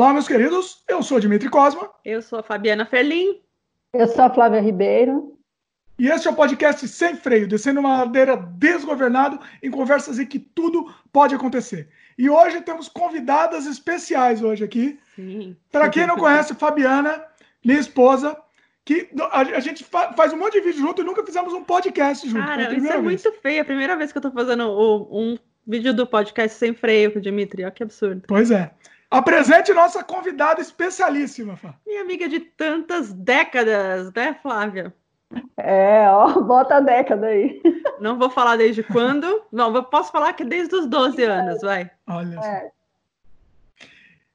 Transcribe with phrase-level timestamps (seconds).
[0.00, 0.82] Olá, meus queridos.
[0.88, 1.90] Eu sou Dimitri Cosma.
[2.02, 3.38] Eu sou a Fabiana Ferlim.
[3.92, 5.38] Eu sou a Flávia Ribeiro.
[5.98, 10.38] E este é o podcast Sem Freio, descendo uma ladeira desgovernado em conversas em que
[10.38, 11.90] tudo pode acontecer.
[12.16, 14.98] E hoje temos convidadas especiais hoje aqui.
[15.70, 17.22] Para quem não conhece, Fabiana,
[17.62, 18.34] minha esposa,
[18.86, 22.42] que a, gente faz um monte de vídeo junto e nunca fizemos um podcast junto.
[22.42, 23.02] Cara, isso é vez.
[23.02, 23.58] muito feio.
[23.58, 24.66] É a primeira vez que eu tô fazendo
[25.12, 25.36] um
[25.66, 27.64] vídeo do podcast Sem Freio com o Dimitri.
[27.64, 28.22] Olha que absurdo.
[28.26, 28.70] Pois é.
[29.10, 31.74] Apresente nossa convidada especialíssima, Fá.
[31.84, 34.94] Minha amiga de tantas décadas, né, Flávia?
[35.56, 37.60] É, ó, bota a década aí.
[38.00, 39.42] Não vou falar desde quando.
[39.50, 41.90] Não, eu posso falar que desde os 12 anos, vai.
[42.08, 42.70] Olha é.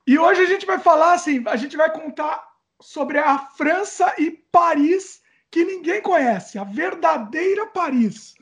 [0.05, 2.45] E hoje a gente vai falar assim, a gente vai contar
[2.80, 8.35] sobre a França e Paris que ninguém conhece, a verdadeira Paris,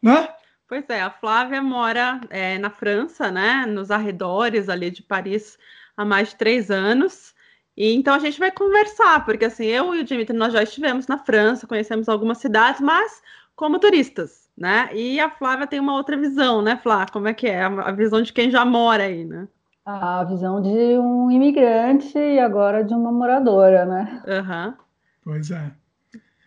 [0.00, 0.32] né?
[0.74, 5.56] Pois é, a Flávia mora é, na França, né, nos arredores ali de Paris
[5.96, 7.32] há mais de três anos.
[7.76, 11.06] E então a gente vai conversar, porque assim, eu e o Dimitri nós já estivemos
[11.06, 13.22] na França, conhecemos algumas cidades, mas
[13.54, 14.90] como turistas, né?
[14.92, 17.06] E a Flávia tem uma outra visão, né, Flá?
[17.06, 17.62] Como é que é?
[17.62, 19.46] A visão de quem já mora aí, né?
[19.86, 24.22] A visão de um imigrante e agora de uma moradora, né?
[24.26, 24.74] Uhum.
[25.22, 25.70] Pois é.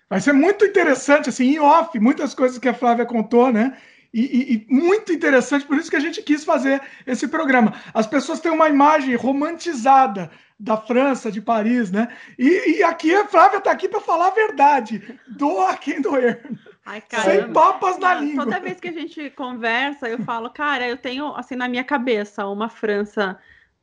[0.10, 3.78] Vai ser muito interessante, assim, em off, muitas coisas que a Flávia contou, né?
[4.14, 7.74] E, e, muito interessante, por isso que a gente quis fazer esse programa.
[7.94, 12.08] As pessoas têm uma imagem romantizada da França, de Paris, né?
[12.38, 15.20] E, e aqui a Flávia está aqui para falar a verdade.
[15.28, 16.42] Doa quem doer.
[16.86, 18.46] Ai, Sem papas na língua.
[18.46, 22.48] Toda vez que a gente conversa, eu falo, cara, eu tenho assim na minha cabeça
[22.48, 23.38] uma França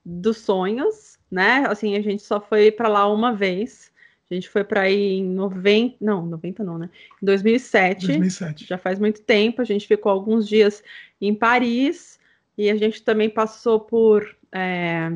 [0.05, 1.64] dos sonhos, né?
[1.69, 3.92] Assim, a gente só foi para lá uma vez.
[4.30, 6.91] A gente foi para aí em 90, não, 90 não, né?
[7.22, 8.66] Em 2007, 2007.
[8.66, 9.61] Já faz muito tempo.
[9.61, 10.83] A gente ficou alguns dias
[11.20, 12.19] em Paris
[12.56, 15.12] e a gente também passou por é,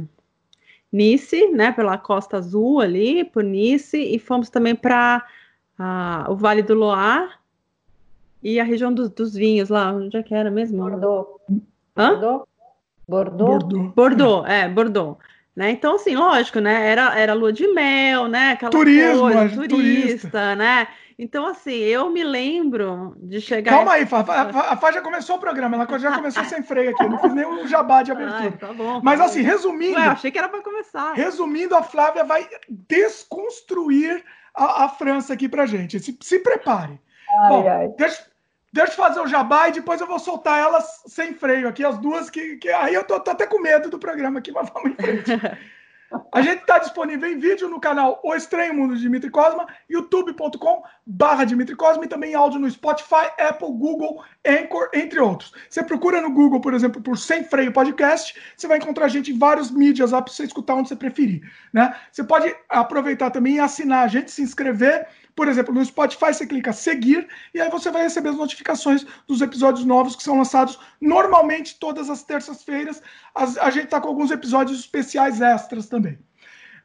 [0.93, 1.73] Nice, né?
[1.73, 5.27] Pela Costa Azul ali, por Nice e fomos também para
[6.29, 7.31] o Vale do Loire
[8.43, 10.79] e a região dos, dos vinhos lá, onde é que era mesmo?
[10.79, 11.41] Bordeaux.
[11.97, 12.11] Hã?
[12.11, 12.49] Bordeaux.
[13.09, 13.59] Bordeaux.
[13.59, 15.19] Bordeaux, Bordeaux é, Bordeaux.
[15.59, 15.73] Né?
[15.73, 16.89] Então, assim, lógico, né?
[16.89, 18.53] Era, era lua de mel, né?
[18.53, 20.87] Aquela Turismo, coisa, turista, turista, né?
[21.19, 23.73] Então, assim, eu me lembro de chegar.
[23.73, 24.21] Calma aí, Fá.
[24.21, 27.03] A, a Fá já começou o programa, ela já começou sem freio aqui.
[27.03, 28.39] Eu não fiz nem um jabá de abertura.
[28.41, 29.97] Ai, tá bom, Mas, tá assim, resumindo.
[29.97, 31.15] Ué, achei que era para começar.
[31.15, 35.99] Resumindo, a Flávia vai desconstruir a, a França aqui pra gente.
[35.99, 37.01] Se, se prepare.
[37.29, 37.89] Ai, bom, ai.
[37.99, 38.25] Deixa,
[38.73, 41.99] Deixa eu fazer o jabá e depois eu vou soltar elas sem freio aqui, as
[41.99, 42.57] duas que.
[42.57, 45.31] que aí eu tô, tô, até com medo do programa aqui, mas vamos em frente.
[46.33, 50.83] A gente está disponível em vídeo no canal O Estranho Mundo de Dimitri Cosma, youtube.com
[51.07, 55.53] barra Dimitri Cosma e também áudio no Spotify, Apple, Google, Anchor, entre outros.
[55.69, 59.33] Você procura no Google, por exemplo, por Sem Freio Podcast, você vai encontrar a gente
[59.33, 61.43] em vários mídias lá para você escutar onde você preferir.
[61.73, 61.95] Né?
[62.11, 65.07] Você pode aproveitar também e assinar a gente, se inscrever
[65.39, 69.41] por exemplo, no Spotify você clica seguir e aí você vai receber as notificações dos
[69.41, 73.01] episódios novos que são lançados normalmente todas as terças-feiras.
[73.37, 76.19] A gente está com alguns episódios especiais extras também.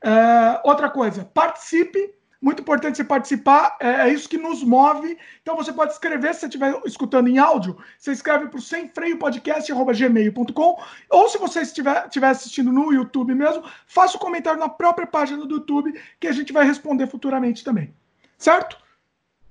[0.04, 2.14] É, outra coisa, participe.
[2.40, 5.18] Muito importante você participar, é, é isso que nos move.
[5.42, 10.78] Então você pode escrever, se você estiver escutando em áudio, você escreve para o semfreiopodcast.gmail.com
[11.10, 15.08] ou se você estiver, estiver assistindo no YouTube mesmo, faça o um comentário na própria
[15.08, 17.96] página do YouTube que a gente vai responder futuramente também.
[18.44, 18.78] Certo?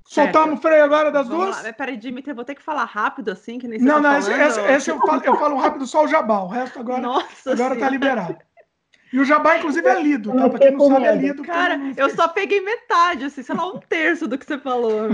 [0.04, 1.64] Soltamos o freio agora das Vamos duas?
[1.64, 1.72] Lá.
[1.72, 4.18] Peraí, Dimitri, eu vou ter que falar rápido assim, que nem você Não, tá não,
[4.18, 7.52] esse, esse, esse, eu, falo, eu falo rápido só o jabá, o resto agora, Nossa
[7.52, 8.36] agora tá liberado.
[9.10, 10.48] E o jabá, inclusive, é lido, tá?
[10.50, 11.42] Pra quem não sabe, é lido.
[11.42, 15.08] Cara, eu só peguei metade, assim, sei lá, um terço do que você falou.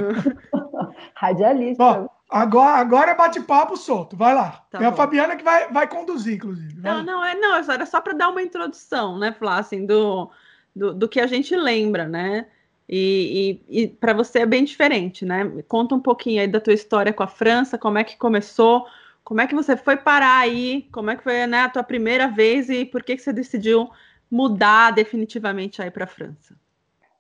[1.14, 1.82] Radialista.
[1.82, 4.64] Ó, agora, agora é bate-papo solto, vai lá.
[4.70, 4.88] Tá é bom.
[4.88, 6.80] a Fabiana que vai, vai conduzir, inclusive.
[6.80, 10.30] Vai não, não, é, não, era só para dar uma introdução, né, Flá, assim, do,
[10.74, 12.46] do, do que a gente lembra, né?
[12.88, 15.44] E, e, e para você é bem diferente, né?
[15.68, 18.86] Conta um pouquinho aí da tua história com a França, como é que começou,
[19.22, 22.28] como é que você foi parar aí, como é que foi né, a tua primeira
[22.28, 23.90] vez e por que, que você decidiu
[24.30, 26.54] mudar definitivamente aí para a França?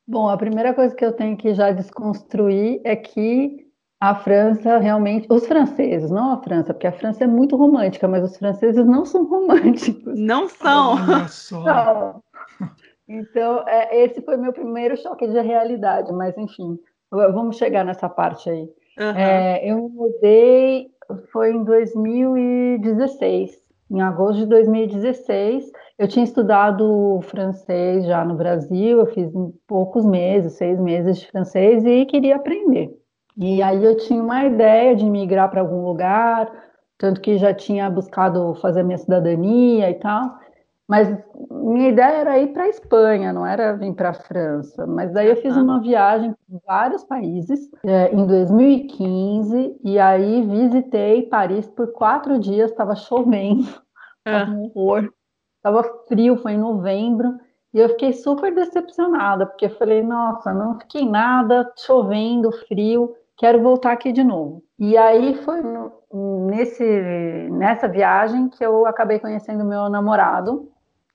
[0.06, 3.68] Bom, a primeira coisa que eu tenho que já desconstruir é que
[4.00, 8.24] a França realmente, os franceses, não a França, porque a França é muito romântica, mas
[8.24, 10.18] os franceses não são românticos.
[10.18, 10.94] Não são.
[10.94, 12.20] Olha só.
[13.08, 16.78] Então, é, esse foi meu primeiro choque de realidade, mas enfim,
[17.10, 18.68] vamos chegar nessa parte aí.
[18.98, 19.16] Uhum.
[19.16, 20.90] É, eu mudei,
[21.32, 23.52] foi em 2016,
[23.90, 25.70] em agosto de 2016.
[25.98, 29.32] Eu tinha estudado francês já no Brasil, eu fiz
[29.66, 32.94] poucos meses, seis meses de francês e queria aprender.
[33.36, 36.50] E aí eu tinha uma ideia de migrar para algum lugar,
[36.98, 40.36] tanto que já tinha buscado fazer minha cidadania e tal.
[40.88, 41.06] Mas
[41.50, 44.86] minha ideia era ir para a Espanha, não era vir para a França.
[44.86, 51.24] Mas daí eu fiz uma viagem por vários países é, em 2015 e aí visitei
[51.24, 52.70] Paris por quatro dias.
[52.70, 53.68] Estava chovendo,
[54.26, 55.12] estava um horror,
[55.58, 57.38] estava frio, foi em novembro.
[57.74, 63.60] E eu fiquei super decepcionada, porque eu falei, nossa, não fiquei nada, chovendo, frio, quero
[63.60, 64.62] voltar aqui de novo.
[64.78, 65.60] E aí foi
[66.10, 66.82] nesse,
[67.50, 70.72] nessa viagem que eu acabei conhecendo meu namorado,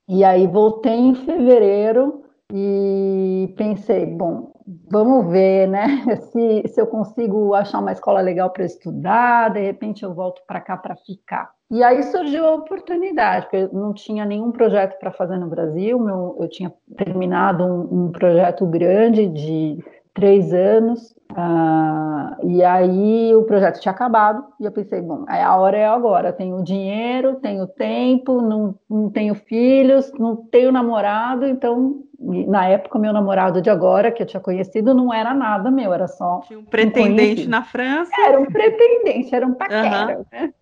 [0.08, 4.52] e aí voltei em fevereiro e pensei, bom,
[4.90, 5.86] vamos ver, né?
[6.30, 10.60] Se, se eu consigo achar uma escola legal para estudar, de repente eu volto para
[10.60, 11.50] cá para ficar.
[11.70, 15.98] E aí surgiu a oportunidade, porque eu não tinha nenhum projeto para fazer no Brasil,
[15.98, 19.82] meu, eu tinha terminado um, um projeto grande de
[20.14, 25.76] três anos, uh, e aí o projeto tinha acabado, e eu pensei, bom, a hora
[25.76, 32.68] é agora, tenho dinheiro, tenho tempo, não, não tenho filhos, não tenho namorado, então, na
[32.68, 36.40] época, meu namorado de agora, que eu tinha conhecido, não era nada meu, era só...
[36.46, 38.12] Tinha um pretendente um na França.
[38.24, 40.24] Era um pretendente, era um paquera, uhum.
[40.32, 40.54] né?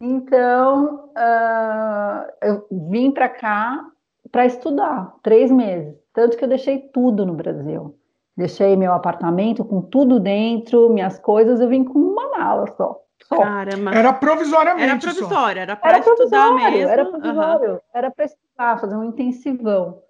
[0.00, 3.84] Então, uh, eu vim para cá
[4.30, 5.94] para estudar, três meses.
[6.14, 7.94] Tanto que eu deixei tudo no Brasil.
[8.42, 13.00] Deixei meu apartamento com tudo dentro, minhas coisas, eu vim com uma mala só.
[13.22, 13.36] só.
[13.36, 13.94] Caramba.
[13.94, 14.82] Era provisoriamente.
[14.82, 16.88] Era provisório, era para estudar mesmo.
[16.88, 17.80] Era provisório, uhum.
[17.94, 20.02] era para estudar, fazer um intensivão.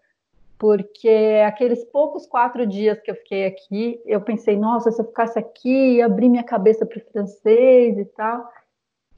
[0.57, 5.39] Porque aqueles poucos quatro dias que eu fiquei aqui, eu pensei, nossa, se eu ficasse
[5.39, 8.49] aqui, abrir minha cabeça para o francês e tal,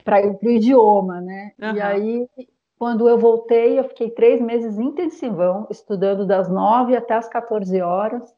[0.03, 1.53] para o idioma, né?
[1.63, 1.77] Uhum.
[1.77, 2.29] E aí,
[2.77, 8.35] quando eu voltei, eu fiquei três meses intensivão, estudando das nove até as 14 horas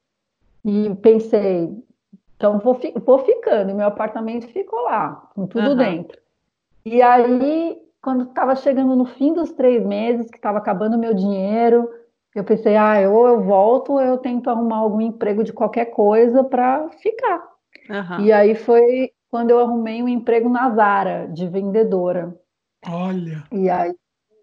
[0.67, 1.73] e pensei,
[2.37, 5.77] então vou, vou ficando, e meu apartamento ficou lá, com tudo uhum.
[5.77, 6.21] dentro.
[6.85, 11.15] E aí, quando estava chegando no fim dos três meses, que estava acabando o meu
[11.15, 11.89] dinheiro,
[12.35, 16.43] eu pensei, ah, ou eu volto, ou eu tento arrumar algum emprego de qualquer coisa
[16.43, 17.49] para ficar.
[17.89, 18.21] Uhum.
[18.25, 22.37] E aí foi quando eu arrumei um emprego na Zara, de vendedora.
[22.89, 23.45] Olha!
[23.53, 23.95] E aí,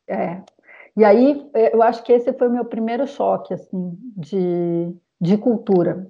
[0.07, 0.41] é.
[0.95, 6.07] E aí, eu acho que esse foi o meu primeiro choque, assim, de, de cultura.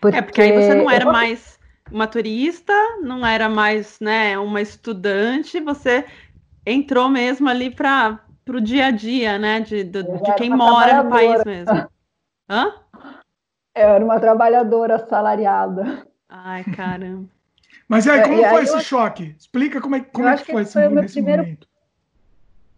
[0.00, 0.18] Porque...
[0.18, 1.58] É, porque aí você não era mais
[1.90, 2.72] uma turista,
[3.02, 6.04] não era mais né, uma estudante, você
[6.64, 9.60] entrou mesmo ali para o dia a dia, né?
[9.60, 11.88] De, de, de quem mora no país mesmo.
[12.48, 12.72] Hã?
[13.74, 16.06] Eu era uma trabalhadora assalariada.
[16.28, 17.28] Ai, caramba.
[17.88, 18.80] Mas aí, como é, foi aí esse eu...
[18.80, 19.34] choque?
[19.36, 21.42] Explica como é, como é que foi esse foi momento, primeiro...
[21.42, 21.73] momento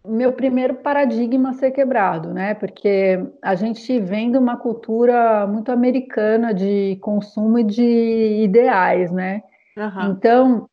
[0.07, 2.53] meu primeiro paradigma ser quebrado, né?
[2.53, 9.43] Porque a gente vem de uma cultura muito americana de consumo e de ideais, né?
[9.75, 10.11] Uhum.
[10.11, 10.69] Então,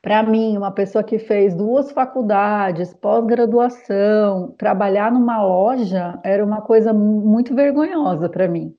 [0.00, 6.92] para mim, uma pessoa que fez duas faculdades, pós-graduação, trabalhar numa loja era uma coisa
[6.92, 8.74] muito vergonhosa para mim.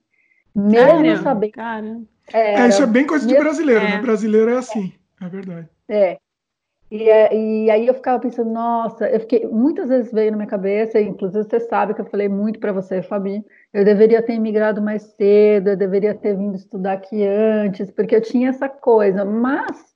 [0.55, 1.51] Mesmo sabendo.
[1.53, 2.01] Cara.
[2.33, 3.91] É, isso é bem coisa de brasileiro, né?
[3.91, 3.95] é.
[3.95, 4.01] né?
[4.01, 5.69] Brasileiro é assim, é verdade.
[5.87, 6.17] É.
[6.91, 10.49] E, é, e, aí eu ficava pensando, nossa, eu fiquei, muitas vezes veio na minha
[10.49, 14.81] cabeça, inclusive você sabe que eu falei muito para você, Fabi, eu deveria ter imigrado
[14.81, 19.89] mais cedo, eu deveria ter vindo estudar aqui antes, porque eu tinha essa coisa, mas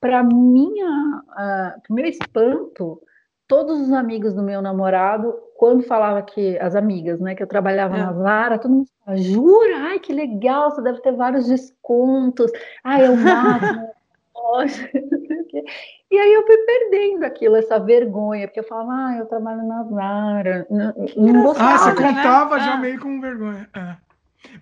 [0.00, 3.00] para minha, uh, meu espanto,
[3.46, 7.96] todos os amigos do meu namorado, quando falava que, as amigas, né, que eu trabalhava
[7.96, 7.98] é.
[7.98, 9.76] na Zara, todo mundo falava, jura?
[9.76, 12.50] Ai, que legal, você deve ter vários descontos,
[12.82, 13.14] ai, é o
[14.42, 14.88] máximo,
[16.10, 19.82] E aí eu fui perdendo aquilo, essa vergonha, porque eu falava, ah, eu trabalho na
[19.84, 20.66] Zara.
[20.68, 22.08] Não, não gostava, ah, você né?
[22.08, 22.64] contava né?
[22.64, 23.68] já meio com vergonha.
[23.74, 23.96] É.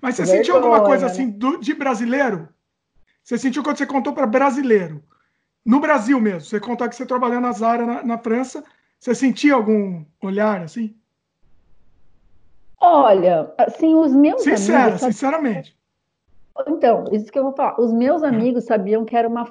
[0.01, 1.11] Mas você vergonha, sentiu alguma coisa né?
[1.11, 2.49] assim do, de brasileiro?
[3.25, 5.03] Você sentiu quando você contou para brasileiro?
[5.65, 8.65] No Brasil mesmo, você contou que você trabalhou na Zara na, na França,
[8.99, 10.95] você sentia algum olhar assim?
[12.81, 15.01] Olha, assim, os meus Sincera, amigos...
[15.01, 15.77] sinceramente.
[16.69, 17.81] Então, isso que eu vou falar.
[17.81, 19.47] Os meus amigos sabiam que era uma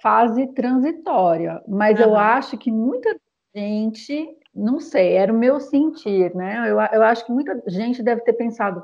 [0.00, 2.06] fase transitória, mas uhum.
[2.06, 3.16] eu acho que muita
[3.54, 6.70] gente, não sei, era o meu sentir, né?
[6.70, 8.82] Eu, eu acho que muita gente deve ter pensado: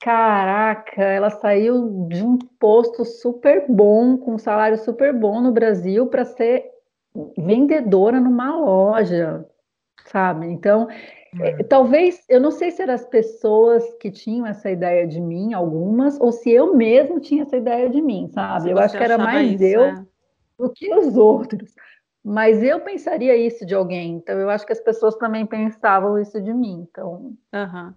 [0.00, 6.06] caraca, ela saiu de um posto super bom, com um salário super bom no Brasil,
[6.06, 6.64] para ser
[7.38, 9.46] vendedora numa loja,
[10.06, 10.46] sabe?
[10.46, 10.88] Então,
[11.40, 11.62] é.
[11.64, 16.18] Talvez, eu não sei se eram as pessoas que tinham essa ideia de mim, algumas,
[16.20, 18.70] ou se eu mesmo tinha essa ideia de mim, sabe?
[18.70, 20.04] eu acho que era mais isso, eu é.
[20.58, 21.74] do que os outros.
[22.24, 26.40] Mas eu pensaria isso de alguém, então eu acho que as pessoas também pensavam isso
[26.40, 26.86] de mim.
[26.90, 27.36] Então.
[27.54, 27.94] Uhum.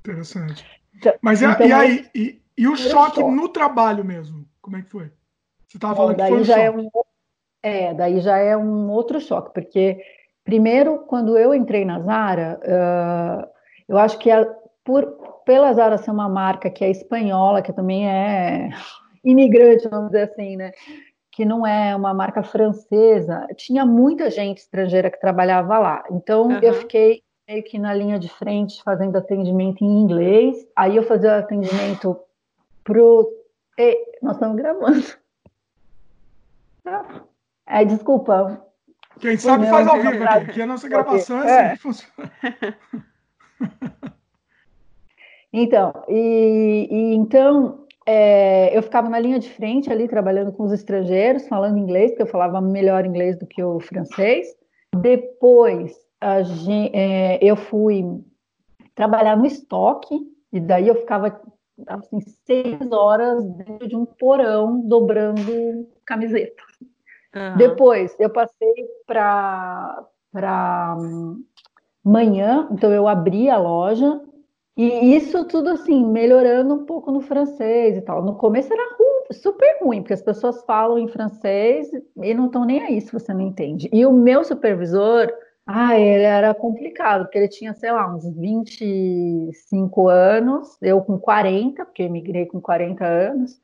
[0.00, 0.64] Interessante.
[0.96, 4.46] Então, Mas então, e, aí, e, e o choque no trabalho mesmo?
[4.62, 5.10] Como é que foi?
[5.66, 6.66] Você estava falando que foi um já choque.
[6.66, 6.90] É, um,
[7.62, 10.02] é, daí já é um outro choque, porque
[10.48, 13.46] Primeiro, quando eu entrei na Zara, uh,
[13.86, 14.46] Eu acho que a,
[14.82, 15.04] por,
[15.44, 18.70] pela Zara ser uma marca que é espanhola, que também é
[19.22, 20.72] imigrante, vamos dizer assim, né?
[21.30, 26.02] Que não é uma marca francesa, tinha muita gente estrangeira que trabalhava lá.
[26.10, 26.60] Então uhum.
[26.62, 30.66] eu fiquei meio que na linha de frente fazendo atendimento em inglês.
[30.74, 32.18] Aí eu fazia atendimento
[32.82, 33.30] pro.
[33.76, 35.04] Ei, nós estamos gravando.
[37.70, 38.66] É, desculpa.
[39.20, 42.32] Quem sabe faz ao vivo aqui, que a nossa gravação é assim que funciona.
[45.50, 50.72] Então, e, e então é, eu ficava na linha de frente ali trabalhando com os
[50.72, 54.46] estrangeiros, falando inglês, porque eu falava melhor inglês do que o francês.
[54.94, 55.96] Depois
[56.42, 58.04] gente, é, eu fui
[58.94, 60.14] trabalhar no estoque,
[60.52, 61.40] e daí eu ficava
[61.86, 66.62] assim, seis horas dentro de um porão dobrando camiseta.
[67.56, 70.06] Depois eu passei para
[70.98, 71.44] hum,
[72.04, 74.20] manhã, então eu abri a loja
[74.76, 78.24] e isso tudo assim, melhorando um pouco no francês e tal.
[78.24, 78.96] No começo era
[79.32, 81.90] super ruim, porque as pessoas falam em francês
[82.22, 83.88] e não estão nem aí se você não entende.
[83.92, 85.28] E o meu supervisor,
[85.66, 91.84] ah, ele era complicado, porque ele tinha, sei lá, uns 25 anos, eu com 40,
[91.84, 93.60] porque migrei com 40 anos.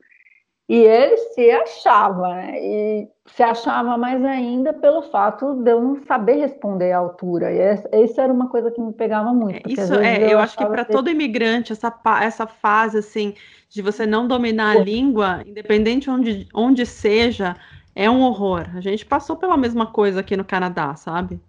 [0.67, 2.57] E ele se achava, né?
[2.59, 7.51] E se achava mais ainda pelo fato de eu não saber responder à altura.
[7.51, 9.61] E isso era uma coisa que me pegava muito.
[9.69, 10.91] Isso é, eu, eu acho que para que...
[10.91, 13.35] todo imigrante, essa, essa fase assim
[13.69, 17.55] de você não dominar a língua, independente onde, onde seja,
[17.95, 18.65] é um horror.
[18.75, 21.39] A gente passou pela mesma coisa aqui no Canadá, sabe?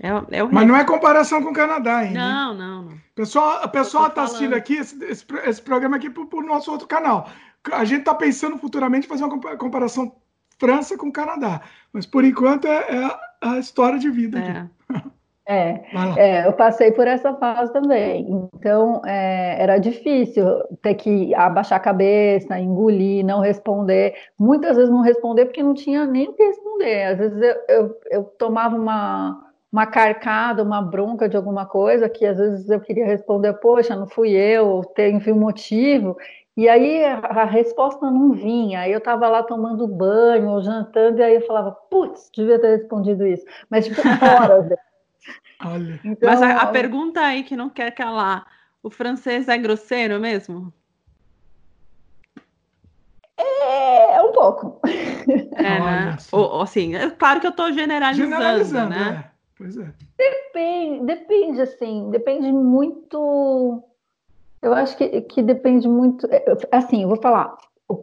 [0.00, 0.08] É,
[0.38, 2.18] é Mas não é comparação com o Canadá ainda.
[2.18, 2.98] Não, não, não.
[3.14, 6.86] Pessoal, a pessoa está assistindo aqui esse, esse, esse, programa aqui para o nosso outro
[6.86, 7.30] canal
[7.72, 10.12] a gente está pensando futuramente fazer uma comparação
[10.58, 11.60] França com Canadá,
[11.92, 13.10] mas por enquanto é, é
[13.42, 14.38] a história de vida.
[14.38, 14.76] É.
[15.48, 15.80] É,
[16.16, 18.26] é, eu passei por essa fase também.
[18.54, 20.44] Então, é, era difícil
[20.82, 24.14] ter que abaixar a cabeça, engolir, não responder.
[24.38, 27.04] Muitas vezes não responder porque não tinha nem o que responder.
[27.04, 32.26] Às vezes eu, eu, eu tomava uma, uma carcada, uma bronca de alguma coisa que
[32.26, 36.16] às vezes eu queria responder, poxa, não fui eu, teve um motivo,
[36.56, 38.80] e aí a, resposta não vinha.
[38.80, 42.78] Aí eu estava lá tomando banho ou jantando, e aí eu falava, putz, devia ter
[42.78, 43.44] respondido isso.
[43.68, 44.68] Mas tipo, horas
[45.64, 46.00] Olha.
[46.04, 48.46] Então, Mas a, a, pergunta aí que não quer calar:
[48.82, 50.72] o francês é grosseiro mesmo?
[53.36, 54.80] É, é um pouco.
[55.56, 56.16] É, né?
[56.32, 59.24] Ou, assim, é claro que eu estou generalizando, generalizando, né?
[59.32, 59.36] É.
[59.58, 59.90] Pois é.
[60.18, 63.82] Depende, depende, assim, depende muito
[64.66, 66.26] eu acho que, que depende muito.
[66.30, 67.56] É, assim, eu vou falar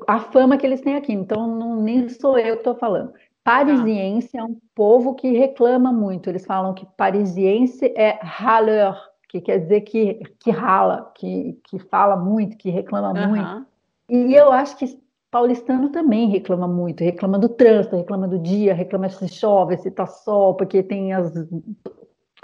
[0.08, 3.14] a fama que eles têm aqui, então não, nem sou eu que estou falando.
[3.44, 6.30] Parisiense é um povo que reclama muito.
[6.30, 12.16] Eles falam que parisiense é râleur, que quer dizer que, que rala, que, que fala
[12.16, 13.30] muito, que reclama uhum.
[13.30, 13.66] muito.
[14.08, 14.98] E eu acho que
[15.30, 20.06] paulistano também reclama muito, reclama do trânsito, reclama do dia, reclama se chove, se tá
[20.06, 21.34] sol, porque tem as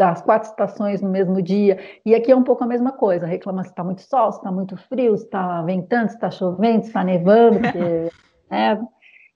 [0.02, 1.80] as quatro estações no mesmo dia.
[2.06, 4.52] E aqui é um pouco a mesma coisa, reclama se está muito sol, se está
[4.52, 8.12] muito frio, se está ventando, se está chovendo, se está nevando, porque,
[8.50, 8.80] né?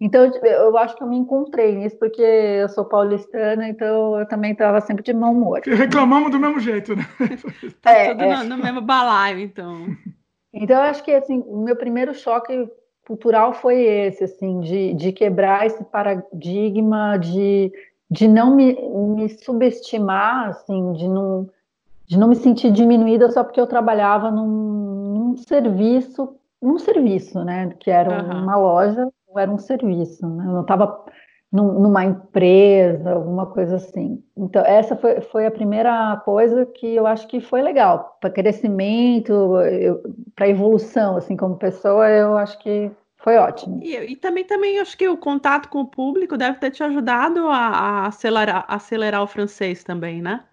[0.04, 4.52] Então, eu acho que eu me encontrei nisso, porque eu sou paulistana, então eu também
[4.52, 5.62] estava sempre de mau humor.
[5.66, 7.06] Reclamamos do mesmo jeito, né?
[7.82, 8.38] tá é, tudo é.
[8.38, 9.88] No, no, mesmo balaio, então.
[10.54, 12.70] Então, eu acho que, assim, o meu primeiro choque
[13.08, 17.72] cultural foi esse, assim, de, de quebrar esse paradigma de
[18.10, 21.50] de não me, me subestimar, assim, de não,
[22.06, 27.74] de não me sentir diminuída só porque eu trabalhava num, num serviço, num serviço, né?
[27.80, 28.44] Que era uhum.
[28.44, 30.46] uma loja, era um serviço, né?
[30.46, 31.04] Eu não estava
[31.52, 34.24] num, numa empresa, alguma coisa assim.
[34.36, 38.18] Então, essa foi, foi a primeira coisa que eu acho que foi legal.
[38.20, 39.54] Para crescimento,
[40.36, 42.92] para evolução, assim, como pessoa, eu acho que
[43.24, 43.80] foi ótimo.
[43.82, 47.48] E, e, também, também acho que o contato com o público deve ter te ajudado
[47.48, 50.44] a, a acelerar, acelerar o francês também, né?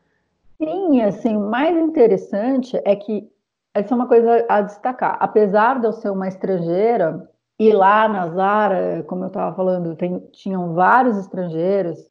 [0.57, 3.29] Sim, assim, o mais interessante é que
[3.75, 5.17] essa é uma coisa a destacar.
[5.19, 10.21] Apesar de eu ser uma estrangeira, e lá na Zara, como eu estava falando, tem,
[10.33, 12.09] tinham vários estrangeiros,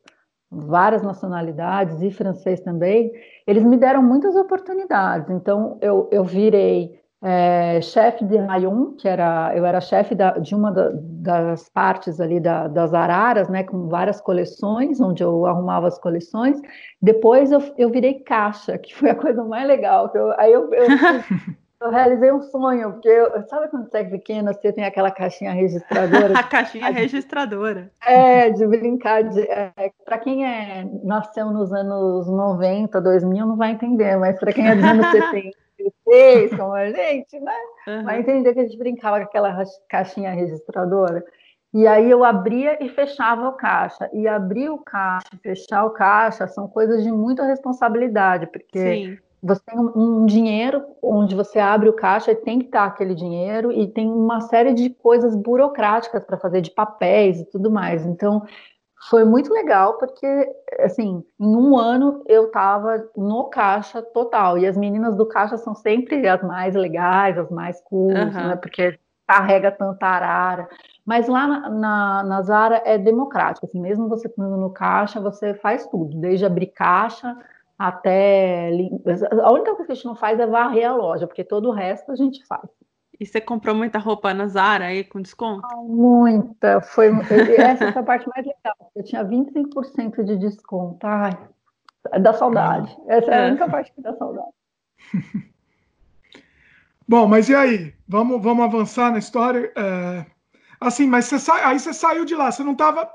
[0.52, 3.14] várias nacionalidades e francês também,
[3.48, 5.30] eles me deram muitas oportunidades.
[5.30, 10.72] Então, eu, eu virei é, chefe de rayon, que era eu era chefe de uma
[10.72, 16.00] da, das partes ali da, das araras, né, com várias coleções, onde eu arrumava as
[16.00, 16.62] coleções.
[17.02, 20.10] Depois eu, eu virei caixa, que foi a coisa mais legal.
[20.16, 20.88] Eu, aí eu, eu,
[21.82, 25.52] eu, realizei um sonho, porque eu, sabe quando você é pequena, você tem aquela caixinha
[25.52, 26.36] registradora?
[26.40, 27.92] a caixinha registradora.
[28.06, 29.24] É, de brincar.
[29.24, 29.74] De, é,
[30.06, 34.76] para quem é, nasceu nos anos 90, 2000, não vai entender, mas para quem é
[34.76, 37.56] dos anos 70 vocês, como a gente, né?
[37.88, 38.04] Uhum.
[38.04, 41.24] Vai entender que a gente brincava com aquela caixinha registradora.
[41.74, 44.10] E aí eu abria e fechava o caixa.
[44.14, 49.18] E abrir o caixa, fechar o caixa, são coisas de muita responsabilidade, porque Sim.
[49.42, 53.14] você tem um, um, dinheiro onde você abre o caixa e tem que estar aquele
[53.14, 58.04] dinheiro, e tem uma série de coisas burocráticas para fazer, de papéis e tudo mais.
[58.04, 58.44] Então,
[59.08, 60.28] foi muito legal, porque,
[60.80, 64.58] assim, em um ano eu estava no caixa total.
[64.58, 68.32] E as meninas do caixa são sempre as mais legais, as mais cool, uhum.
[68.32, 68.56] né?
[68.58, 70.68] Porque carrega tanta arara.
[71.06, 75.54] Mas lá na, na, na Zara é democrático, assim, mesmo você estando no caixa, você
[75.54, 77.38] faz tudo, desde abrir caixa
[77.78, 78.70] até.
[79.44, 81.74] A única coisa que a gente não faz é varrer a loja, porque todo o
[81.74, 82.70] resto a gente faz.
[83.20, 85.68] E você comprou muita roupa na Zara aí com desconto?
[85.70, 86.80] Ah, muita.
[86.80, 87.10] Foi,
[87.58, 88.92] essa é a parte mais legal.
[88.96, 91.06] Eu tinha 25% de desconto.
[91.06, 91.38] Ai,
[92.22, 92.96] dá saudade.
[93.08, 94.48] Essa é, é a única parte que dá saudade.
[97.06, 97.94] Bom, mas e aí?
[98.08, 99.70] Vamos, vamos avançar na história.
[99.76, 100.26] É...
[100.80, 101.68] Assim, mas você sa...
[101.68, 103.10] aí você saiu de lá, você não estava.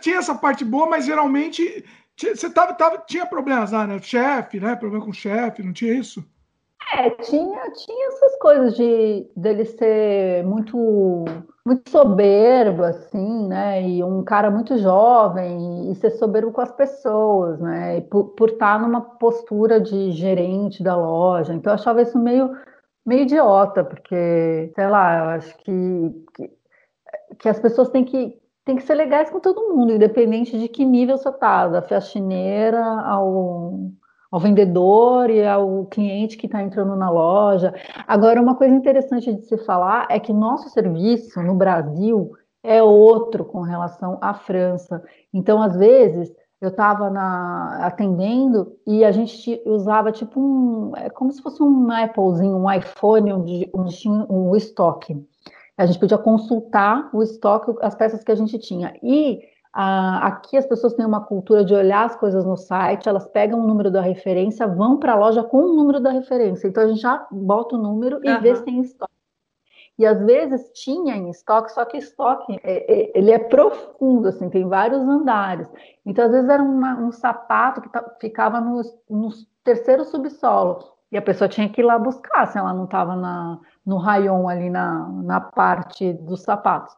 [0.00, 1.84] Tinha essa parte boa, mas geralmente
[2.16, 3.98] você tava, tava, tinha problemas lá, né?
[4.00, 4.76] Chefe, né?
[4.76, 6.24] Problema com o chefe, não tinha isso?
[6.94, 11.24] É, tinha, tinha essas coisas de dele ser muito
[11.64, 13.82] muito soberbo, assim, né?
[13.88, 17.98] E um cara muito jovem e ser soberbo com as pessoas, né?
[17.98, 21.54] E por, por estar numa postura de gerente da loja.
[21.54, 22.50] Então eu achava isso meio,
[23.06, 26.62] meio idiota, porque, sei lá, eu acho que, que
[27.38, 30.84] que as pessoas têm que, têm que ser legais com todo mundo, independente de que
[30.84, 33.90] nível você está, da faxineira ao,
[34.32, 37.74] ao vendedor e ao cliente que está entrando na loja.
[38.08, 43.44] Agora, uma coisa interessante de se falar é que nosso serviço no Brasil é outro
[43.44, 45.04] com relação à França.
[45.34, 47.08] Então, às vezes, eu estava
[47.80, 50.92] atendendo e a gente usava tipo um.
[50.96, 55.22] É como se fosse um Applezinho, um iPhone, onde, tinha um estoque.
[55.76, 58.94] A gente podia consultar o estoque, as peças que a gente tinha.
[59.02, 59.40] E
[59.72, 63.66] aqui as pessoas têm uma cultura de olhar as coisas no site, elas pegam o
[63.66, 66.68] número da referência, vão para a loja com o número da referência.
[66.68, 68.40] Então a gente já bota o número e uhum.
[68.40, 69.12] vê se tem estoque.
[69.98, 74.50] E às vezes tinha em estoque, só que estoque é, é, ele é profundo, assim,
[74.50, 75.68] tem vários andares.
[76.04, 77.88] Então às vezes era uma, um sapato que
[78.20, 79.30] ficava no, no
[79.62, 83.14] terceiro subsolo e a pessoa tinha que ir lá buscar se ela não estava
[83.84, 86.94] no rayon ali na, na parte dos sapatos.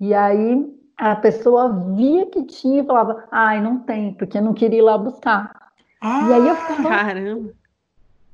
[0.00, 4.80] E aí a pessoa via que tinha e falava, ai, não tem, porque não queria
[4.80, 5.70] ir lá buscar.
[6.00, 7.54] Ah, e aí eu falava, caramba.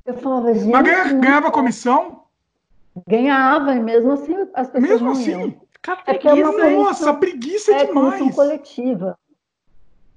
[0.05, 0.71] Eu falava, gente.
[0.71, 2.23] Mas ganha, ganhava comissão?
[3.07, 4.89] Ganhava, e mesmo assim as pessoas.
[4.89, 5.31] Mesmo não assim?
[5.31, 5.65] Iam.
[6.07, 8.17] É porque é uma Nossa, preguiça é, é demais.
[8.17, 9.19] comissão coletiva.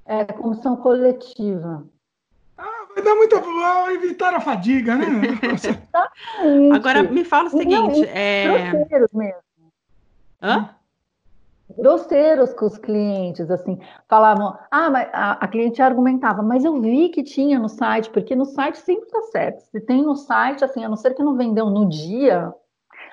[0.06, 1.84] É comissão coletiva.
[2.56, 3.42] Vai dar muita.
[3.92, 5.06] Evitar a fadiga, né?
[6.72, 8.00] Agora me fala o seguinte.
[8.00, 8.72] Não, é...
[9.12, 9.42] Mesmo.
[10.42, 10.77] Hã?
[11.78, 17.08] Grosseiros com os clientes, assim, falavam, ah, mas a, a, cliente argumentava, mas eu vi
[17.08, 19.60] que tinha no site, porque no site sempre tá certo.
[19.60, 22.52] Se tem no site, assim, a não ser que não vendeu no dia,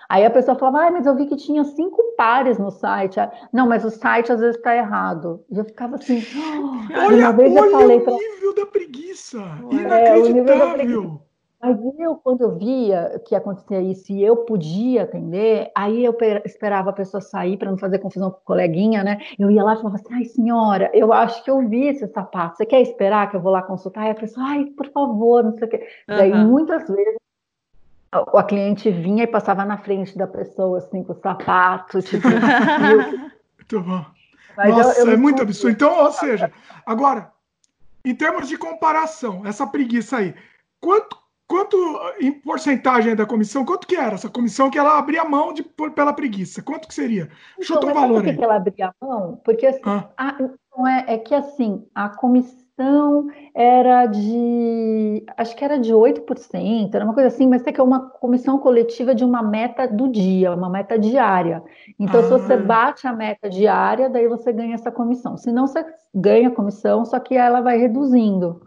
[0.07, 3.17] Aí a pessoa falava, ah, mas eu vi que tinha cinco pares no site.
[3.51, 5.43] Não, mas o site às vezes está errado.
[5.49, 6.21] E eu ficava assim.
[6.37, 8.13] Oh, olha olha o pra...
[8.13, 9.39] nível da preguiça!
[9.71, 11.21] É, Inacreditável!
[11.65, 16.91] Mas eu, quando eu via que acontecia isso e eu podia atender, aí eu esperava
[16.91, 19.17] a pessoa sair para não fazer confusão com o coleguinha, né?
[19.39, 22.57] Eu ia lá e falava assim: ai, senhora, eu acho que eu vi esse sapato.
[22.57, 24.05] Você quer esperar que eu vou lá consultar?
[24.05, 25.87] E a pessoa, ai, por favor, não sei o quê.
[26.07, 26.15] Uhum.
[26.15, 27.15] Daí muitas vezes
[28.11, 32.27] a cliente vinha e passava na frente da pessoa, assim, com o sapato, tipo.
[33.57, 34.05] muito bom.
[34.55, 35.73] Mas Nossa, eu, eu é muito absurdo.
[35.73, 36.51] Então, ou seja,
[36.85, 37.31] agora,
[38.05, 40.35] em termos de comparação, essa preguiça aí,
[40.79, 41.77] quanto, quanto
[42.19, 46.13] em porcentagem da comissão, quanto que era essa comissão que ela abria mão de, pela
[46.13, 46.61] preguiça?
[46.61, 47.29] Quanto que seria?
[47.61, 48.37] Chuta então, um valor por aí.
[48.37, 49.41] que ela abria mão?
[49.43, 50.09] Porque assim, ah.
[50.17, 50.37] a,
[50.75, 57.05] não é, é que assim, a comissão era de, acho que era de 8%, era
[57.05, 60.53] uma coisa assim, mas é que é uma comissão coletiva de uma meta do dia,
[60.53, 61.63] uma meta diária.
[61.99, 62.23] Então, ah.
[62.23, 62.57] se você ah.
[62.57, 65.37] bate a meta diária, daí você ganha essa comissão.
[65.37, 68.61] Se não, você ganha a comissão, só que ela vai reduzindo.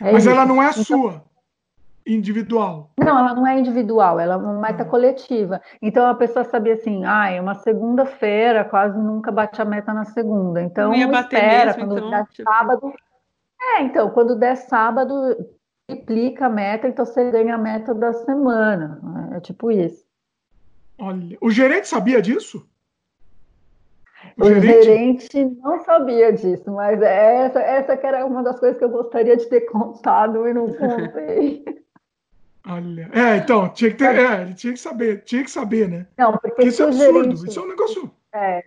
[0.00, 0.30] É mas isso.
[0.32, 1.22] ela não é então, sua
[2.06, 2.90] individual.
[2.98, 4.86] Não, ela não é individual, ela é uma meta ah.
[4.86, 5.60] coletiva.
[5.80, 10.04] Então a pessoa sabia assim, ah, é uma segunda-feira, quase nunca bate a meta na
[10.04, 10.62] segunda.
[10.62, 12.50] Então não ia bater espera, mesmo, quando então, tipo...
[12.50, 12.94] sábado,
[13.72, 15.14] é, então, quando der sábado,
[15.86, 19.00] triplica a meta, então você ganha a meta da semana.
[19.02, 19.36] Né?
[19.36, 20.04] É tipo isso.
[20.98, 22.68] Olha, o gerente sabia disso?
[24.38, 24.84] O, o gerente?
[24.84, 25.44] gerente?
[25.62, 29.46] não sabia disso, mas essa, essa que era uma das coisas que eu gostaria de
[29.46, 31.83] ter contado e não contei.
[32.66, 36.06] Olha, é, então, tinha que ter, é, tinha que saber, tinha que saber, né?
[36.16, 38.10] Não, porque, isso é absurdo, gerente, isso é um negócio.
[38.34, 38.64] É,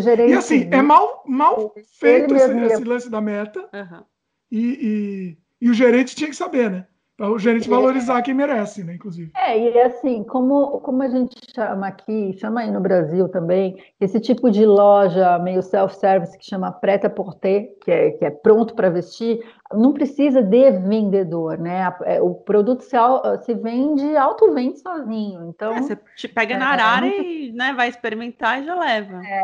[0.00, 4.04] gerente, e assim, é mal, mal feito esse, esse, lance da meta, uhum.
[4.50, 6.86] e, e, e o gerente tinha que saber, né?
[7.20, 7.70] Para o gerente é.
[7.70, 9.30] valorizar quem merece, né, inclusive.
[9.36, 14.18] É, e assim, como, como a gente chama aqui, chama aí no Brasil também, esse
[14.18, 18.74] tipo de loja meio self-service que chama preta por ter, que é, que é pronto
[18.74, 19.38] para vestir,
[19.70, 21.94] não precisa de vendedor, né?
[22.04, 22.96] É, o produto se,
[23.44, 25.46] se vende, auto-vende sozinho.
[25.50, 28.74] Então, é, você te pega na é, arara é, e né, vai experimentar e já
[28.74, 29.20] leva.
[29.22, 29.42] É,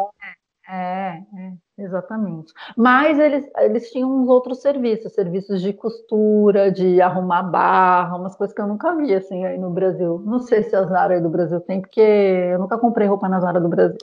[0.66, 2.52] é, é, exatamente.
[2.76, 8.54] Mas eles, eles tinham uns outros serviços, serviços de costura, de arrumar barra, umas coisas
[8.54, 10.22] que eu nunca vi assim aí no Brasil.
[10.24, 13.40] Não sei se a Zara aí do Brasil tem, porque eu nunca comprei roupa na
[13.40, 13.98] Zara do Brasil.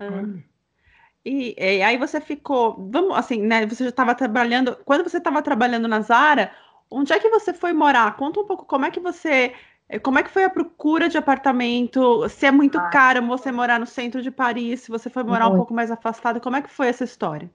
[0.00, 0.24] Ah.
[1.24, 3.64] E, e, aí você ficou, vamos assim, né?
[3.66, 4.76] Você já estava trabalhando.
[4.84, 6.50] Quando você estava trabalhando na Zara,
[6.90, 8.16] onde é que você foi morar?
[8.16, 9.52] Conta um pouco como é que você
[9.98, 12.28] como é que foi a procura de apartamento?
[12.28, 15.44] Se é muito ah, caro você morar no centro de Paris, se você foi morar
[15.44, 15.54] muito.
[15.54, 17.50] um pouco mais afastado, como é que foi essa história?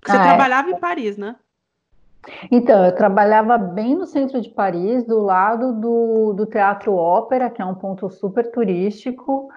[0.00, 0.28] Porque você ah, é.
[0.28, 0.72] trabalhava é.
[0.72, 1.36] em Paris, né?
[2.50, 7.62] Então, eu trabalhava bem no centro de Paris, do lado do, do Teatro Ópera, que
[7.62, 9.48] é um ponto super turístico,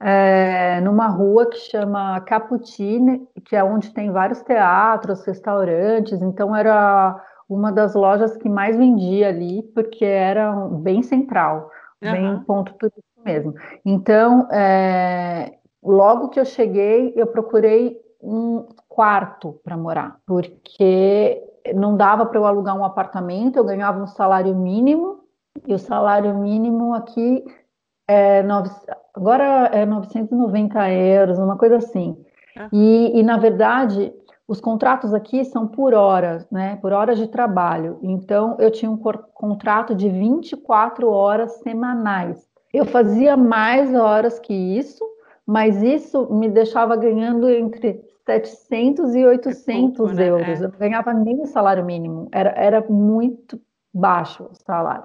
[0.00, 7.16] é, numa rua que chama Caputine, que é onde tem vários teatros, restaurantes, então era
[7.48, 11.70] uma das lojas que mais vendia ali, porque era bem central
[12.02, 12.12] uhum.
[12.12, 13.54] bem ponto turístico mesmo.
[13.84, 21.42] Então, é, logo que eu cheguei, eu procurei um quarto para morar, porque
[21.74, 25.20] não dava para eu alugar um apartamento, eu ganhava um salário mínimo,
[25.66, 27.44] e o salário mínimo aqui
[28.06, 28.70] é nove,
[29.14, 32.16] agora é 990 euros, uma coisa assim.
[32.56, 32.68] Uhum.
[32.72, 34.12] E, e, na verdade,
[34.48, 36.76] os contratos aqui são por horas, né?
[36.76, 37.98] Por horas de trabalho.
[38.02, 42.48] Então, eu tinha um contrato de 24 horas semanais.
[42.72, 45.04] Eu fazia mais horas que isso,
[45.46, 50.28] mas isso me deixava ganhando entre 700 e 800 é pouco, né?
[50.28, 50.62] euros.
[50.62, 50.64] É.
[50.64, 52.28] Eu não ganhava nem o salário mínimo.
[52.32, 53.60] Era, era muito
[53.92, 55.04] baixo o salário.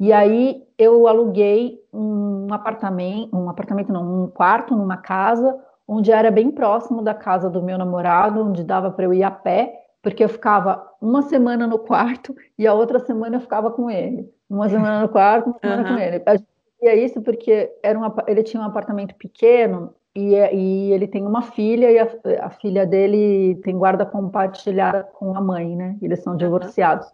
[0.00, 5.54] E aí eu aluguei um apartamento, um apartamento não, um quarto numa casa
[5.86, 9.30] onde era bem próximo da casa do meu namorado, onde dava para eu ir a
[9.30, 13.90] pé, porque eu ficava uma semana no quarto e a outra semana eu ficava com
[13.90, 14.30] ele.
[14.48, 15.96] Uma semana no quarto, uma semana uhum.
[15.96, 16.22] com ele.
[16.26, 21.08] A gente fazia isso porque era uma, ele tinha um apartamento pequeno e, e ele
[21.08, 22.08] tem uma filha e a,
[22.42, 25.96] a, filha dele tem guarda compartilhada com a mãe, né?
[26.02, 27.06] Eles são divorciados.
[27.06, 27.12] Uhum.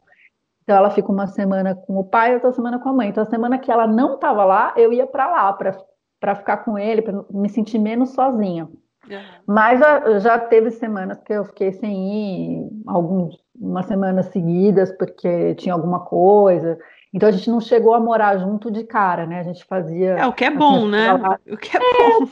[0.62, 3.08] Então ela fica uma semana com o pai, outra semana com a mãe.
[3.08, 5.76] Então a semana que ela não estava lá, eu ia para lá para
[6.20, 8.68] para ficar com ele, para me sentir menos sozinha.
[9.08, 9.18] Uhum.
[9.46, 15.74] Mas já, já, teve semanas que eu fiquei sem ir, algumas semanas seguidas, porque tinha
[15.74, 16.78] alguma coisa.
[17.12, 19.40] Então a gente não chegou a morar junto de cara, né?
[19.40, 20.10] A gente fazia.
[20.10, 21.12] É o que é bom, assim, né?
[21.50, 22.28] O que é, é bom.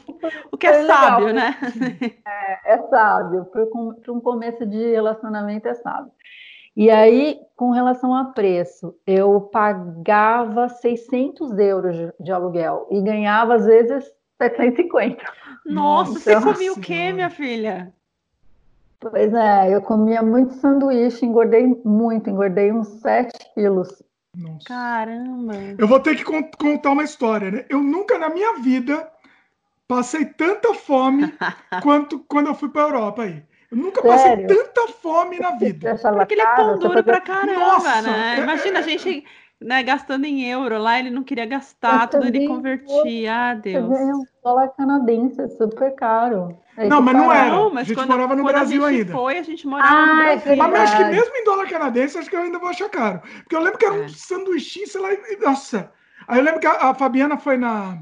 [0.53, 1.51] O que é, sábio, legal.
[1.51, 1.57] né?
[2.65, 3.47] É, é sábio.
[3.47, 6.13] Para um começo de relacionamento é sábio.
[6.79, 13.67] E aí, com relação a preço, eu pagava 600 euros de, aluguel e ganhava, às
[13.67, 14.05] vezes,
[14.41, 15.25] 750.
[15.67, 17.93] Nossa, então, você comia o quê, minha filha?
[19.01, 24.01] Pois é, eu comia muito sanduíche, engordei muito, engordei uns 7 quilos.
[24.37, 24.69] Nossa.
[24.69, 25.55] Caramba!
[25.77, 27.65] Eu vou ter que contar uma história, né?
[27.69, 29.11] Eu nunca na minha vida
[29.89, 31.35] passei tanta fome
[31.83, 33.43] quanto quando eu fui para a Europa aí.
[33.71, 34.47] Eu nunca Sério?
[34.47, 35.97] passei tanta fome na vida.
[35.97, 38.37] Porque ele é pão duro pra caramba, Nossa, né?
[38.39, 38.43] É...
[38.43, 39.25] Imagina a gente
[39.61, 43.51] né, gastando em euro lá, ele não queria gastar, tudo ele convertia.
[43.51, 43.91] Ah, Deus.
[43.91, 46.57] Um dólar canadense, é super caro.
[46.77, 47.51] Aí não, mas não era.
[47.51, 49.13] Não, mas a gente quando, morava no Brasil a gente ainda.
[49.13, 50.57] foi, a gente morava ah, no é Brasil.
[50.57, 53.21] mas acho que mesmo em dólar canadense, acho que eu ainda vou achar caro.
[53.21, 54.09] Porque eu lembro que era um é.
[54.09, 55.09] sanduichinho, sei lá,
[55.45, 55.93] nossa.
[56.27, 57.99] Aí eu lembro que a, a Fabiana foi na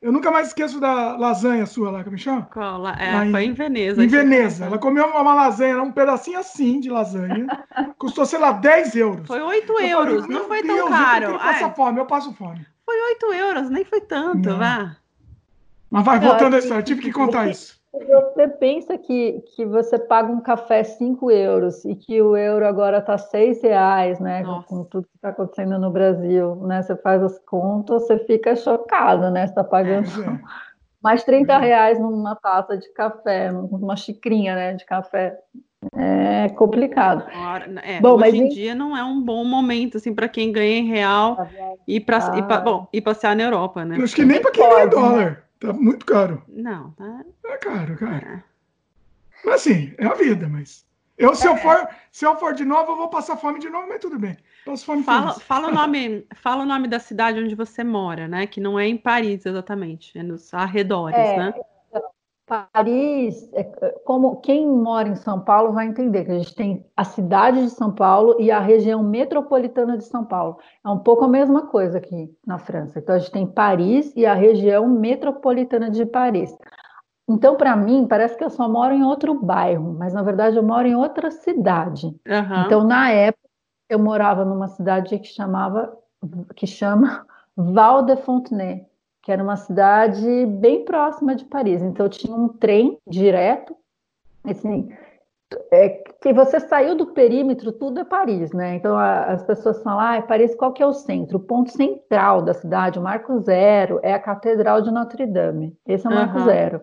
[0.00, 2.42] eu nunca mais esqueço da lasanha sua lá, que me chama?
[2.52, 2.86] Qual?
[2.88, 4.02] É, foi em Veneza.
[4.02, 4.66] Em Veneza.
[4.66, 7.46] Ela comeu uma lasanha, um pedacinho assim de lasanha.
[7.98, 9.26] custou, sei lá, 10 euros.
[9.26, 11.24] Foi 8 eu euros, falei, não foi Deus, tão caro.
[11.24, 12.64] Eu passo fome, eu passo fome.
[12.84, 14.96] Foi 8 euros, nem foi tanto, vá.
[15.90, 17.77] Mas vai, voltando à história, tive que contar isso.
[17.92, 22.98] Você pensa que, que você paga um café 5 euros e que o euro agora
[22.98, 24.42] está 6 reais, né?
[24.42, 24.68] Nossa.
[24.68, 26.82] Com tudo que está acontecendo no Brasil, né?
[26.82, 29.46] Você faz as contas, você fica chocado, né?
[29.46, 30.40] Você está pagando é.
[31.02, 31.58] mais 30 é.
[31.58, 35.38] reais numa taça de café, numa xicrinha né, de café.
[35.96, 37.24] É complicado.
[37.82, 40.86] É, bom, hoje em dia não é um bom momento assim para quem ganha em
[40.88, 41.48] real tá
[41.86, 42.60] e para ah.
[42.60, 43.96] bom, e passear na Europa, né?
[43.96, 45.36] Eu acho que nem para quem ganha né?
[45.60, 46.42] Tá muito caro.
[46.48, 47.24] Não, tá.
[47.46, 48.26] É caro, cara.
[48.26, 48.42] É.
[49.44, 50.86] Mas assim, é a vida, mas.
[51.16, 51.50] Eu, se, é.
[51.50, 54.18] eu for, se eu for de novo, eu vou passar fome de novo, mas tudo
[54.18, 54.36] bem.
[54.64, 58.46] Passo fome fala, fala, o nome, fala o nome da cidade onde você mora, né?
[58.46, 61.54] Que não é em Paris exatamente, é nos arredores, é, né?
[62.48, 63.64] Paris, é,
[64.04, 67.70] como quem mora em São Paulo vai entender que a gente tem a cidade de
[67.70, 70.58] São Paulo e a região metropolitana de São Paulo.
[70.84, 72.98] É um pouco a mesma coisa aqui na França.
[72.98, 76.56] Então a gente tem Paris e a região metropolitana de Paris.
[77.28, 80.62] Então, para mim, parece que eu só moro em outro bairro, mas na verdade eu
[80.62, 82.06] moro em outra cidade.
[82.06, 82.64] Uhum.
[82.64, 83.46] Então, na época,
[83.90, 85.94] eu morava numa cidade que chamava,
[86.56, 88.87] que chama Val de Fontenay,
[89.28, 91.82] que era uma cidade bem próxima de Paris.
[91.82, 93.76] Então, tinha um trem direto,
[94.42, 94.88] assim,
[95.70, 95.90] é,
[96.22, 98.76] que você saiu do perímetro, tudo é Paris, né?
[98.76, 101.36] Então a, as pessoas falam, ah, é Paris, qual que é o centro?
[101.36, 105.76] O ponto central da cidade, o marco zero, é a Catedral de Notre Dame.
[105.86, 106.44] Esse é o marco uhum.
[106.46, 106.80] zero.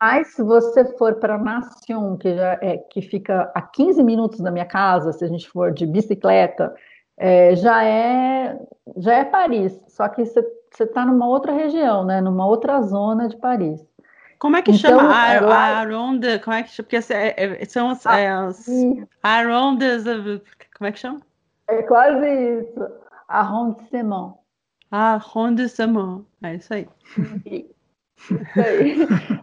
[0.00, 4.50] Mas se você for para Nation, que, já é, que fica a 15 minutos da
[4.50, 6.74] minha casa, se a gente for de bicicleta,
[7.18, 8.58] é, já, é,
[8.96, 9.78] já é Paris.
[9.88, 10.42] Só que você
[10.80, 12.20] está numa outra região, né?
[12.20, 13.80] numa outra zona de Paris.
[14.38, 15.02] Como é que então, chama?
[15.02, 15.78] A, lá...
[15.78, 16.88] Aronda, como é que chama?
[16.88, 18.66] Porque é, é, são as, ah, é, as
[19.22, 20.04] Arondas,
[20.76, 21.20] como é que chama?
[21.68, 22.26] É quase
[22.60, 22.88] isso.
[23.28, 24.34] Arrondissement.
[24.90, 26.88] Arrondissement, é isso aí.
[28.56, 28.96] Aí.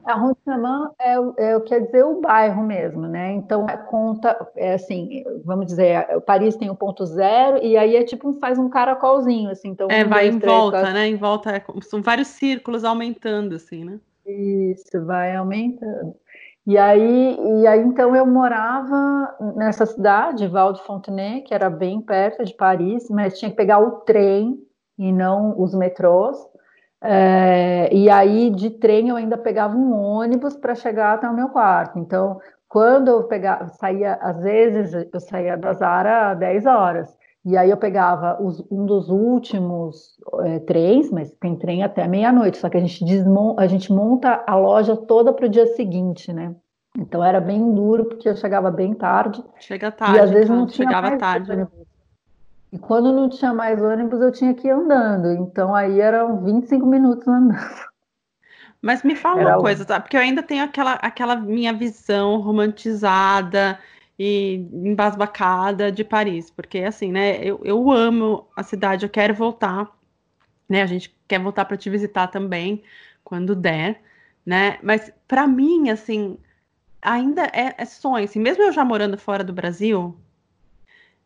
[0.06, 3.34] Arrondissement é, é, quer dizer o bairro mesmo, né?
[3.34, 7.96] Então é conta, é assim, vamos dizer, Paris tem o um ponto zero e aí
[7.96, 9.70] é tipo faz um caracolzinho, assim.
[9.70, 10.94] Então, é, um, vai dois, em três, volta, quatro...
[10.94, 11.08] né?
[11.08, 14.00] Em volta, é são vários círculos aumentando, assim, né?
[14.26, 16.16] Isso, vai aumentando.
[16.70, 22.00] E aí, e aí, então, eu morava nessa cidade, Val de Fontenay, que era bem
[22.00, 24.60] perto de Paris, mas tinha que pegar o trem
[24.96, 26.38] e não os metrôs.
[27.02, 31.50] É, e aí, de trem, eu ainda pegava um ônibus para chegar até o meu
[31.50, 31.98] quarto.
[31.98, 37.18] Então, quando eu pegava, saía, às vezes, eu saía da Zara às 10 horas.
[37.46, 42.58] E aí eu pegava os, um dos últimos é, trens, mas tem trem até meia-noite,
[42.58, 46.34] só que a gente, desmonta, a gente monta a loja toda para o dia seguinte,
[46.34, 46.54] né?
[46.98, 49.44] Então era bem duro, porque eu chegava bem tarde.
[49.58, 51.52] Chega tarde, e às vezes não tinha chegava tarde.
[51.52, 51.89] Ônibus.
[52.72, 55.32] E quando não tinha mais ônibus, eu tinha que ir andando.
[55.34, 57.90] Então aí eram 25 minutos andando.
[58.82, 60.00] Mas me fala Era uma coisa, tá?
[60.00, 63.80] Porque eu ainda tenho aquela, aquela minha visão romantizada
[64.18, 69.90] e embasbacada de Paris, porque assim, né, eu, eu amo a cidade, eu quero voltar,
[70.68, 72.84] né, a gente quer voltar para te visitar também,
[73.24, 74.02] quando der,
[74.46, 76.38] né, mas para mim, assim,
[77.02, 80.18] ainda é, é sonho, assim, mesmo eu já morando fora do Brasil,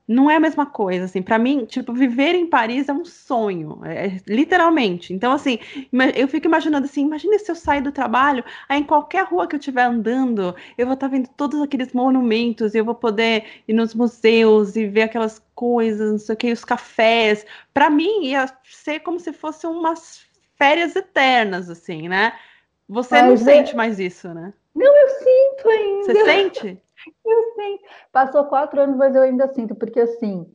[0.07, 3.79] não é a mesma coisa, assim, para mim, tipo, viver em Paris é um sonho,
[3.85, 5.13] é, literalmente.
[5.13, 5.59] Então, assim,
[6.15, 9.55] eu fico imaginando assim, imagina se eu sair do trabalho, aí em qualquer rua que
[9.55, 13.45] eu estiver andando, eu vou estar tá vendo todos aqueles monumentos, e eu vou poder
[13.67, 17.45] ir nos museus e ver aquelas coisas, não sei o que, os cafés.
[17.73, 20.25] Para mim, ia ser como se fossem umas
[20.57, 22.33] férias eternas, assim, né?
[22.89, 23.55] Você Mas não é...
[23.55, 24.53] sente mais isso, né?
[24.75, 26.03] Não, eu sinto ainda.
[26.05, 26.82] Você sente?
[27.25, 27.83] Eu sinto.
[28.11, 30.45] Passou quatro anos, mas eu ainda sinto, porque assim,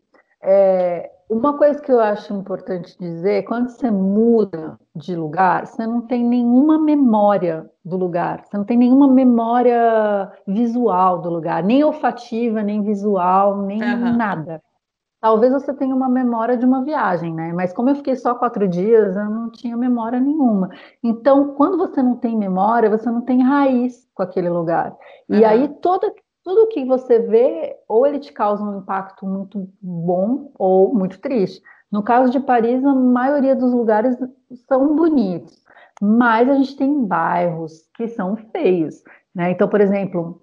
[0.43, 6.01] é, uma coisa que eu acho importante dizer, quando você muda de lugar, você não
[6.01, 12.63] tem nenhuma memória do lugar, você não tem nenhuma memória visual do lugar, nem olfativa,
[12.63, 14.17] nem visual, nem uhum.
[14.17, 14.63] nada.
[15.21, 17.53] Talvez você tenha uma memória de uma viagem, né?
[17.53, 20.71] Mas como eu fiquei só quatro dias, eu não tinha memória nenhuma.
[21.03, 24.97] Então, quando você não tem memória, você não tem raiz com aquele lugar.
[25.29, 25.39] Uhum.
[25.39, 26.13] E aí, toda,
[26.49, 31.63] tudo que você vê, ou ele te causa um impacto muito bom ou muito triste.
[31.93, 34.17] No caso de Paris, a maioria dos lugares
[34.67, 35.63] são bonitos,
[36.01, 39.03] mas a gente tem bairros que são feios.
[39.35, 39.51] Né?
[39.51, 40.41] Então, por exemplo,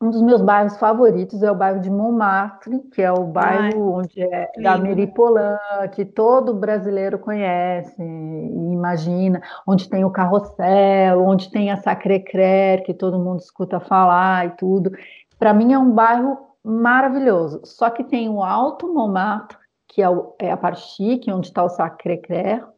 [0.00, 4.00] um dos meus bairros favoritos é o bairro de Montmartre, que é o bairro Ai,
[4.00, 4.62] onde é lindo.
[4.62, 5.56] da Meripolan,
[5.92, 12.94] que todo brasileiro conhece e imagina, onde tem o Carrossel, onde tem a Sacré-Cœur, que
[12.94, 14.92] todo mundo escuta falar e tudo.
[15.38, 17.60] Para mim é um bairro maravilhoso.
[17.64, 21.62] Só que tem o Alto Montmartre, que é, o, é a parte chique, onde está
[21.62, 22.68] o Sacré-Cœur,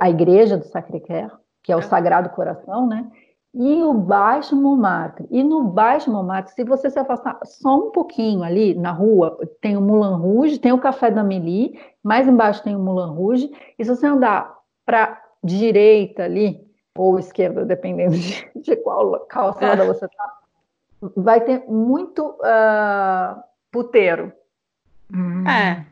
[0.00, 1.82] a igreja do Sacré-Cœur, que é o é.
[1.82, 3.10] Sagrado Coração, né?
[3.54, 5.26] E o Baixo Montmartre.
[5.30, 9.76] E no Baixo Montmartre, se você se afastar só um pouquinho ali na rua, tem
[9.76, 13.50] o Moulin Rouge, tem o Café da Amélie, mais embaixo tem o Moulin Rouge.
[13.78, 19.86] E se você andar para direita ali, ou esquerda, dependendo de, de qual calçada é.
[19.86, 20.32] você está,
[21.16, 24.32] vai ter muito uh, puteiro.
[25.12, 25.46] Hum.
[25.46, 25.84] É,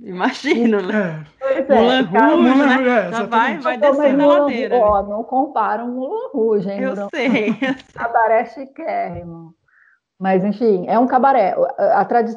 [0.00, 1.24] imagino, né?
[1.40, 1.62] É.
[1.62, 3.08] Moulin Rouge, né?
[3.08, 4.76] É, Já vai, vai descer na ladeira.
[4.76, 6.80] Ó, não compara um Moulin Rouge, hein?
[6.80, 7.54] Eu sei.
[7.94, 9.54] Cabaré chiquérrimo.
[10.22, 11.56] Mas, enfim, é um cabaré.
[11.78, 12.32] A tradi...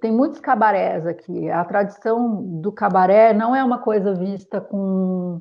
[0.00, 1.48] Tem muitos cabarés aqui.
[1.48, 5.40] A tradição do cabaré não é uma coisa vista com,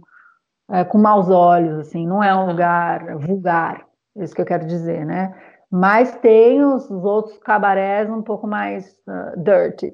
[0.69, 3.83] é, com maus olhos, assim, não é um lugar vulgar,
[4.15, 5.33] é isso que eu quero dizer, né?
[5.69, 9.93] Mas tem os, os outros cabarés um pouco mais uh, dirty.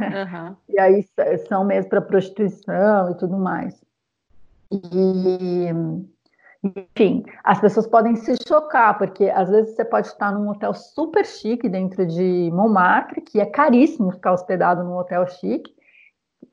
[0.00, 0.56] Uhum.
[0.68, 1.04] e aí
[1.48, 3.82] são mesmo para prostituição e tudo mais.
[4.70, 5.68] E
[6.64, 11.24] enfim, as pessoas podem se chocar, porque às vezes você pode estar num hotel super
[11.24, 15.73] chique dentro de Montmartre, que é caríssimo ficar hospedado num hotel chique,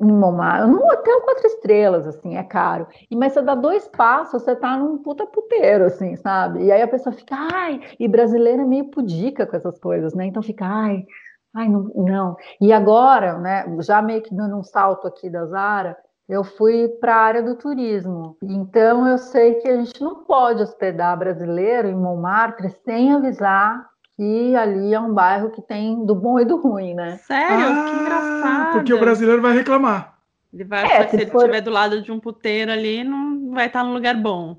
[0.02, 2.88] em Montmartre, num hotel quatro estrelas, assim, é caro.
[3.10, 6.64] E mas você dá dois passos, você tá num puta puteiro, assim, sabe?
[6.64, 10.26] E aí a pessoa fica, ai, e brasileira é meio pudica com essas coisas, né?
[10.26, 11.06] Então fica, ai,
[11.54, 12.36] ai, não, não.
[12.60, 15.96] E agora, né, já meio que dando um salto aqui da Zara,
[16.28, 18.38] eu fui para a área do turismo.
[18.42, 24.56] Então eu sei que a gente não pode hospedar brasileiro em Montmartre sem avisar que
[24.56, 27.18] ali é um bairro que tem do bom e do ruim, né?
[27.18, 27.66] Sério?
[27.66, 28.74] Ah, que engraçado.
[28.74, 30.18] Porque o brasileiro vai reclamar.
[30.54, 33.68] Ele vai, é, se, se ele estiver do lado de um puteiro ali, não vai
[33.68, 34.58] estar no lugar bom.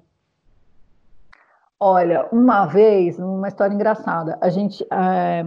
[1.79, 5.45] Olha, uma vez, uma história engraçada, a gente, é,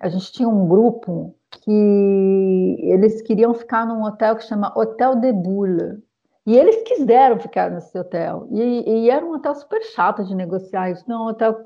[0.00, 5.32] a gente tinha um grupo que eles queriam ficar num hotel que chama Hotel de
[5.32, 6.02] Boule.
[6.46, 8.48] E eles quiseram ficar nesse hotel.
[8.50, 11.04] E, e era um hotel super chato de negociar isso.
[11.06, 11.56] Não, hotel,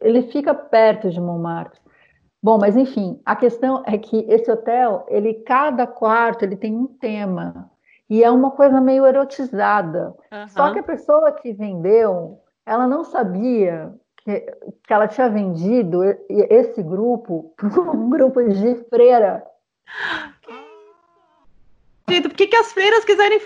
[0.00, 1.80] ele fica perto de Montmartre.
[2.42, 6.86] Bom, mas enfim, a questão é que esse hotel, ele cada quarto ele tem um
[6.86, 7.70] tema
[8.08, 10.14] e é uma coisa meio erotizada.
[10.32, 10.48] Uhum.
[10.48, 14.40] Só que a pessoa que vendeu, ela não sabia que,
[14.86, 19.44] que ela tinha vendido esse grupo para um grupo de freira.
[22.08, 23.40] Gente, por que, que as freiras quiserem,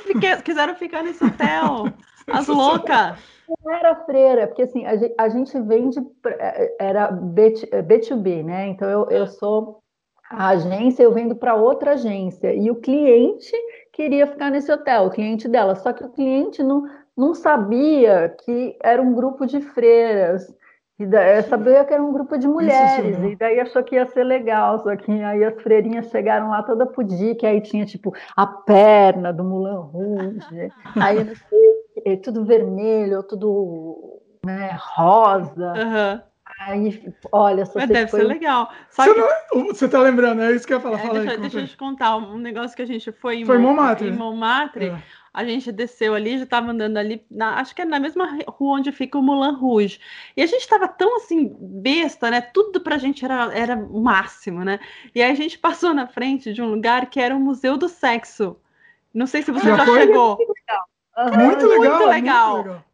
[0.44, 1.87] quiseram ficar nesse hotel?
[2.33, 3.19] As loucas!
[3.64, 5.99] Não era freira, porque assim, a gente, vende,
[6.79, 8.69] era B, B2B, né?
[8.69, 9.83] Então eu, eu sou
[10.31, 12.55] a agência, eu vendo para outra agência.
[12.55, 13.53] E o cliente
[13.93, 15.75] queria ficar nesse hotel, o cliente dela.
[15.75, 20.47] Só que o cliente não, não sabia que era um grupo de freiras.
[21.01, 24.23] E daí, sabia que era um grupo de mulheres, e daí achou que ia ser
[24.23, 29.33] legal, só que aí as freirinhas chegaram lá toda pudica, aí tinha tipo a perna
[29.33, 31.80] do Mulan Rouge, aí não sei,
[32.23, 35.73] tudo vermelho, tudo né, rosa.
[35.73, 36.31] Uhum.
[36.61, 38.21] Aí, olha, só Mas deve foi...
[38.21, 38.71] ser legal.
[38.91, 39.57] Só você, que...
[39.57, 39.67] não...
[39.67, 40.99] você tá lembrando, é isso que eu ia falar.
[40.99, 43.45] É, Fala deixa, aí, deixa eu te contar um negócio que a gente foi em,
[43.45, 44.09] foi Montmartre.
[44.09, 44.87] em Montmartre.
[44.87, 48.39] É a gente desceu ali, já estava andando ali, na, acho que é na mesma
[48.49, 50.01] rua onde fica o Moulin Rouge.
[50.37, 52.41] E a gente estava tão assim, besta, né?
[52.41, 54.81] Tudo pra gente era, era o máximo, né?
[55.15, 57.89] E aí a gente passou na frente de um lugar que era o Museu do
[57.89, 58.57] Sexo.
[59.15, 60.37] Não sei se você já, já chegou.
[60.37, 60.89] Legal.
[61.26, 61.46] Uhum.
[61.46, 62.85] Muito, legal, muito legal.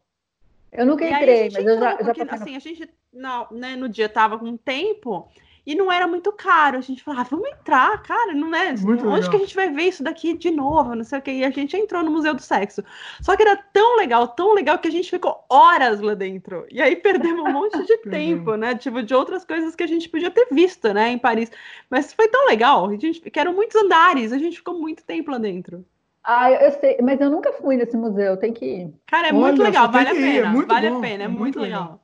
[0.71, 4.09] Eu nunca entrei, mas eu já, já porque, assim, a gente não, né, no dia
[4.09, 5.27] tava com tempo
[5.67, 6.77] e não era muito caro.
[6.77, 8.71] A gente falava, ah, vamos entrar, cara, não é?
[8.77, 9.29] Muito Onde legal.
[9.29, 10.95] que a gente vai ver isso daqui de novo?
[10.95, 11.31] Não sei o que.
[11.31, 12.81] E a gente entrou no Museu do Sexo.
[13.21, 16.65] Só que era tão legal, tão legal que a gente ficou horas lá dentro.
[16.71, 18.75] E aí perdemos um monte de tempo, né?
[18.75, 21.51] Tipo, de outras coisas que a gente podia ter visto, né, em Paris.
[21.89, 22.89] Mas foi tão legal.
[22.89, 25.85] A gente, que eram muitos andares, a gente ficou muito tempo lá dentro.
[26.29, 28.93] Ah, eu sei, mas eu nunca fui nesse museu, tem que ir.
[29.07, 30.27] Cara, é Olha, muito legal, vale a pena.
[30.27, 31.81] Ir, é vale bom, a pena, é, é muito, muito legal.
[31.83, 32.01] legal.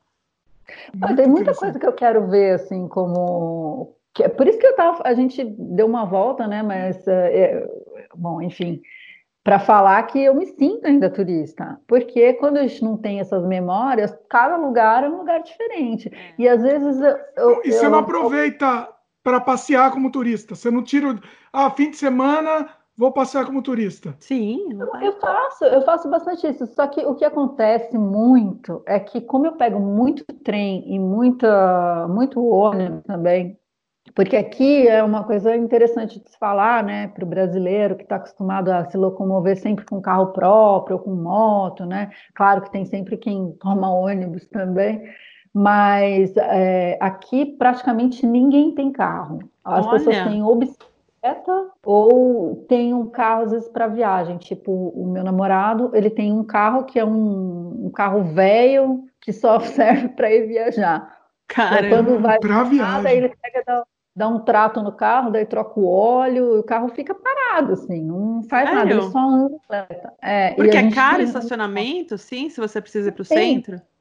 [1.02, 3.94] Ah, tem muita coisa que eu quero ver, assim, como.
[4.18, 5.02] É por isso que eu tava.
[5.04, 6.62] A gente deu uma volta, né?
[6.62, 7.68] Mas, é, é
[8.14, 8.80] bom, enfim,
[9.42, 11.78] para falar que eu me sinto ainda turista.
[11.86, 16.10] Porque quando a gente não tem essas memórias, cada lugar é um lugar diferente.
[16.10, 16.32] É.
[16.38, 16.98] E às vezes.
[16.98, 18.88] Eu, eu, e você eu, não aproveita
[19.22, 20.54] para passear como turista?
[20.54, 21.14] Você não tira.
[21.52, 24.14] Ah, fim de semana vou passear como turista.
[24.20, 24.68] Sim,
[25.02, 26.66] eu faço, eu faço bastante isso.
[26.66, 32.06] Só que o que acontece muito é que, como eu pego muito trem e muita,
[32.08, 33.58] muito ônibus também,
[34.14, 38.16] porque aqui é uma coisa interessante de se falar, né, para o brasileiro que está
[38.16, 42.10] acostumado a se locomover sempre com carro próprio ou com moto, né?
[42.34, 45.02] Claro que tem sempre quem toma ônibus também,
[45.52, 49.40] mas é, aqui praticamente ninguém tem carro.
[49.64, 49.98] As Olha.
[49.98, 50.93] pessoas têm obstáculos
[51.84, 56.44] ou tem um carro às vezes para viagem, tipo o meu namorado, ele tem um
[56.44, 61.14] carro que é um, um carro velho que só serve para ir viajar.
[61.48, 63.84] Cara, quando vai para viagem, daí ele pega dá,
[64.16, 68.02] dá, um trato no carro, daí troca o óleo, e o carro fica parado assim,
[68.02, 68.78] não faz Sério?
[68.78, 69.58] nada, ele só anda.
[70.22, 71.26] É, Porque é caro tem...
[71.26, 73.93] estacionamento, sim, se você precisa ir para o centro tem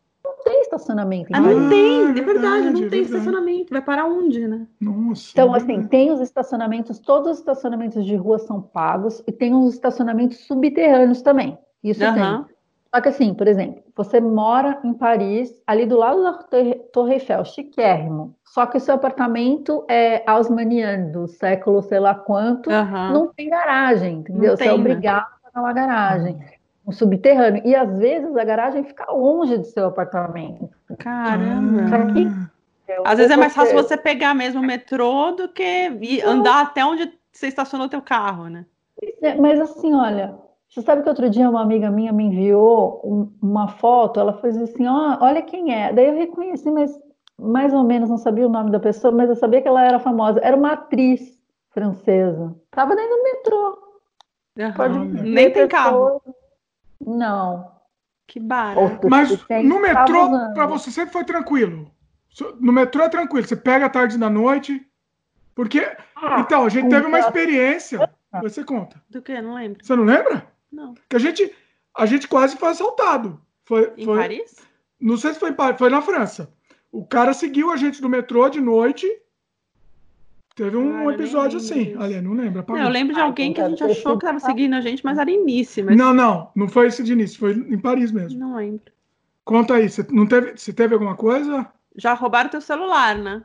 [0.76, 1.30] estacionamento.
[1.34, 3.02] Ah, não tem, é verdade, verdade não é tem verdade.
[3.02, 3.70] estacionamento.
[3.72, 4.68] Vai para onde, né?
[4.80, 5.32] Nossa.
[5.32, 9.74] Então, assim, tem os estacionamentos, todos os estacionamentos de rua são pagos e tem os
[9.74, 11.58] estacionamentos subterrâneos também.
[11.84, 12.14] Isso uhum.
[12.14, 12.54] tem.
[12.94, 16.34] Só que assim, por exemplo, você mora em Paris, ali do lado da
[16.92, 18.36] Torre Eiffel, chiquérrimo.
[18.46, 23.14] Só que o seu apartamento é Haussmanniano, do século sei lá quanto, uhum.
[23.14, 24.52] não tem garagem, entendeu?
[24.52, 25.36] Não você é tem, é obrigado né?
[25.44, 26.40] a pagar uma garagem.
[26.86, 27.62] Um subterrâneo.
[27.66, 30.70] E às vezes a garagem fica longe do seu apartamento.
[31.00, 31.84] Caramba!
[33.06, 37.12] Às vezes é mais fácil você pegar mesmo o metrô do que andar até onde
[37.32, 38.66] você estacionou o teu carro, né?
[39.22, 40.36] É, mas assim, olha,
[40.70, 44.58] você sabe que outro dia uma amiga minha me enviou um, uma foto, ela fez
[44.58, 45.94] assim, oh, olha quem é.
[45.94, 47.00] Daí eu reconheci, mas
[47.40, 50.00] mais ou menos não sabia o nome da pessoa, mas eu sabia que ela era
[50.00, 50.40] famosa.
[50.44, 51.40] Era uma atriz
[51.72, 52.56] francesa.
[52.72, 53.84] Tava dentro do metrô.
[54.60, 54.74] Uhum.
[54.74, 56.22] Pode Nem tem carro.
[57.06, 57.72] Não.
[58.28, 59.08] Que barato.
[59.10, 61.92] Mas no metrô, para você sempre foi tranquilo.
[62.60, 63.48] No metrô é tranquilo.
[63.48, 64.86] Você pega a tarde da noite.
[65.54, 65.80] Porque.
[66.16, 68.10] Ah, então, a gente teve uma experiência.
[68.42, 69.02] Você conta.
[69.10, 69.40] Do que?
[69.40, 69.86] Não lembro.
[69.86, 70.48] Você não lembra?
[70.72, 70.96] Não.
[71.08, 71.54] Que a gente,
[71.96, 73.40] a gente quase foi assaltado.
[73.66, 74.56] Foi, em foi, Paris?
[75.00, 76.52] Não sei se foi em Paris, foi na França.
[76.92, 79.08] O cara seguiu a gente no metrô de noite.
[80.56, 81.96] Teve um ah, episódio assim.
[81.98, 82.64] Ali, não lembra?
[82.68, 85.18] Não, eu lembro de alguém que a gente achou que estava seguindo a gente, mas
[85.18, 85.84] era início.
[85.84, 85.98] Mas...
[85.98, 88.40] Não, não, não foi esse de início, foi em Paris mesmo.
[88.40, 88.92] Não lembro.
[89.44, 91.68] Conta aí, você não teve, você teve alguma coisa?
[91.96, 93.44] Já roubaram teu celular, né?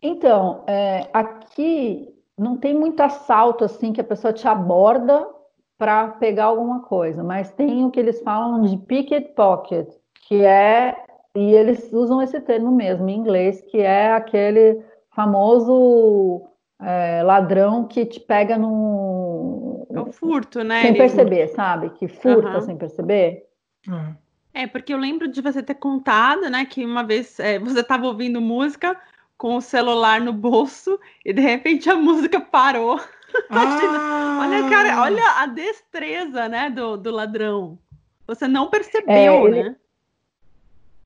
[0.00, 5.28] Então, é, aqui não tem muito assalto assim que a pessoa te aborda
[5.76, 9.88] para pegar alguma coisa, mas tem o que eles falam de pickpocket,
[10.26, 10.96] que é
[11.34, 14.82] e eles usam esse termo mesmo em inglês, que é aquele
[15.14, 16.42] famoso
[16.80, 20.82] é, ladrão que te pega no é o furto, né?
[20.82, 20.98] Sem Ele...
[20.98, 21.90] perceber, sabe?
[21.90, 22.60] Que furta uhum.
[22.62, 23.44] sem perceber.
[23.86, 24.14] Uhum.
[24.54, 28.06] É, porque eu lembro de você ter contado, né, que uma vez é, você estava
[28.06, 28.98] ouvindo música,
[29.38, 33.00] com o celular no bolso e de repente a música parou.
[33.48, 34.40] Ah.
[34.42, 37.78] olha, cara, olha a destreza, né, do, do ladrão.
[38.26, 39.62] Você não percebeu, é, ele...
[39.62, 39.76] né?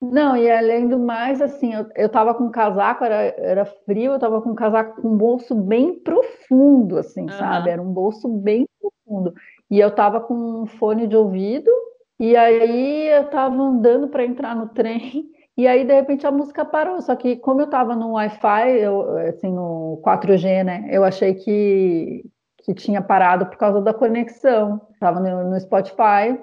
[0.01, 4.13] Não, e além do mais, assim, eu, eu tava com um casaco, era, era frio,
[4.13, 7.31] eu tava com um casaco com um bolso bem profundo, assim, uhum.
[7.31, 7.71] sabe?
[7.71, 9.33] Era um bolso bem profundo.
[9.71, 11.71] E eu tava com um fone de ouvido,
[12.19, 15.25] e aí eu tava andando para entrar no trem,
[15.57, 17.01] e aí, de repente, a música parou.
[17.01, 20.87] Só que, como eu estava no Wi-Fi, eu, assim, no 4G, né?
[20.91, 22.23] Eu achei que,
[22.59, 24.81] que tinha parado por causa da conexão.
[24.93, 26.39] Estava no, no, Spotify,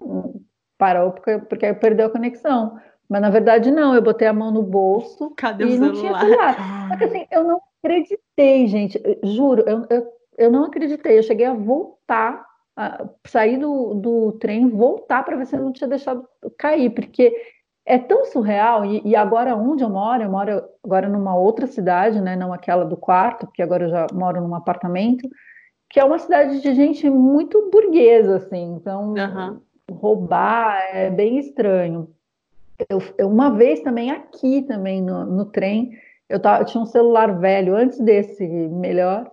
[0.78, 2.80] parou porque, porque perdeu a conexão.
[3.14, 3.94] Mas, na verdade, não.
[3.94, 6.58] Eu botei a mão no bolso Cadê e não tinha celular.
[6.90, 9.00] Só que, assim, eu não acreditei, gente.
[9.24, 11.20] Juro, eu, eu, eu não acreditei.
[11.20, 12.44] Eu cheguei a voltar
[13.28, 17.32] sair do, do trem, voltar para ver se eu não tinha deixado cair, porque
[17.86, 22.20] é tão surreal, e, e, agora onde eu moro, eu moro agora numa outra cidade,
[22.20, 25.30] né, não aquela do quarto, porque agora eu já moro num apartamento,
[25.88, 29.62] que é uma cidade de gente muito burguesa, assim, então uhum.
[29.92, 32.10] roubar é bem estranho.
[32.90, 35.92] Eu, eu, uma vez também aqui, também no, no trem,
[36.30, 39.30] eu, tava, eu tinha um celular velho, antes desse melhor,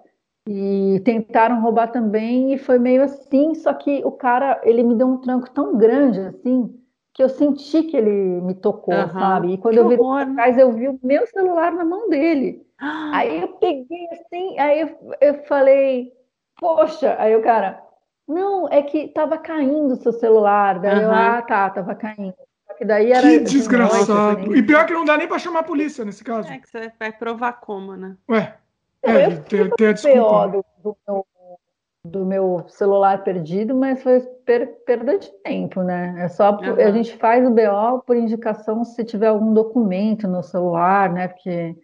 [0.49, 5.07] e tentaram roubar também, e foi meio assim, só que o cara, ele me deu
[5.07, 6.75] um tranco tão grande, assim,
[7.13, 9.13] que eu senti que ele me tocou, uhum.
[9.13, 9.53] sabe?
[9.53, 12.67] E quando que eu vi atrás, eu vi o meu celular na mão dele.
[12.79, 13.11] Ah.
[13.15, 16.13] Aí eu peguei assim, aí eu, eu falei,
[16.59, 17.83] poxa, aí o cara,
[18.27, 20.79] não, é que tava caindo o seu celular.
[20.79, 21.03] Daí uhum.
[21.03, 22.35] eu, ah, tá, tava caindo.
[22.81, 24.41] Que, daí era que desgraçado.
[24.41, 26.51] Noite, e pior que não dá nem para chamar a polícia nesse caso.
[26.51, 28.17] É que você vai provar como, né?
[28.27, 28.57] Ué.
[29.03, 30.49] É, eu tem, tem a desculpa.
[30.49, 31.27] Do, do meu
[32.03, 36.15] do meu celular perdido, mas foi per perda de tempo, né?
[36.21, 36.73] É só uhum.
[36.75, 41.29] a gente faz o BO por indicação se tiver algum documento no celular, né?
[41.29, 41.77] Porque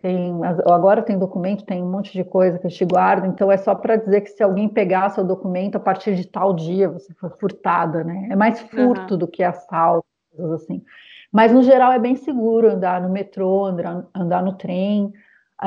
[0.00, 3.74] tem agora tem documento, tem um monte de coisa que te guarda, então é só
[3.74, 7.30] para dizer que se alguém pegar seu documento a partir de tal dia você foi
[7.30, 8.28] furtada, né?
[8.30, 9.18] É mais furto uhum.
[9.18, 10.06] do que assalto,
[10.52, 10.82] assim.
[11.32, 15.12] Mas no geral é bem seguro andar no metrô, andar, andar no trem.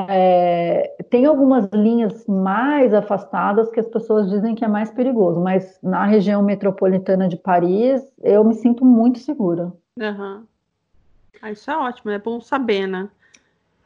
[0.08, 5.78] É, tem algumas linhas mais afastadas que as pessoas dizem que é mais perigoso, mas
[5.82, 9.72] na região metropolitana de Paris eu me sinto muito segura.
[9.98, 10.44] Uhum.
[11.42, 13.08] Ah, isso é ótimo, é bom saber, né?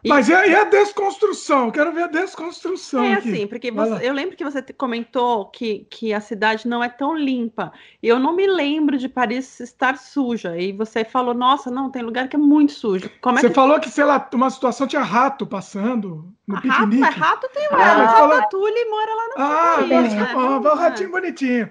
[0.05, 0.09] E...
[0.09, 1.71] Mas e a, desconstrução?
[1.71, 3.03] Quero ver a desconstrução.
[3.03, 3.29] É aqui.
[3.29, 7.17] assim, porque você, eu lembro que você comentou que, que a cidade não é tão
[7.17, 7.73] limpa.
[8.03, 10.57] E eu não me lembro de Paris estar suja.
[10.57, 13.11] E você falou, nossa, não, tem lugar que é muito sujo.
[13.21, 13.55] Como é você que...
[13.55, 17.03] falou que, sei lá, uma situação tinha rato passando no piquenique.
[17.03, 17.77] Rato, rato tem lá.
[17.77, 20.35] Ah, o Ratatouille mora lá no Ah, Paris, né?
[20.37, 21.71] o ratinho bonitinho.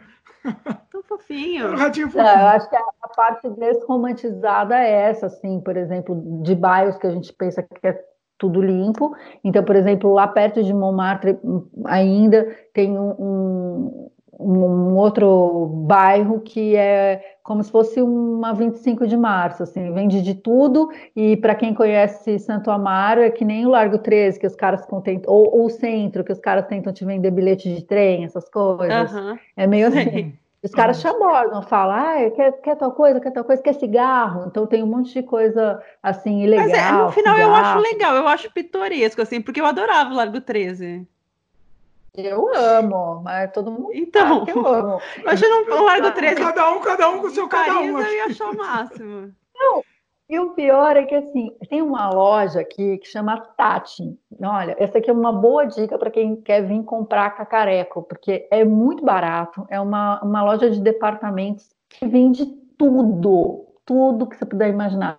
[0.92, 1.72] Tão fofinho.
[1.74, 2.28] O ratinho fofinho.
[2.28, 6.98] É, eu acho que a, a parte desromantizada é essa, assim, por exemplo, de bairros
[6.98, 8.00] que a gente pensa que é
[8.38, 9.14] tudo limpo.
[9.44, 11.38] Então, por exemplo, lá perto de Montmartre
[11.86, 14.10] ainda tem um, um,
[14.40, 20.34] um outro bairro que é como se fosse uma 25 de março, assim, vende de
[20.34, 20.90] tudo.
[21.16, 24.84] E para quem conhece Santo Amaro, é que nem o Largo 13, que os caras
[24.86, 28.50] contentam, ou, ou, o centro, que os caras tentam te vender bilhete de trem, essas
[28.50, 29.14] coisas.
[29.14, 29.38] Uhum.
[29.56, 30.34] É meio assim.
[30.66, 34.46] Os caras te abordam, falam, ah, quer, quer tal coisa, quer tal coisa, quer cigarro.
[34.48, 36.68] Então tem um monte de coisa assim, ilegal.
[36.68, 37.52] Mas é, no final cigarro.
[37.52, 41.08] eu acho legal, eu acho pitoresco, assim, porque eu adorava o Largo 13.
[42.16, 45.02] Eu amo, mas todo mundo então, eu amo.
[45.24, 46.36] Eu não largo 13.
[46.36, 48.00] Cada um, cada um com o seu cada um.
[48.00, 49.32] Eu ia achar o máximo.
[49.54, 49.84] Não,
[50.28, 54.18] e o pior é que assim, tem uma loja aqui que chama Tati.
[54.42, 58.66] Olha, essa aqui é uma boa dica para quem quer vir comprar cacareco, porque é
[58.66, 59.68] muito barato.
[59.70, 62.46] É uma, uma loja de departamentos que vende
[62.78, 65.18] tudo, tudo que você puder imaginar.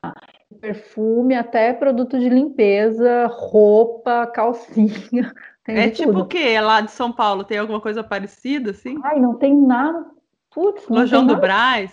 [0.61, 5.33] Perfume, até produto de limpeza, roupa, calcinha.
[5.69, 6.39] É tipo o quê?
[6.39, 9.01] É lá de São Paulo tem alguma coisa parecida, assim?
[9.03, 10.07] Ai, não tem nada.
[10.55, 11.93] Putz, Lojão do Braz?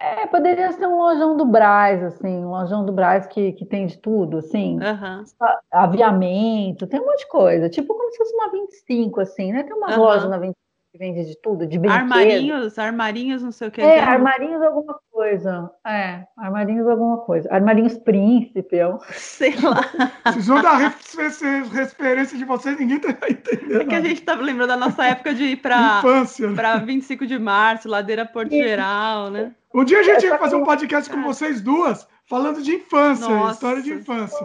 [0.00, 3.86] É, poderia ser um lojão do Braz, assim, um lojão do Braz que, que tem
[3.86, 4.78] de tudo, assim.
[4.78, 5.24] Uhum.
[5.70, 7.68] Aviamento, tem um monte de coisa.
[7.68, 9.62] Tipo como se fosse uma 25, assim, né?
[9.62, 10.02] Tem umas uhum.
[10.02, 10.58] lojas na 25
[10.92, 12.00] que vende de tudo, de brinquedo.
[12.00, 13.80] Armarinhos, armarinhos, não sei o que.
[13.80, 15.70] É, armarinhos alguma coisa.
[15.86, 17.52] É, armarinhos alguma coisa.
[17.52, 18.98] Armarinhos príncipe, eu...
[19.12, 19.82] sei lá.
[20.24, 23.82] Vocês vão dar referência de vocês, ninguém tá entendendo.
[23.82, 26.56] É que a gente tá lembrando da nossa época de ir pra, Infância, né?
[26.56, 29.52] pra 25 de março, Ladeira Porto Geral, né?
[29.72, 33.54] Um dia a gente ia fazer um podcast com vocês duas, falando de infância, Nossa.
[33.54, 34.38] história de infância.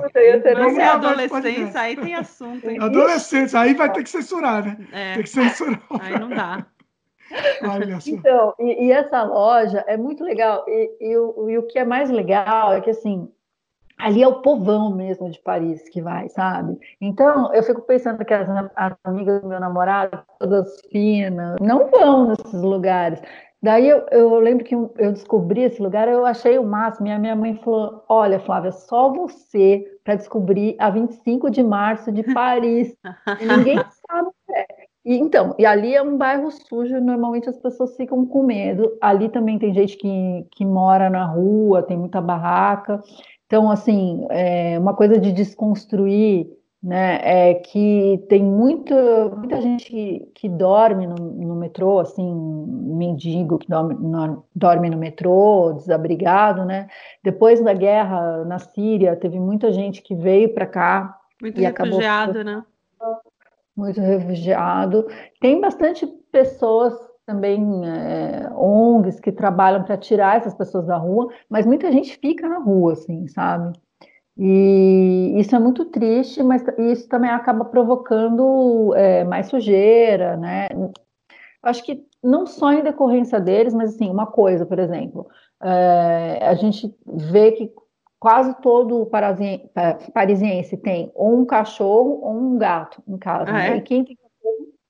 [0.56, 2.70] Vamos é adolescência, aí tem assunto.
[2.70, 2.78] Hein?
[2.80, 4.78] Adolescência, aí vai ter que censurar, né?
[4.92, 5.14] É.
[5.16, 5.82] Tem que censurar.
[6.00, 6.66] Aí não dá.
[8.06, 10.64] Então, e, e, essa loja é muito legal.
[10.68, 13.28] E, e, o, e o que é mais legal é que, assim,
[13.98, 16.78] ali é o povão mesmo de Paris que vai, sabe?
[17.02, 22.28] Então, eu fico pensando que as, as amigas do meu namorado, todas finas, não vão
[22.28, 23.20] nesses lugares.
[23.62, 27.08] Daí eu, eu, lembro que eu descobri esse lugar, eu achei o máximo.
[27.08, 32.12] E a minha mãe falou: Olha, Flávia, só você para descobrir a 25 de março
[32.12, 32.96] de Paris.
[33.42, 34.68] e ninguém sabe o que é.
[35.06, 38.98] E, então, e ali é um bairro sujo, normalmente as pessoas ficam com medo.
[39.00, 43.02] Ali também tem gente que, que mora na rua, tem muita barraca.
[43.46, 46.48] Então, assim, é uma coisa de desconstruir
[46.86, 47.20] né?
[47.24, 48.94] É que tem muito,
[49.36, 54.98] muita gente que, que dorme no, no, metrô, assim, mendigo que dorme no, dorme no
[54.98, 56.88] metrô, desabrigado, né?
[57.24, 62.40] Depois da guerra na Síria, teve muita gente que veio para cá muito e refugiado,
[62.40, 62.64] acabou né?
[63.76, 65.08] Muito refugiado.
[65.42, 66.94] Tem bastante pessoas
[67.26, 72.48] também é, ONGs que trabalham para tirar essas pessoas da rua, mas muita gente fica
[72.48, 73.76] na rua, assim, sabe?
[74.38, 80.68] E isso é muito triste, mas isso também acaba provocando é, mais sujeira, né?
[81.64, 85.28] Acho que não só em decorrência deles, mas assim, uma coisa, por exemplo,
[85.64, 87.72] é, a gente vê que
[88.20, 89.10] quase todo
[90.14, 93.50] parisiense tem ou um cachorro ou um gato em casa.
[93.50, 93.70] Ah, né?
[93.70, 93.78] é?
[93.78, 94.18] E quem tem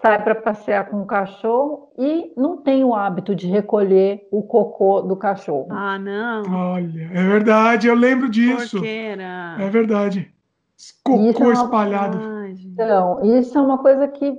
[0.02, 5.02] sai para passear com o cachorro e não tem o hábito de recolher o cocô
[5.02, 5.68] do cachorro.
[5.70, 6.74] Ah, não.
[6.74, 8.78] Olha, é verdade, eu lembro disso.
[8.78, 9.56] Porqueira.
[9.60, 10.32] É verdade.
[11.04, 12.20] Cocô é espalhado.
[12.50, 14.38] Então, isso é uma coisa que,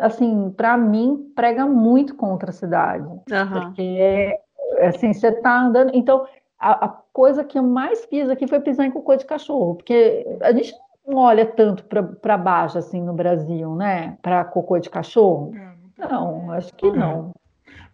[0.00, 3.04] assim, para mim, prega muito contra a cidade.
[3.04, 3.20] Uhum.
[3.26, 4.38] Porque,
[4.80, 5.90] assim, você tá andando.
[5.94, 6.26] Então,
[6.58, 10.26] a, a, coisa que eu mais fiz aqui foi pisar em cocô de cachorro, porque
[10.40, 14.16] a gente não olha tanto para baixo assim no Brasil, né?
[14.22, 15.52] Para cocô de cachorro.
[15.54, 16.92] É, não, acho que é.
[16.92, 17.32] não.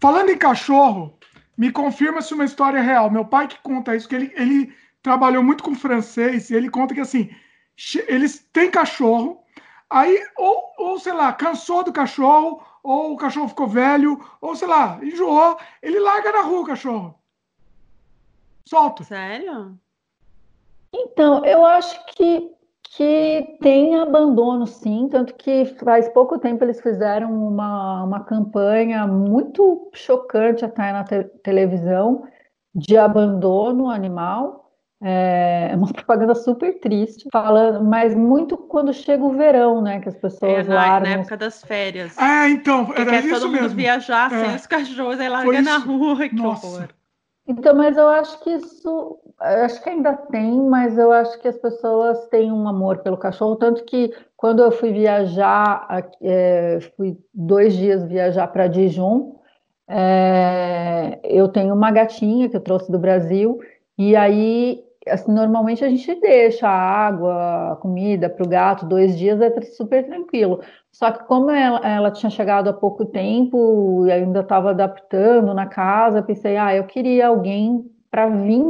[0.01, 1.19] Falando em cachorro,
[1.57, 3.11] me confirma se uma história é real.
[3.11, 6.95] Meu pai que conta isso, que ele, ele trabalhou muito com francês, e ele conta
[6.95, 7.31] que assim,
[8.07, 9.43] eles têm cachorro,
[9.89, 14.69] aí, ou, ou sei lá, cansou do cachorro, ou o cachorro ficou velho, ou sei
[14.69, 17.19] lá, enjoou, ele larga na rua o cachorro.
[18.65, 19.03] Solta.
[19.05, 19.79] Sério?
[20.93, 22.51] Então, eu acho que
[22.99, 29.89] que tem abandono, sim, tanto que faz pouco tempo eles fizeram uma, uma campanha muito
[29.95, 32.27] chocante até na te televisão
[32.75, 34.73] de abandono animal.
[35.01, 40.01] É uma propaganda super triste, falando, mas muito quando chega o verão, né?
[40.01, 41.09] Que as pessoas é, na, largam.
[41.09, 42.17] Na época das férias.
[42.19, 43.77] Ah, então, era isso todo mundo mesmo.
[43.77, 44.45] viajar é.
[44.45, 46.67] sem os cachorros, aí larga na rua, que Nossa.
[46.67, 46.89] horror.
[47.49, 51.57] Então, mas eu acho que isso, acho que ainda tem, mas eu acho que as
[51.57, 57.75] pessoas têm um amor pelo cachorro, tanto que quando eu fui viajar, é, fui dois
[57.75, 59.37] dias viajar para Dijon,
[59.89, 63.59] é, eu tenho uma gatinha que eu trouxe do Brasil,
[63.97, 69.61] e aí assim, normalmente a gente deixa água, comida para o gato, dois dias é
[69.63, 70.61] super tranquilo.
[70.93, 75.67] Só que como ela, ela tinha chegado há pouco tempo e ainda estava adaptando na
[75.67, 78.65] casa, pensei, ah, eu queria alguém para vir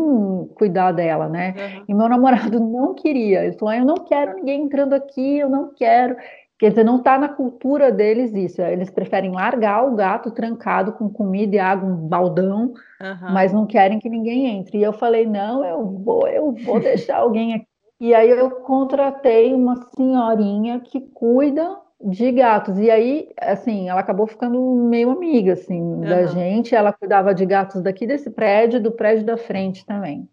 [0.55, 1.55] cuidar dela, né?
[1.57, 1.85] Uhum.
[1.89, 3.45] E meu namorado não queria.
[3.45, 6.17] Ele falou: ah, eu não quero ninguém entrando aqui, eu não quero.
[6.59, 8.61] Quer dizer, não está na cultura deles isso.
[8.61, 13.33] Eles preferem largar o gato trancado com comida e água, um baldão, uhum.
[13.33, 14.79] mas não querem que ninguém entre.
[14.79, 17.67] E eu falei: não, eu vou, eu vou deixar alguém aqui.
[18.01, 22.79] E aí eu contratei uma senhorinha que cuida de gatos.
[22.79, 26.01] E aí, assim, ela acabou ficando meio amiga, assim, uhum.
[26.01, 26.75] da gente.
[26.75, 30.29] Ela cuidava de gatos daqui desse prédio, do prédio da frente também.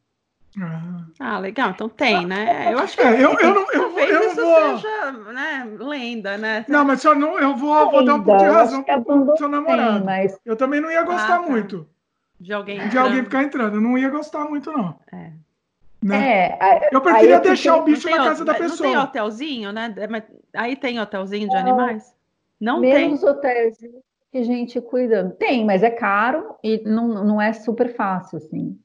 [1.20, 1.72] Ah, legal.
[1.72, 2.74] Então tem, né?
[2.74, 4.78] Eu acho que é, eu, eu, não, eu, talvez eu isso vou...
[4.78, 6.66] seja né, lenda, né?
[6.68, 9.48] Não, mas só não, eu vou, vou dar um pouco de razão para o seu
[9.48, 9.98] namorado.
[9.98, 10.40] Tem, mas...
[10.46, 11.50] Eu também não ia gostar ah, tá.
[11.50, 11.88] muito
[12.40, 13.76] de alguém de alguém ficar entrando.
[13.76, 14.96] Eu não ia gostar muito, não.
[15.12, 15.32] É.
[16.04, 16.58] Né?
[16.62, 18.88] É, eu preferia deixar o bicho na casa da pessoa.
[18.88, 19.94] Não tem hotelzinho, né?
[20.54, 22.14] Aí tem hotelzinho de animais?
[22.60, 23.30] Não Menos tem.
[23.30, 23.78] hotéis
[24.32, 25.36] que a gente cuida.
[25.40, 28.78] Tem, mas é caro e não, não é super fácil, assim.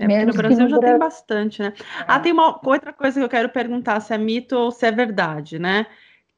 [0.00, 0.98] É Menos no Brasil no já Brasil.
[0.98, 1.74] tem bastante, né?
[1.78, 2.04] É.
[2.08, 4.90] Ah, tem uma outra coisa que eu quero perguntar, se é mito ou se é
[4.90, 5.86] verdade, né?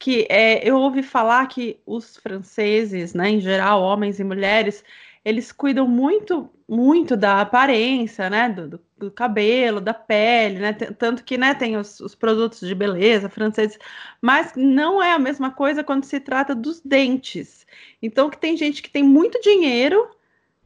[0.00, 4.84] Que é, eu ouvi falar que os franceses, né, em geral, homens e mulheres,
[5.24, 8.48] eles cuidam muito, muito da aparência, né?
[8.48, 10.72] Do, do, do cabelo, da pele, né?
[10.72, 13.78] Tanto que, né, tem os, os, produtos de beleza franceses,
[14.20, 17.64] mas não é a mesma coisa quando se trata dos dentes.
[18.02, 20.10] Então, que tem gente que tem muito dinheiro,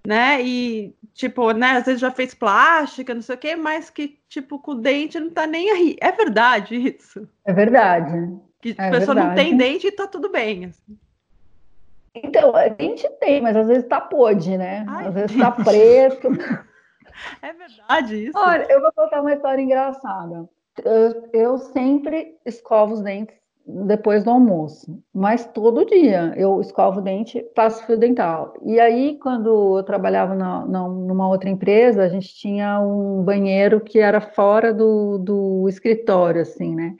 [0.07, 0.43] né?
[0.43, 4.59] E, tipo, né, às vezes já fez plástica, não sei o quê, mas que, tipo,
[4.59, 5.97] com o dente não tá nem aí.
[6.01, 7.27] É verdade isso?
[7.45, 8.37] É verdade.
[8.61, 9.29] Que a é pessoa verdade.
[9.29, 10.67] não tem dente e tá tudo bem.
[10.67, 10.99] Assim.
[12.15, 14.85] Então, a gente tem, mas às vezes tá podre, né?
[14.87, 16.29] Ai, às vezes tá preto.
[17.41, 18.39] É verdade isso?
[18.39, 20.47] Olha, eu vou contar uma história engraçada.
[20.85, 23.35] Eu, eu, sempre escovo os dentes
[23.67, 28.55] depois do almoço, mas todo dia eu escovo o dente, passo fio dental.
[28.63, 33.81] E aí, quando eu trabalhava na, na, numa outra empresa, a gente tinha um banheiro
[33.81, 36.95] que era fora do, do escritório, assim, né?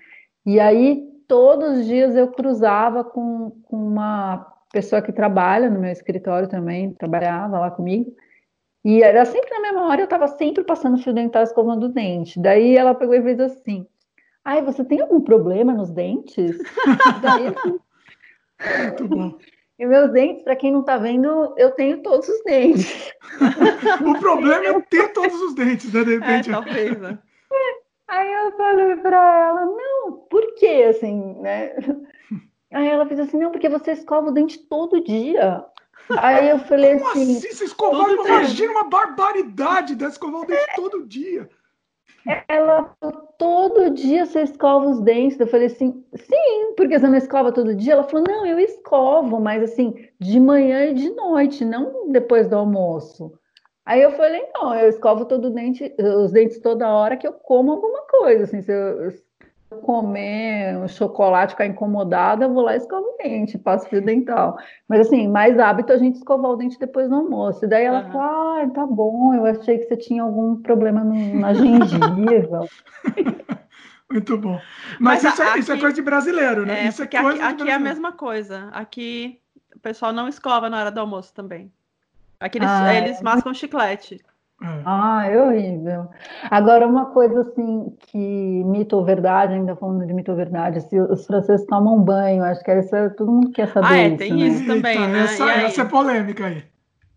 [0.45, 5.93] E aí, todos os dias eu cruzava com, com uma pessoa que trabalha no meu
[5.93, 8.13] escritório também, trabalhava lá comigo.
[8.85, 12.41] E era sempre na mesma hora, eu estava sempre passando fio dental escovando o dente.
[12.41, 13.87] Daí ela pegou e fez assim:
[14.47, 16.57] Ai, você tem algum problema nos dentes?
[17.21, 17.53] Daí,
[18.85, 19.39] Muito bom.
[19.77, 23.13] E meus dentes, para quem não está vendo, eu tenho todos os dentes.
[24.07, 26.05] o problema é ter todos os dentes, né?
[26.05, 26.49] De é, repente.
[26.49, 27.19] É, talvez, né?
[28.07, 31.75] Aí eu falei para ela, não, por quê, assim, né?
[32.73, 35.65] Aí ela fez assim, não, porque você escova o dente todo dia.
[36.19, 37.37] Aí eu falei Como assim.
[37.37, 38.09] assim você escovar?
[38.11, 40.77] Imagina uma barbaridade dessa escovar o dente é.
[40.77, 41.51] todo dia.
[42.49, 42.95] Ela
[43.39, 45.39] todo dia você escova os dentes.
[45.39, 47.93] Eu falei assim, sim, porque você não escova todo dia?
[47.93, 52.57] Ela falou, não, eu escovo, mas assim, de manhã e de noite, não depois do
[52.57, 53.33] almoço.
[53.85, 57.73] Aí eu falei, não, eu escovo todo dente, os dentes toda hora que eu como
[57.73, 58.45] alguma coisa.
[58.45, 59.13] Assim, se eu,
[59.83, 64.57] comer um chocolate, ficar incomodada, eu vou lá e escovo o dente, passo fio dental.
[64.89, 67.65] Mas assim, mais hábito a gente escovar o dente depois do almoço.
[67.65, 68.13] E daí ela uhum.
[68.13, 72.67] falou, ah, tá bom, eu achei que você tinha algum problema no, na gengiva.
[74.11, 74.61] Muito bom.
[75.01, 76.85] Mas, Mas isso, é, aqui, isso, é, coisa de brasileiro, né?
[76.85, 78.69] É, isso é coisa aqui, aqui é a mesma coisa.
[78.73, 79.41] Aqui
[79.75, 81.73] o pessoal não escova na hora do almoço também.
[82.39, 83.23] Aqui eles, ah, eles é.
[83.23, 84.21] mascam chiclete.
[84.63, 84.83] É.
[84.87, 86.09] Ah, é horrível.
[86.51, 90.99] Agora, uma coisa assim que mito ou verdade, ainda falando de mito ou verdade, se
[90.99, 93.87] os franceses tomam banho, acho que isso é, todo mundo quer saber.
[93.87, 94.47] Ah, é, isso, tem né?
[94.47, 95.25] isso também, Eita, né?
[95.25, 96.65] Essa, essa, é polêmica aí.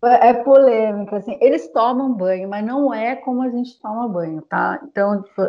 [0.04, 4.42] É, é polêmica, assim, eles tomam banho, mas não é como a gente toma banho,
[4.42, 4.82] tá?
[4.84, 5.42] Então, tipo,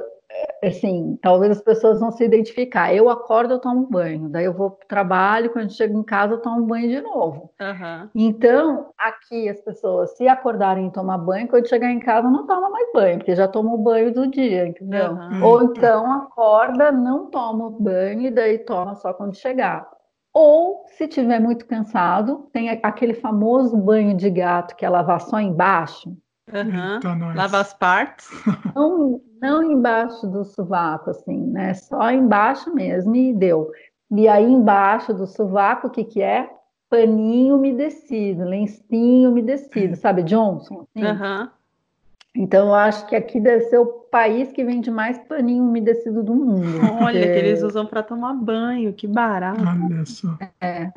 [0.62, 2.94] assim, talvez as pessoas vão se identificar.
[2.94, 6.34] Eu acordo, eu tomo banho, daí eu vou para o trabalho, quando chego em casa,
[6.34, 7.50] eu tomo banho de novo.
[7.60, 8.08] Uhum.
[8.14, 12.68] Então, aqui as pessoas, se acordarem e tomar banho, quando chegar em casa, não toma
[12.70, 15.12] mais banho, porque já tomou banho do dia, entendeu?
[15.12, 15.44] Uhum.
[15.44, 19.88] Ou então acorda, não toma banho e daí toma só quando chegar.
[20.32, 25.40] Ou, se tiver muito cansado, tem aquele famoso banho de gato que é lavar só
[25.40, 26.16] embaixo.
[26.52, 27.34] Uhum.
[27.34, 28.28] Lava as partes.
[28.74, 31.74] Não, não embaixo do sovaco, assim, né?
[31.74, 33.70] Só embaixo mesmo e deu.
[34.10, 36.50] E aí embaixo do sovaco, o que que é?
[36.88, 40.86] Paninho umedecido, lencinho umedecido, sabe, Johnson?
[40.94, 41.06] Assim?
[41.06, 41.48] Uhum.
[42.34, 46.34] Então, eu acho que aqui deve ser o país que vende mais paninho umedecido do
[46.34, 46.78] mundo.
[47.02, 47.32] Olha, porque...
[47.32, 49.60] que eles usam para tomar banho, que barato.
[49.60, 50.36] Olha só.
[50.60, 50.92] É.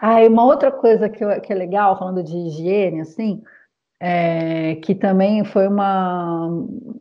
[0.00, 3.42] Ah, e uma outra coisa que, eu, que é legal, falando de higiene, assim,
[4.00, 6.48] é, que também foi uma,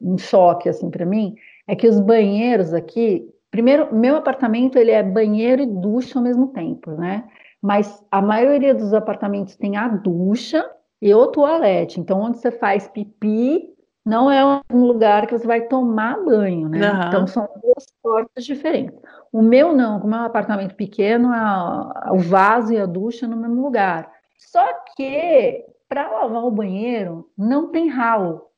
[0.02, 1.36] um choque assim para mim,
[1.68, 6.48] é que os banheiros aqui, primeiro, meu apartamento ele é banheiro e ducha ao mesmo
[6.48, 7.26] tempo, né?
[7.62, 10.64] Mas a maioria dos apartamentos tem a ducha
[11.02, 12.00] e o toalete.
[12.00, 13.74] Então, onde você faz pipi,
[14.06, 16.92] não é um lugar que você vai tomar banho, né?
[16.92, 17.08] Uhum.
[17.08, 18.96] Então, são duas portas diferentes.
[19.34, 23.36] O meu não, como é um apartamento pequeno, a, o vaso e a ducha no
[23.36, 24.12] mesmo lugar.
[24.38, 24.64] Só
[24.96, 25.66] que
[25.96, 28.50] para lavar o banheiro não tem ralo.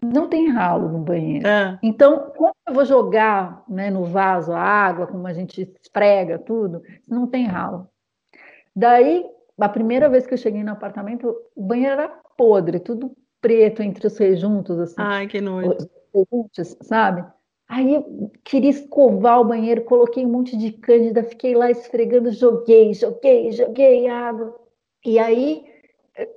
[0.00, 1.46] Não tem ralo no banheiro.
[1.46, 1.78] É.
[1.82, 6.82] Então, quando eu vou jogar né, no vaso a água, como a gente esfrega tudo,
[7.08, 7.88] não tem ralo.
[8.74, 9.24] Daí,
[9.58, 14.06] a primeira vez que eu cheguei no apartamento, o banheiro era podre, tudo preto entre
[14.06, 14.94] os rejuntos, assim.
[14.98, 15.76] Ai, que nojo.
[16.14, 17.24] Rejuntos, sabe?
[17.68, 22.92] Aí eu queria escovar o banheiro, coloquei um monte de cândida, fiquei lá esfregando, joguei,
[22.94, 24.56] joguei, joguei água.
[25.04, 25.71] E aí,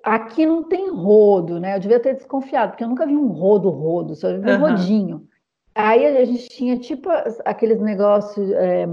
[0.03, 1.75] aqui não tem rodo, né?
[1.75, 4.59] Eu devia ter desconfiado, porque eu nunca vi um rodo, rodo, só vi um uhum.
[4.59, 5.27] rodinho.
[5.73, 7.09] Aí a gente tinha tipo
[7.43, 8.87] aqueles negócios é,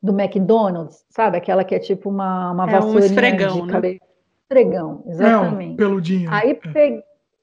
[0.00, 1.36] do McDonald's, sabe?
[1.36, 3.94] Aquela que é tipo uma, uma é um esfregão, de cabelo.
[3.94, 4.00] Né?
[4.44, 5.70] Esfregão, exatamente.
[5.70, 6.30] É, um peludinho.
[6.32, 6.54] Aí é.
[6.54, 7.02] peguei,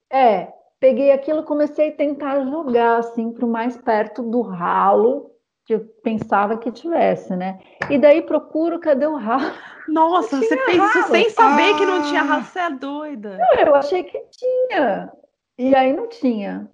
[0.09, 0.47] é,
[0.79, 5.34] peguei aquilo comecei a tentar jogar assim para o mais perto do ralo
[5.65, 7.59] que eu pensava que tivesse, né?
[7.89, 9.51] E daí procuro, cadê o ralo?
[9.87, 10.91] Nossa, você fez ralo.
[10.91, 11.77] isso sem saber ah.
[11.77, 13.37] que não tinha ralo, você é doida.
[13.37, 15.11] Não, eu achei que tinha.
[15.57, 16.69] E aí não tinha.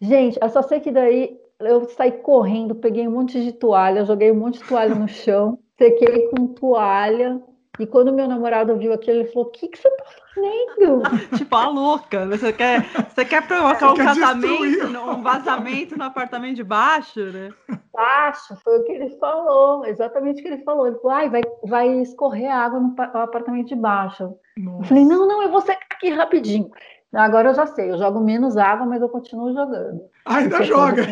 [0.00, 4.32] Gente, eu só sei que daí eu saí correndo, peguei um monte de toalha, joguei
[4.32, 7.40] um monte de toalha no chão, sequei com toalha,
[7.80, 11.02] e quando meu namorado viu aquilo, ele falou: O que, que você tá fazendo?
[11.38, 12.26] tipo, a louca.
[12.26, 14.98] Você quer, você quer provocar você um quer casamento, destruir.
[14.98, 17.50] um vazamento no apartamento de baixo, né?
[17.92, 20.86] Baixo, foi o que ele falou, exatamente o que ele falou.
[20.86, 24.34] Ele falou: Ai, vai, vai escorrer água no, no apartamento de baixo.
[24.58, 24.82] Nossa.
[24.82, 26.70] Eu falei: Não, não, eu vou secar aqui rapidinho.
[27.12, 30.02] Agora eu já sei, eu jogo menos água, mas eu continuo jogando.
[30.24, 31.02] ainda joga!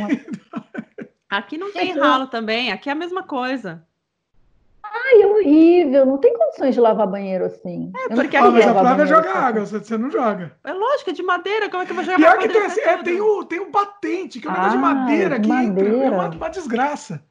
[1.28, 3.84] Aqui não tem ralo também, aqui é a mesma coisa.
[4.92, 7.92] Ai, é horrível, não tem condições de lavar banheiro assim.
[7.96, 9.38] É, porque aqui ah, mas a Flávia joga assim.
[9.38, 10.56] água, você, você não joga.
[10.64, 12.80] É lógico, é de madeira, como é que eu vou jogar Pior que tem, assim,
[12.80, 16.04] é, tem, o, tem o batente, que é um negócio de ah, madeira aqui, madeira.
[16.04, 17.22] é uma, uma desgraça.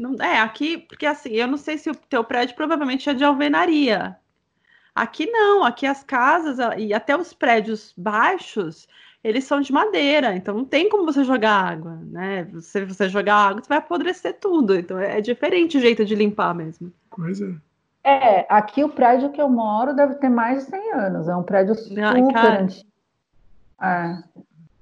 [0.00, 3.24] Não, é, aqui, porque assim, eu não sei se o teu prédio provavelmente é de
[3.24, 4.16] alvenaria.
[4.94, 8.86] Aqui não, aqui as casas e até os prédios baixos,
[9.22, 12.48] eles são de madeira, então não tem como você jogar água, né?
[12.60, 14.74] Se você jogar água, você vai apodrecer tudo.
[14.74, 16.92] Então é, é diferente o jeito de limpar mesmo.
[17.08, 17.54] Coisa.
[18.02, 21.28] É, aqui o prédio que eu moro deve ter mais de 100 anos.
[21.28, 22.86] É um prédio super Ai, antigo.
[23.80, 24.18] É.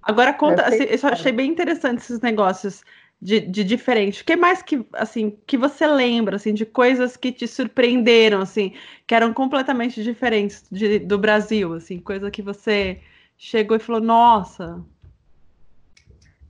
[0.02, 2.82] Agora conta, assim, eu achei bem interessante esses negócios
[3.20, 4.22] de, de diferente.
[4.22, 8.72] O que mais que, assim, que você lembra, assim, de coisas que te surpreenderam, assim,
[9.06, 13.00] que eram completamente diferentes de, do Brasil, assim, coisa que você
[13.40, 14.84] chegou e falou, nossa.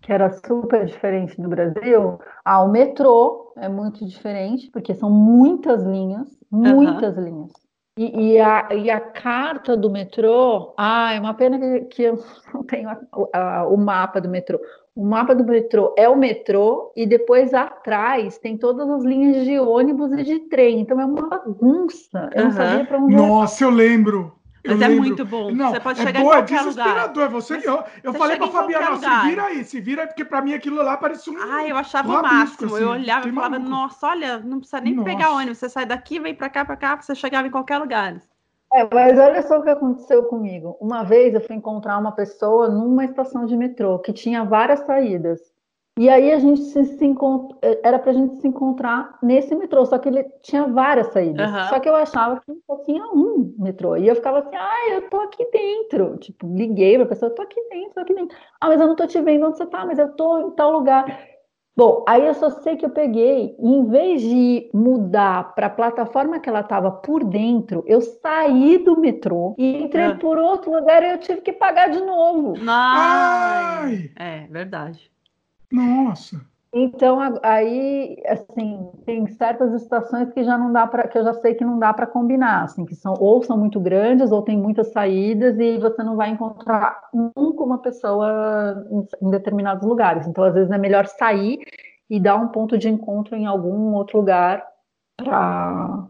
[0.02, 2.18] Que era super diferente do Brasil.
[2.44, 7.24] Ah, o metrô é muito diferente, porque são muitas linhas, muitas uhum.
[7.24, 7.52] linhas.
[7.96, 12.18] E, e, a, e a carta do metrô, ah, é uma pena que, que eu
[12.52, 12.98] não tenho a,
[13.32, 14.58] a, o mapa do metrô.
[14.96, 19.60] O mapa do metrô é o metrô e depois atrás tem todas as linhas de
[19.60, 20.80] ônibus e de trem.
[20.80, 22.30] Então é uma bagunça.
[22.34, 22.48] Eu uhum.
[22.48, 23.14] não sabia para onde.
[23.14, 24.39] Nossa, eu lembro.
[24.64, 25.04] Mas eu é lembro.
[25.04, 25.50] muito bom.
[25.50, 27.12] Não, você pode é chegar boa, em qualquer lugar.
[27.16, 30.42] É você, eu eu você falei pra Fabiana, se vira aí, se vira, porque pra
[30.42, 31.36] mim aquilo lá parecia um.
[31.38, 32.74] Ah, eu achava o máximo.
[32.74, 33.70] Assim, eu olhava e falava, maluco.
[33.70, 35.08] nossa, olha, não precisa nem nossa.
[35.08, 35.58] pegar ônibus.
[35.58, 38.20] Você sai daqui, vem pra cá, pra cá, você chegava em qualquer lugar.
[38.72, 40.76] É, mas olha só o que aconteceu comigo.
[40.80, 45.49] Uma vez eu fui encontrar uma pessoa numa estação de metrô que tinha várias saídas.
[46.00, 47.54] E aí a gente se, se encont...
[47.82, 51.52] era pra gente se encontrar nesse metrô, só que ele tinha várias saídas.
[51.52, 51.68] Uhum.
[51.68, 53.94] Só que eu achava que só tinha um metrô.
[53.98, 56.16] E eu ficava assim, ah, eu tô aqui dentro.
[56.16, 58.34] Tipo, liguei pra pessoa, eu tô aqui dentro, tô aqui dentro.
[58.58, 60.72] Ah, mas eu não tô te vendo onde você tá, mas eu tô em tal
[60.72, 61.04] lugar.
[61.76, 66.40] Bom, aí eu só sei que eu peguei, em vez de mudar para a plataforma
[66.40, 70.14] que ela estava por dentro, eu saí do metrô e entrei ah.
[70.14, 72.54] por outro lugar e eu tive que pagar de novo.
[72.66, 74.10] Ai.
[74.16, 75.10] É, verdade.
[75.72, 76.40] Nossa.
[76.72, 81.54] Então aí, assim, tem certas estações que já não dá para, que eu já sei
[81.54, 84.92] que não dá para combinar, assim, que são ou são muito grandes ou tem muitas
[84.92, 90.28] saídas e você não vai encontrar nunca uma pessoa em, em determinados lugares.
[90.28, 91.58] Então, às vezes é melhor sair
[92.08, 94.64] e dar um ponto de encontro em algum outro lugar
[95.16, 96.06] para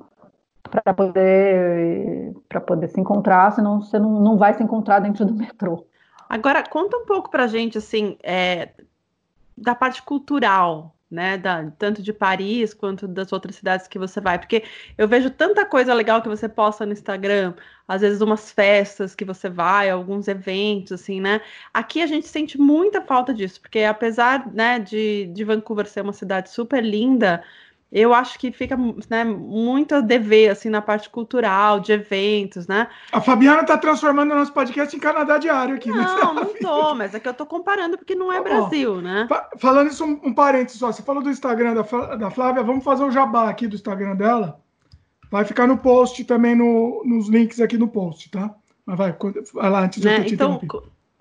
[0.70, 5.34] para poder para poder se encontrar, senão você não, não vai se encontrar dentro do
[5.34, 5.86] metrô.
[6.28, 8.68] Agora conta um pouco para gente assim, é,
[9.61, 11.36] da parte cultural né?
[11.36, 14.38] Da, tanto de Paris quanto das outras cidades que você vai.
[14.38, 14.62] Porque
[14.96, 17.54] eu vejo tanta coisa legal que você posta no Instagram,
[17.88, 21.40] às vezes umas festas que você vai, alguns eventos, assim, né?
[21.74, 26.12] Aqui a gente sente muita falta disso, porque apesar né, de, de Vancouver ser uma
[26.12, 27.42] cidade super linda
[27.93, 28.76] eu acho que fica
[29.09, 32.88] né, muito a dever assim na parte cultural, de eventos, né?
[33.11, 35.91] A Fabiana está transformando o nosso podcast em Canadá diário aqui.
[35.91, 35.97] Né?
[35.97, 39.26] Não, não tô, mas é que eu tô comparando porque não é tá Brasil, né?
[39.59, 40.93] Falando isso, um, um parênteses só.
[40.93, 44.61] Você falou do Instagram da, da Flávia, vamos fazer o jabá aqui do Instagram dela.
[45.28, 48.55] Vai ficar no post também, no, nos links aqui no post, tá?
[48.86, 49.16] Mas vai,
[49.53, 50.18] vai lá antes de né?
[50.18, 50.61] eu te Então,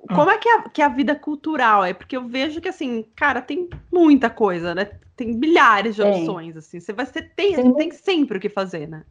[0.08, 0.34] como ah.
[0.34, 1.94] é que a, que a vida cultural é?
[1.94, 4.90] Porque eu vejo que, assim, cara, tem muita coisa, né?
[5.16, 6.80] Tem milhares de opções, assim.
[6.80, 9.04] Você vai ser, tem, tem, tem sempre o que fazer, né?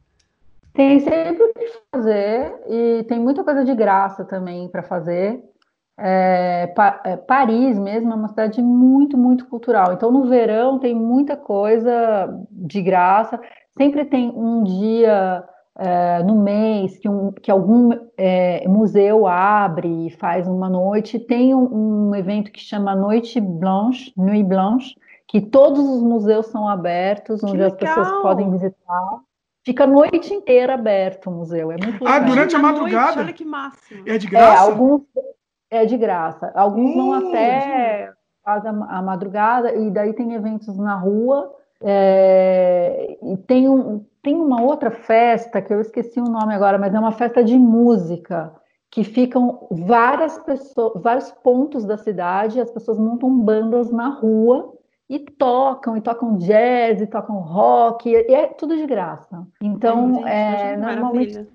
[0.72, 5.43] Tem sempre o que fazer e tem muita coisa de graça também para fazer.
[6.01, 9.93] É, pa, é, Paris mesmo é uma cidade muito, muito cultural.
[9.93, 13.41] Então, no verão tem muita coisa de graça.
[13.76, 15.45] Sempre tem um dia
[15.78, 21.18] uh, no mês que, um, que algum é, museu abre e faz uma noite.
[21.18, 24.94] Tem um, um, evento que chama Noite Blanche, Nuit Blanche,
[25.26, 29.20] que todos os museus são abertos, onde as pessoas podem visitar.
[29.64, 31.70] Fica a noite inteira aberto o museu.
[31.70, 32.14] É muito ah, legal.
[32.14, 33.06] Ah, durante a madrugada?
[33.06, 34.02] Noite, olha que máximo.
[34.06, 34.54] É de graça?
[34.54, 35.02] É, alguns,
[35.70, 36.52] é de graça.
[36.54, 38.12] Alguns vão uh, até
[38.44, 38.54] a,
[38.98, 41.54] a madrugada, e daí tem eventos na rua.
[41.80, 46.94] É, e tem um, tem uma outra festa que eu esqueci o nome agora, mas
[46.94, 48.52] é uma festa de música
[48.90, 54.74] que ficam várias pessoas, vários pontos da cidade, as pessoas montam bandas na rua
[55.08, 59.46] e tocam, e tocam jazz, e tocam rock, e é tudo de graça.
[59.60, 61.46] Então, é, normalmente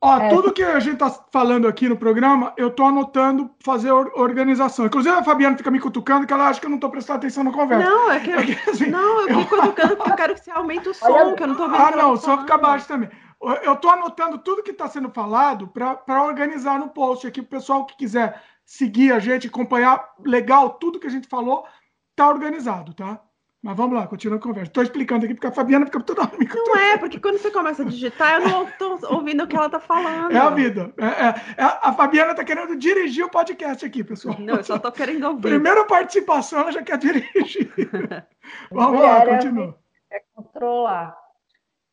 [0.00, 3.90] Ó, é, tudo que a gente tá falando aqui no programa, eu tô anotando fazer
[3.90, 4.86] organização.
[4.86, 7.42] Inclusive, a Fabiana fica me cutucando que ela acha que eu não tô prestando atenção
[7.42, 7.90] na conversa.
[7.90, 10.44] Não, é que, eu, é que assim, não, eu fico cutucando porque eu quero que
[10.44, 11.82] você aumente o som, Olha, que eu não tô vendo.
[11.82, 13.10] Ah, não, o som fica baixo também.
[13.62, 17.84] Eu tô anotando tudo que está sendo falado para organizar no post aqui, o pessoal
[17.84, 21.64] que quiser seguir a gente, acompanhar legal tudo que a gente falou,
[22.14, 23.20] tá organizado, tá?
[23.68, 24.70] Mas vamos lá, continua a conversa.
[24.70, 27.82] Estou explicando aqui porque a Fabiana fica toda hora Não é, porque quando você começa
[27.82, 30.32] a digitar, eu não estou ouvindo o que ela está falando.
[30.32, 30.90] É a vida.
[30.96, 34.36] É, é, é, a Fabiana está querendo dirigir o podcast aqui, pessoal.
[34.38, 35.42] Não, eu só estou querendo ouvir.
[35.42, 37.70] Primeira participação, ela já quer dirigir.
[38.72, 39.78] vamos lá, continua.
[40.10, 41.14] É controlar.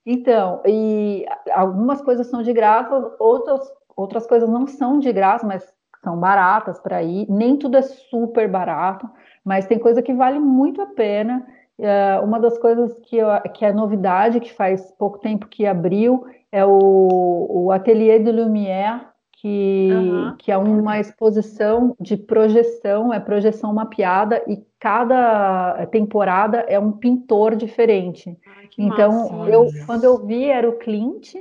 [0.05, 5.75] Então, e algumas coisas são de graça, outras, outras coisas não são de graça, mas
[6.01, 7.29] são baratas para ir.
[7.29, 9.09] Nem tudo é super barato,
[9.43, 11.45] mas tem coisa que vale muito a pena.
[11.77, 16.25] Uh, uma das coisas que, eu, que é novidade, que faz pouco tempo que abriu,
[16.51, 19.01] é o, o Atelier de Lumière,
[19.33, 20.35] que, uhum.
[20.37, 27.55] que é uma exposição de projeção, é projeção mapeada, e cada temporada é um pintor
[27.55, 28.37] diferente.
[28.47, 31.35] Ai, então, massa, eu, quando eu vi, era o Clint,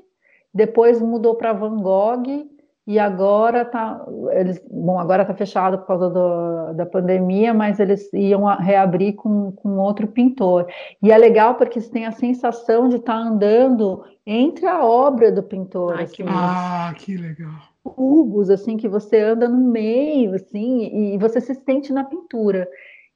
[0.53, 2.47] depois mudou para Van Gogh,
[2.87, 8.13] e agora tá, eles, bom, agora está fechado por causa do, da pandemia, mas eles
[8.13, 10.67] iam reabrir com, com outro pintor.
[11.03, 15.33] E é legal porque você tem a sensação de estar tá andando entre a obra
[15.33, 15.95] do pintor.
[15.97, 17.53] Ai, assim, que ah, que legal.
[17.83, 22.69] Cubos, assim, que você anda no meio, assim, e você se sente na pintura.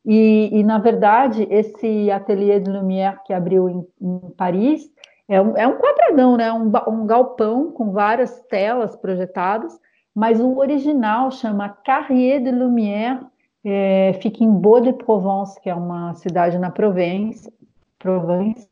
[0.05, 4.91] E, e na verdade, esse ateliê de Lumière que abriu em, em Paris,
[5.29, 6.53] é um, é um quadradão, né?
[6.53, 9.79] Um, um galpão com várias telas projetadas,
[10.15, 13.21] mas o original chama Carrier de Lumière,
[13.65, 17.53] é, fica em Beau-de-Provence, que é uma cidade na Provence,
[17.99, 18.69] Provence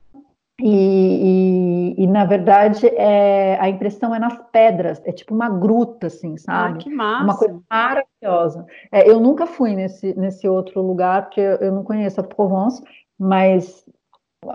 [0.59, 6.07] e, e, e, na verdade é, a impressão é nas pedras, é tipo uma gruta,
[6.07, 6.78] assim, sabe?
[6.78, 7.24] Ah, que massa!
[7.24, 8.66] Uma coisa maravilhosa.
[8.90, 12.82] É, eu nunca fui nesse, nesse outro lugar, porque eu, eu não conheço a Provence,
[13.18, 13.84] mas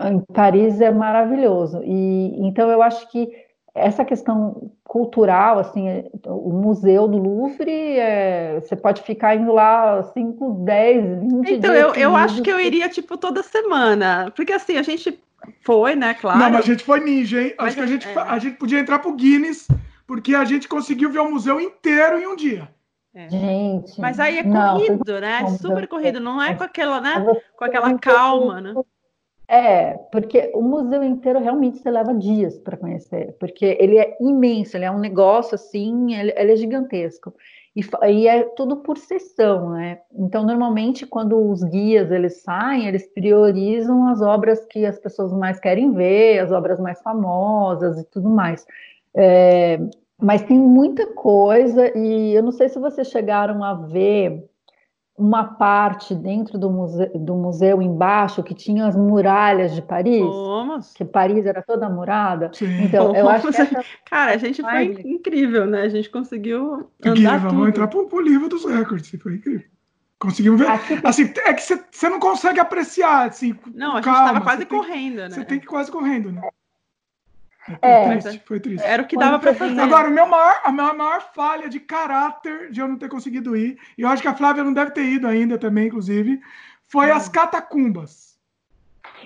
[0.08, 1.82] em Paris é maravilhoso.
[1.84, 3.30] E então eu acho que
[3.74, 10.02] essa questão cultural, assim, é, o museu do Louvre, é, você pode ficar indo lá
[10.02, 14.30] 5, 10, 20 Então, eu, eu acho que eu iria, tipo, toda semana.
[14.36, 15.18] Porque, assim, a gente
[15.64, 16.38] foi, né, claro.
[16.38, 17.54] Não, mas a gente foi ninja, hein?
[17.56, 18.18] Mas acho que a gente, é.
[18.18, 19.66] a gente podia entrar pro Guinness,
[20.06, 22.68] porque a gente conseguiu ver o museu inteiro em um dia.
[23.14, 23.28] É.
[23.28, 23.98] Gente.
[24.00, 25.48] Mas aí é corrido, não, né?
[25.58, 27.24] Super corrido, não é com aquela, né?
[27.56, 28.74] Com aquela calma, né?
[29.52, 34.74] É, porque o museu inteiro realmente você leva dias para conhecer, porque ele é imenso,
[34.78, 37.34] ele é um negócio assim, ele, ele é gigantesco.
[37.76, 40.00] E, e, é tudo por sessão, né?
[40.14, 45.60] Então, normalmente, quando os guias eles saem, eles priorizam as obras que as pessoas mais
[45.60, 48.64] querem ver, as obras mais famosas e tudo mais.
[49.14, 49.78] É,
[50.18, 54.48] mas tem muita coisa, e eu não sei se vocês chegaram a ver
[55.16, 60.22] uma parte dentro do museu, do museu embaixo que tinha as muralhas de Paris?
[60.22, 60.92] Fomos.
[60.94, 62.50] Que Paris era toda murada?
[62.52, 62.82] Sim.
[62.82, 63.84] Então, eu acho que essa...
[64.08, 65.82] Cara, a gente foi incrível, né?
[65.82, 67.68] A gente conseguiu andar Vamos tudo.
[67.68, 69.66] entrar para o livro dos recordes, foi incrível.
[70.18, 70.68] Conseguimos ver.
[70.68, 71.00] Aqui...
[71.02, 73.54] Assim, é que você não consegue apreciar, assim.
[73.74, 75.30] Não, a gente estava quase correndo, né?
[75.30, 76.40] Você tem que ir quase correndo, né?
[77.80, 78.84] É, foi, triste, foi triste.
[78.84, 79.80] Era o que dava para fazer.
[79.80, 83.56] Agora, o meu maior, a minha maior falha de caráter de eu não ter conseguido
[83.56, 86.40] ir, e eu acho que a Flávia não deve ter ido ainda também, inclusive,
[86.88, 87.14] foi hum.
[87.14, 88.32] as catacumbas.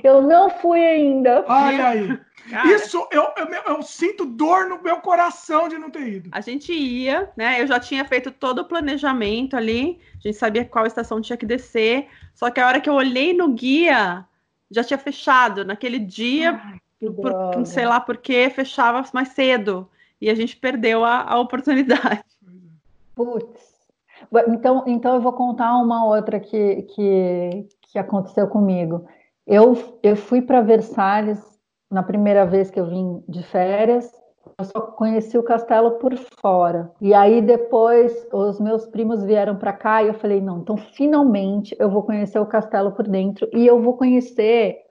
[0.04, 1.44] Eu não fui ainda.
[1.48, 2.18] Olha aí.
[2.50, 6.30] Cara, Isso, eu, eu, eu, sinto dor no meu coração de não ter ido.
[6.32, 7.60] A gente ia, né?
[7.60, 11.46] Eu já tinha feito todo o planejamento ali, a gente sabia qual estação tinha que
[11.46, 14.24] descer, só que a hora que eu olhei no guia,
[14.70, 15.64] já tinha fechado.
[15.64, 19.88] Naquele dia, Ai, por, sei lá por que, fechava mais cedo.
[20.20, 22.24] E a gente perdeu a, a oportunidade.
[23.14, 23.76] Putz.
[24.48, 29.06] Então, então eu vou contar uma outra que, que, que aconteceu comigo.
[29.46, 31.38] Eu, eu fui para Versalhes
[31.90, 34.10] na primeira vez que eu vim de férias,
[34.58, 36.90] eu só conheci o castelo por fora.
[37.00, 41.76] E aí depois os meus primos vieram para cá e eu falei: não, então finalmente
[41.78, 44.85] eu vou conhecer o castelo por dentro e eu vou conhecer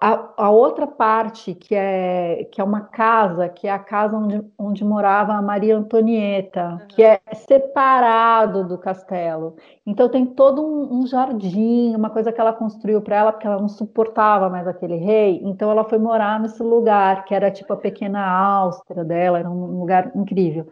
[0.00, 4.44] a, a, outra parte, que é, que é uma casa, que é a casa onde,
[4.58, 6.88] onde morava a Maria Antonieta, uhum.
[6.88, 9.56] que é separado do castelo.
[9.86, 13.60] Então tem todo um, um jardim, uma coisa que ela construiu para ela, porque ela
[13.60, 15.40] não suportava mais aquele rei.
[15.44, 19.78] Então ela foi morar nesse lugar, que era tipo a pequena Áustria dela, era um
[19.78, 20.66] lugar incrível.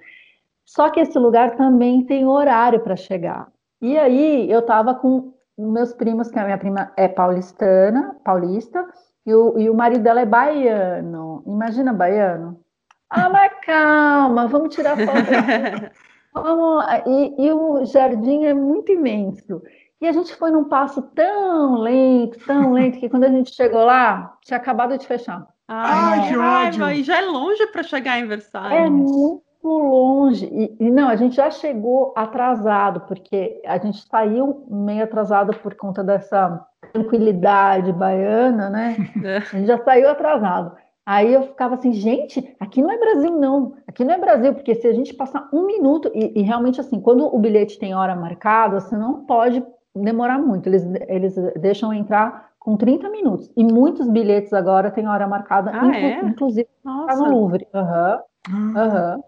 [0.64, 3.49] Só que esse lugar também tem horário para chegar.
[3.81, 8.87] E aí eu estava com meus primos, que a minha prima é paulistana, paulista,
[9.27, 11.43] e o, e o marido dela é baiano.
[11.47, 12.61] Imagina baiano.
[13.09, 15.93] Ah, mas calma, vamos tirar foto.
[16.33, 19.62] vamos, e, e o jardim é muito imenso.
[20.01, 23.85] E a gente foi num passo tão lento, tão lento, que quando a gente chegou
[23.85, 25.47] lá, tinha acabado de fechar.
[25.68, 26.91] Ai, Ai que ódio!
[26.91, 28.79] E já é longe para chegar em Versalhes.
[28.79, 30.46] É muito longe.
[30.46, 35.74] E, e, não, a gente já chegou atrasado, porque a gente saiu meio atrasado por
[35.74, 38.96] conta dessa tranquilidade baiana, né?
[39.24, 39.36] É.
[39.36, 40.76] A gente já saiu atrasado.
[41.04, 43.74] Aí eu ficava assim, gente, aqui não é Brasil, não.
[43.86, 47.00] Aqui não é Brasil, porque se a gente passar um minuto, e, e realmente assim,
[47.00, 50.68] quando o bilhete tem hora marcada, você não pode demorar muito.
[50.68, 53.50] Eles, eles deixam entrar com 30 minutos.
[53.56, 56.24] E muitos bilhetes agora têm hora marcada, ah, inclu é?
[56.24, 57.66] inclusive no Louvre.
[57.74, 58.76] Uhum.
[58.76, 59.22] Uhum.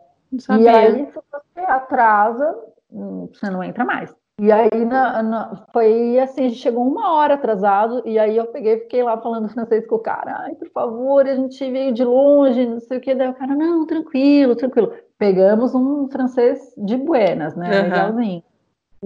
[0.58, 2.56] E aí, se você atrasa,
[2.90, 4.14] hum, você não entra mais.
[4.40, 8.46] E aí na, na, foi assim, a gente chegou uma hora atrasado, e aí eu
[8.46, 12.04] peguei fiquei lá falando francês com o cara, ai, por favor, a gente veio de
[12.04, 14.92] longe, não sei o que, daí o cara, não, tranquilo, tranquilo.
[15.16, 17.68] Pegamos um francês de buenas, né?
[17.68, 17.82] Uhum.
[17.84, 18.42] Legalzinho.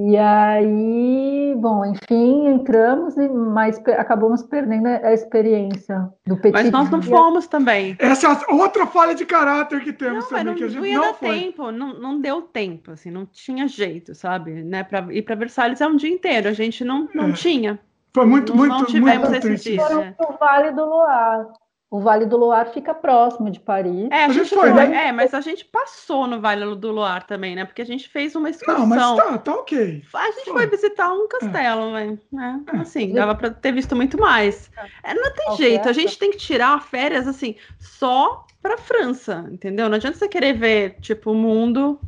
[0.00, 6.52] E aí, bom, enfim, entramos, e mas acabamos perdendo a experiência do petit.
[6.52, 7.96] Mas nós não fomos também.
[7.98, 10.86] Essa é outra falha de caráter que temos não, também, não, que a gente não
[10.86, 11.40] ia não dar foi.
[11.40, 14.62] tempo, não, não deu tempo, assim, não tinha jeito, sabe?
[14.62, 14.84] Né?
[14.84, 17.32] Pra ir para Versalhes é um dia inteiro, a gente não, não é.
[17.32, 17.80] tinha.
[18.14, 19.82] Foi muito, não, muito, não tivemos muito esse dia.
[19.82, 21.48] Foram pro Vale do Loire.
[21.90, 24.08] O Vale do Loire fica próximo de Paris.
[24.10, 25.06] É, a, gente foi, né?
[25.08, 27.64] é, mas a gente passou no Vale do Loire também, né?
[27.64, 28.80] Porque a gente fez uma excursão.
[28.80, 30.04] Não, mas tá, tá ok.
[30.12, 32.18] A gente foi, foi visitar um castelo, é.
[32.30, 32.60] né?
[32.74, 32.76] É.
[32.76, 34.70] Assim, dava para ter visto muito mais.
[35.02, 35.56] É, não tem okay.
[35.56, 39.88] jeito, a gente tem que tirar férias, assim, só pra França, entendeu?
[39.88, 41.98] Não adianta você querer ver, tipo, o mundo.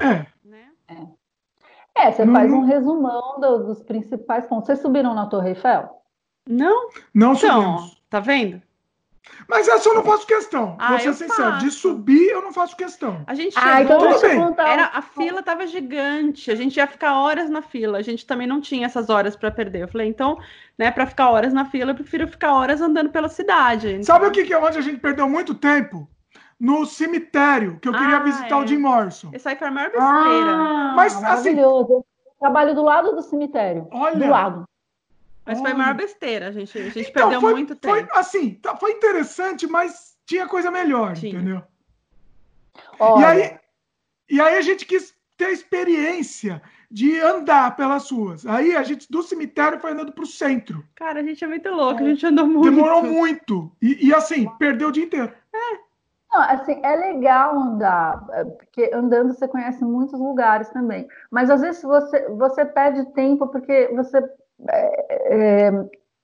[0.00, 0.26] É.
[0.44, 0.66] Né?
[0.88, 2.08] É.
[2.08, 4.66] é, você não, faz um resumão do, dos principais pontos.
[4.66, 5.97] Vocês subiram na Torre Eiffel?
[6.48, 6.88] Não?
[7.14, 8.02] Não então, subimos.
[8.08, 8.62] Tá vendo?
[9.46, 10.76] Mas essa eu não faço questão.
[10.78, 11.52] Ah, Vou ser sincero.
[11.52, 11.64] Faço.
[11.64, 13.22] De subir, eu não faço questão.
[13.26, 16.50] A gente ah, chegou, então deixa era, a fila tava gigante.
[16.50, 17.98] A gente ia ficar horas na fila.
[17.98, 19.82] A gente também não tinha essas horas para perder.
[19.82, 20.38] Eu falei, então,
[20.78, 23.88] né, para ficar horas na fila, eu prefiro ficar horas andando pela cidade.
[23.88, 24.04] Então...
[24.04, 26.08] Sabe o que, que é onde a gente perdeu muito tempo?
[26.58, 28.62] No cemitério, que eu queria ah, visitar é.
[28.62, 29.30] o Jim Morrison.
[29.32, 30.52] Isso aí foi a maior besteira.
[30.52, 31.56] Ah, Mas, assim.
[32.40, 33.88] Trabalho do lado do cemitério.
[33.90, 34.16] Olha.
[34.16, 34.68] Do lado.
[35.48, 37.94] Mas foi a maior besteira, a gente, a gente então, perdeu foi, muito tempo.
[37.94, 41.32] Foi, assim, tá, foi interessante, mas tinha coisa melhor, tinha.
[41.32, 41.62] entendeu?
[43.00, 43.58] E aí,
[44.28, 48.46] e aí a gente quis ter a experiência de andar pelas ruas.
[48.46, 50.84] Aí a gente do cemitério foi andando para o centro.
[50.94, 52.70] Cara, a gente é muito louco, a gente andou muito.
[52.70, 53.72] Demorou muito.
[53.80, 55.32] E, e assim, perdeu o dia inteiro.
[55.52, 55.88] É.
[56.30, 61.08] Não, assim, é legal andar, é, porque andando você conhece muitos lugares também.
[61.30, 64.22] Mas às vezes você, você perde tempo porque você
[64.70, 65.70] é, é,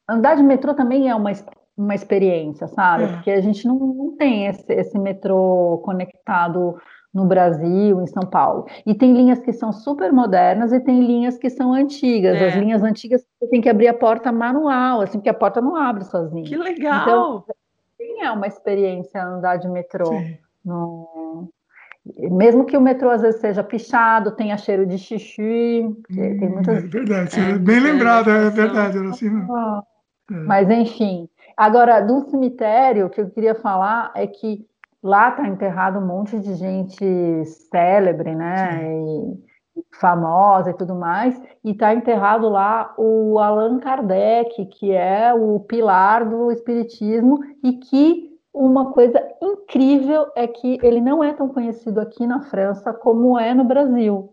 [0.09, 1.30] andar de metrô também é uma,
[1.76, 3.05] uma experiência, sabe?
[3.05, 3.09] É.
[3.09, 6.76] Porque a gente não, não tem esse, esse metrô conectado
[7.12, 8.66] no Brasil, em São Paulo.
[8.85, 12.37] E tem linhas que são super modernas e tem linhas que são antigas.
[12.41, 12.49] É.
[12.49, 15.76] As linhas antigas você tem que abrir a porta manual, assim, porque a porta não
[15.76, 16.45] abre sozinha.
[16.45, 17.03] Que legal!
[17.03, 17.45] Então,
[18.20, 20.11] é uma experiência andar de metrô.
[20.64, 21.49] No...
[22.30, 25.82] Mesmo que o metrô às vezes seja pichado, tenha cheiro de xixi.
[25.84, 26.84] Hum, tem muitas...
[26.84, 28.98] É verdade, é, bem lembrado, é, verdade.
[28.98, 30.34] Assim, é.
[30.46, 31.28] Mas enfim.
[31.57, 34.66] Agora, do cemitério, o que eu queria falar é que
[35.02, 38.82] lá está enterrado um monte de gente célebre, né?
[38.84, 39.55] E,
[39.98, 46.24] famosa e tudo mais, e está enterrado lá o Allan Kardec, que é o pilar
[46.28, 52.24] do espiritismo e que uma coisa incrível é que ele não é tão conhecido aqui
[52.24, 54.32] na França como é no Brasil.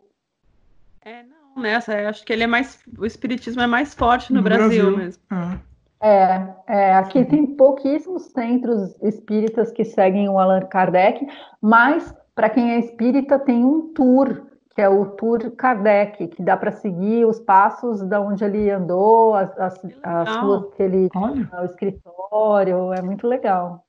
[1.04, 2.06] É, não, nessa, né?
[2.06, 5.24] acho que ele é mais, o espiritismo é mais forte no, no Brasil, Brasil, mesmo.
[5.32, 5.72] É.
[6.04, 11.28] É, é, aqui tem pouquíssimos centros espíritas que seguem o Allan Kardec,
[11.62, 16.58] mas para quem é espírita tem um tour, que é o Tour Kardec, que dá
[16.58, 21.10] para seguir os passos da onde ele andou, as, as, as ruas que ele.
[21.14, 21.48] Olha.
[21.62, 23.86] o escritório, é muito legal.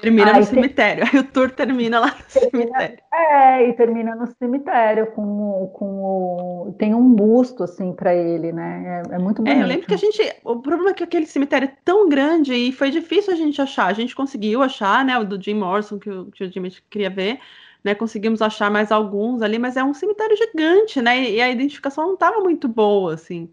[0.00, 0.54] Termina Aí no tem...
[0.54, 1.04] cemitério.
[1.12, 2.50] Aí o tour termina lá no termina...
[2.50, 2.98] cemitério.
[3.12, 6.74] É, e termina no cemitério com, com o...
[6.78, 9.02] tem um busto assim para ele, né?
[9.10, 9.56] É, é muito bonito.
[9.56, 12.52] É, eu lembro que a gente, o problema é que aquele cemitério é tão grande
[12.52, 13.86] e foi difícil a gente achar.
[13.86, 17.10] A gente conseguiu achar, né, o do Jim Morrison que o, que o Jimmy queria
[17.10, 17.38] ver,
[17.84, 17.94] né?
[17.94, 21.22] Conseguimos achar mais alguns ali, mas é um cemitério gigante, né?
[21.30, 23.48] E a identificação não estava muito boa, assim.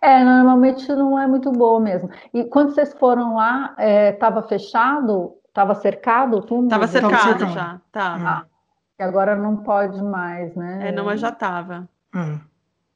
[0.00, 2.10] É, normalmente não é muito boa mesmo.
[2.32, 3.74] E quando vocês foram lá,
[4.12, 6.66] estava é, fechado Estava cercado o túmulo?
[6.66, 8.16] Estava cercado, já, tá.
[8.20, 8.44] Ah,
[8.98, 10.88] e agora não pode mais, né?
[10.88, 11.88] É, não, mas já estava.
[12.12, 12.40] É.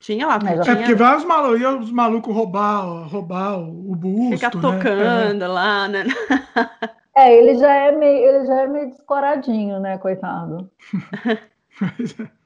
[0.01, 0.41] Tinha lá.
[0.45, 0.77] É, tinha...
[0.77, 4.61] porque vai os malucos, os malucos roubar, roubar o busto, Ficar né?
[4.61, 5.47] tocando né?
[5.47, 6.05] lá, né?
[7.15, 10.71] É, ele já é meio, ele já é meio descoradinho, né, coitado.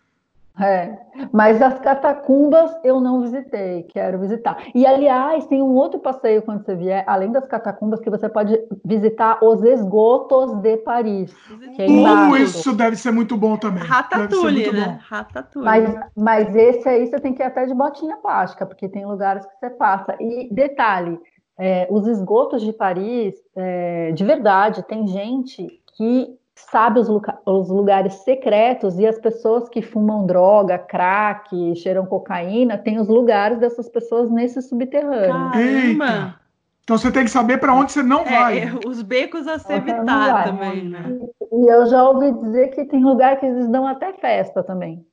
[0.61, 0.99] É,
[1.33, 4.59] mas as catacumbas eu não visitei, quero visitar.
[4.75, 8.59] E aliás, tem um outro passeio quando você vier, além das catacumbas, que você pode
[8.85, 11.35] visitar os esgotos de Paris.
[11.75, 13.83] Que é uh, isso deve ser muito bom também.
[13.83, 14.99] Ratatouille, né?
[15.03, 15.65] Ratatouille.
[15.65, 19.47] Mas, mas esse aí você tem que ir até de botinha plástica, porque tem lugares
[19.47, 20.15] que você passa.
[20.21, 21.19] E detalhe,
[21.59, 28.15] é, os esgotos de Paris, é, de verdade, tem gente que sabe os, os, lugares
[28.15, 34.31] secretos e as pessoas que fumam droga, crack, cheiram cocaína, tem os lugares dessas pessoas
[34.31, 35.51] nesse subterrâneo.
[35.51, 36.43] Caramba!
[36.85, 38.59] Então você tem que saber para onde você não é, vai.
[38.59, 41.21] É, os becos a se evitar também, né?
[41.53, 45.07] E eu já ouvi dizer que tem lugar que eles dão até festa também.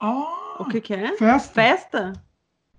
[0.00, 1.16] Ah, o que, que é?
[1.16, 1.52] Festa?
[1.52, 2.12] Festa?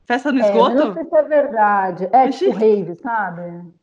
[0.05, 0.71] Festa no esgoto?
[0.71, 2.09] É, não sei se é verdade.
[2.11, 3.73] É tipo rave, sabe?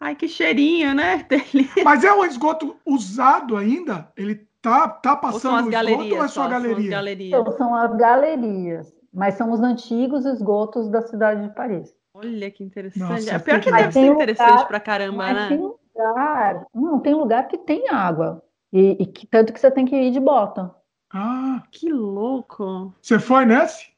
[0.00, 1.26] Ai, que cheirinho, né?
[1.84, 4.12] Mas é um esgoto usado ainda?
[4.16, 6.74] Ele tá, tá passando ou são as galerias, ou é só, só galeria?
[6.74, 7.40] São as galerias.
[7.40, 11.94] Então, são as galerias, mas são os antigos esgotos da cidade de Paris.
[12.14, 13.10] Olha que interessante.
[13.10, 15.48] Nossa, é pior que deve ser interessante lugar, pra caramba, né?
[15.48, 18.42] Tem lugar, não, tem lugar que tem água.
[18.72, 20.74] E, e que, tanto que você tem que ir de bota.
[21.12, 22.92] Ah, que louco.
[23.00, 23.93] Você foi nesse?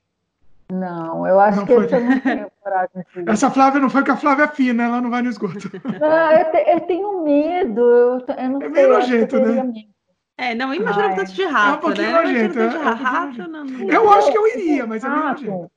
[0.71, 1.85] Não, eu acho não que foi...
[1.85, 5.01] eu não tenho coragem de Essa Flávia não foi porque a Flávia é fina, ela
[5.01, 5.71] não vai no esgoto.
[6.03, 8.69] Ah, eu, te, eu tenho medo, eu, eu não é sei.
[8.71, 9.63] Meio nojento, né?
[9.63, 9.97] Medo.
[10.39, 12.23] É, não, imagina tanto de rato, é um pouquinho né?
[12.23, 13.89] Nojento, é, rato, não, não...
[13.89, 15.71] Eu acho que eu iria, mas é meio nojento.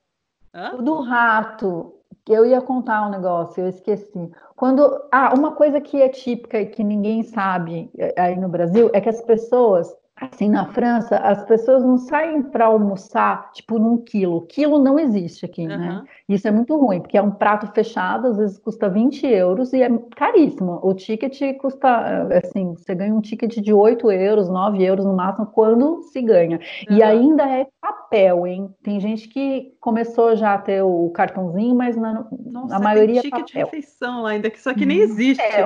[0.73, 1.93] O do rato,
[2.27, 4.31] eu ia contar um negócio, eu esqueci.
[4.55, 8.89] Quando, ah, uma coisa que é típica e que ninguém sabe eh, aí no Brasil
[8.93, 13.97] é que as pessoas assim, na França, as pessoas não saem para almoçar, tipo, num
[13.97, 14.41] quilo.
[14.47, 15.77] Quilo não existe aqui, uhum.
[15.77, 16.03] né?
[16.27, 19.81] Isso é muito ruim, porque é um prato fechado, às vezes custa 20 euros e
[19.81, 20.79] é caríssimo.
[20.83, 25.47] O ticket custa, assim, você ganha um ticket de 8 euros, 9 euros no máximo,
[25.47, 26.59] quando se ganha.
[26.89, 26.97] Uhum.
[26.97, 28.73] E ainda é papel, hein?
[28.83, 33.31] Tem gente que começou já a ter o cartãozinho, mas na, Nossa, a maioria tem
[33.31, 33.45] ticket é papel.
[33.45, 35.41] de refeição ainda, que isso aqui nem existe.
[35.41, 35.65] É.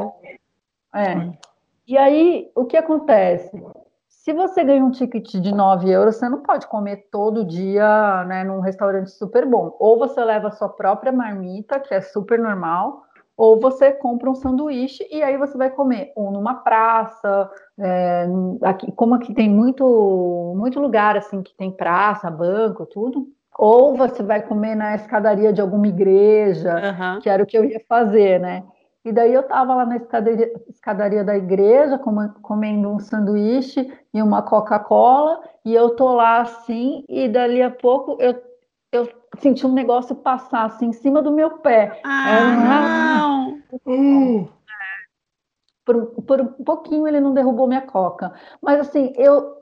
[0.95, 1.31] é.
[1.85, 3.51] E aí, o que acontece?
[4.23, 8.45] Se você ganha um ticket de 9 euros, você não pode comer todo dia né,
[8.45, 9.75] num restaurante super bom.
[9.77, 13.03] Ou você leva a sua própria marmita, que é super normal,
[13.35, 18.25] ou você compra um sanduíche e aí você vai comer ou numa praça, é,
[18.61, 23.27] aqui, como aqui tem muito, muito lugar assim que tem praça, banco, tudo.
[23.57, 27.19] Ou você vai comer na escadaria de alguma igreja, uhum.
[27.19, 28.63] que era o que eu ia fazer, né?
[29.05, 31.99] E daí eu estava lá na escadaria, escadaria, da igreja,
[32.41, 38.17] comendo um sanduíche e uma Coca-Cola, e eu tô lá assim, e dali a pouco
[38.21, 38.41] eu,
[38.91, 39.09] eu
[39.39, 41.99] senti um negócio passar assim em cima do meu pé.
[42.03, 43.61] Ah, não!
[45.85, 48.31] Por, por um pouquinho ele não derrubou minha coca.
[48.61, 49.57] Mas assim, eu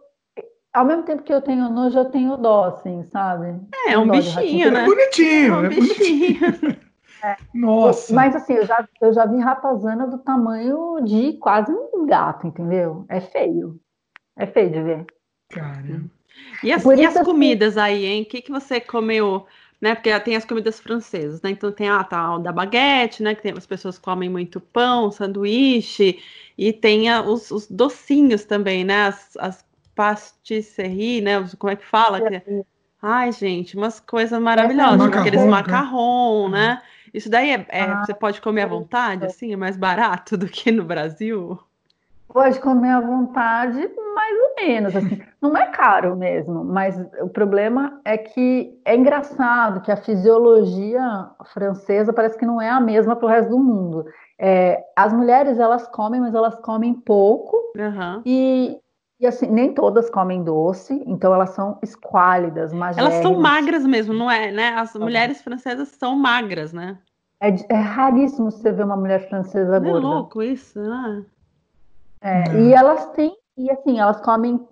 [0.73, 3.59] ao mesmo tempo que eu tenho nojo, eu tenho dó, assim, sabe?
[3.87, 4.83] É, é um bichinho, né?
[4.83, 6.39] É bonitinho, é, um é bonitinho.
[7.23, 7.37] É.
[7.53, 8.13] Nossa.
[8.13, 13.05] Mas assim, eu já, eu já vi ratazana do tamanho de quase um gato, entendeu?
[13.07, 13.79] É feio.
[14.35, 15.05] É feio de ver.
[15.49, 16.09] Caramba.
[16.63, 18.23] E as, e as assim comidas aí, hein?
[18.23, 19.45] O que, que você comeu?
[19.79, 19.95] Né?
[19.95, 21.51] Porque tem as comidas francesas, né?
[21.51, 23.35] Então tem a tal da baguete, né?
[23.35, 26.19] Que tem, as pessoas comem muito pão, sanduíche,
[26.57, 29.07] e tem a, os, os, docinhos também, né?
[29.07, 29.65] As, as
[29.95, 31.47] pastisserie, né?
[31.57, 32.21] Como é que fala?
[32.21, 32.63] Que...
[33.01, 36.81] Ai, gente, umas coisas maravilhosas, é, macarrão, aqueles macarrão, né?
[37.13, 40.47] Isso daí é, é ah, você pode comer à vontade, assim, é mais barato do
[40.47, 41.59] que no Brasil?
[42.27, 43.77] Pode comer à vontade,
[44.15, 44.95] mais ou menos.
[44.95, 45.21] Assim.
[45.41, 52.13] Não é caro mesmo, mas o problema é que é engraçado que a fisiologia francesa
[52.13, 54.05] parece que não é a mesma para o resto do mundo.
[54.39, 58.21] É, as mulheres elas comem, mas elas comem pouco uhum.
[58.25, 58.77] e,
[59.21, 63.13] e assim nem todas comem doce, então elas são esquálidas, magérrimas.
[63.13, 64.51] Elas são magras mesmo, não é?
[64.51, 64.69] Né?
[64.69, 66.97] As mulheres francesas são magras, né?
[67.39, 70.07] É, é raríssimo você ver uma mulher francesa não gorda.
[70.07, 71.23] É louco isso, né?
[72.19, 72.59] É, uhum.
[72.61, 74.67] E elas têm, e assim, elas comem.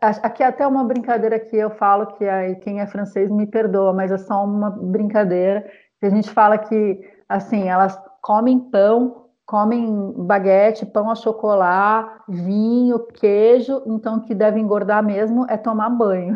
[0.00, 3.92] Aqui é até uma brincadeira que eu falo que aí quem é francês me perdoa,
[3.92, 5.68] mas é só uma brincadeira
[6.00, 12.98] que a gente fala que assim elas comem pão, comem baguete, pão a chocolate, vinho,
[12.98, 16.34] queijo, então o que deve engordar mesmo é tomar banho.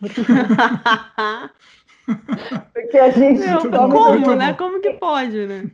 [2.72, 3.40] Porque a gente.
[3.40, 4.52] Meu, como, né?
[4.54, 5.70] Como que pode, né?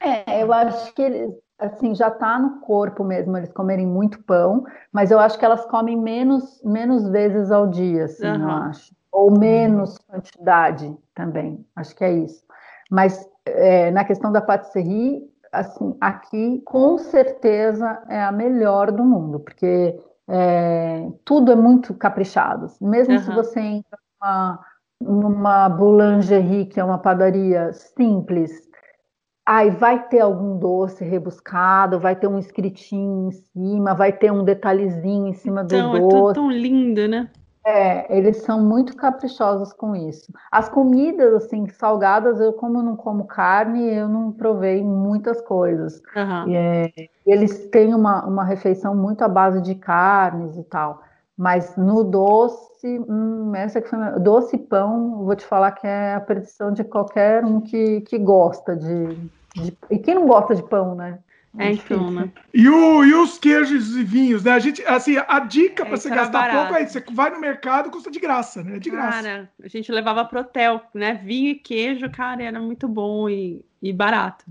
[0.00, 4.64] É, eu acho que eles, assim, já está no corpo mesmo eles comerem muito pão,
[4.92, 8.42] mas eu acho que elas comem menos, menos vezes ao dia, assim, uhum.
[8.42, 8.94] eu acho.
[9.12, 12.44] Ou menos quantidade também, acho que é isso.
[12.90, 19.40] Mas é, na questão da patisserie, assim, aqui com certeza é a melhor do mundo,
[19.40, 19.98] porque
[20.28, 22.66] é, tudo é muito caprichado.
[22.80, 23.20] Mesmo uhum.
[23.20, 24.60] se você entra numa,
[25.00, 28.70] numa boulangerie, que é uma padaria simples,
[29.52, 34.44] Ai, vai ter algum doce rebuscado, vai ter um escritinho em cima, vai ter um
[34.44, 36.04] detalhezinho em cima do então, doce.
[36.04, 37.28] É tudo tão lindo, né?
[37.70, 40.32] É, eles são muito caprichosos com isso.
[40.50, 46.02] As comidas, assim, salgadas, eu como não como carne, eu não provei muitas coisas.
[46.16, 46.48] Uhum.
[46.48, 46.92] E, é,
[47.24, 51.02] eles têm uma, uma refeição muito à base de carnes e tal.
[51.38, 56.14] Mas no doce, hum, essa que foi, doce e pão, vou te falar que é
[56.14, 59.14] a perdição de qualquer um que, que gosta de,
[59.54, 61.20] de, e quem não gosta de pão, né?
[61.58, 62.30] É, então, né?
[62.54, 64.52] E, o, e os queijos e vinhos, né?
[64.52, 66.58] A gente, assim, a dica para você gastar barato.
[66.58, 68.76] pouco é você vai no mercado, custa de graça, né?
[68.76, 69.22] É de graça.
[69.22, 71.14] Cara, a gente levava pro hotel, né?
[71.14, 74.44] Vinho e queijo, cara, era muito bom e, e barato.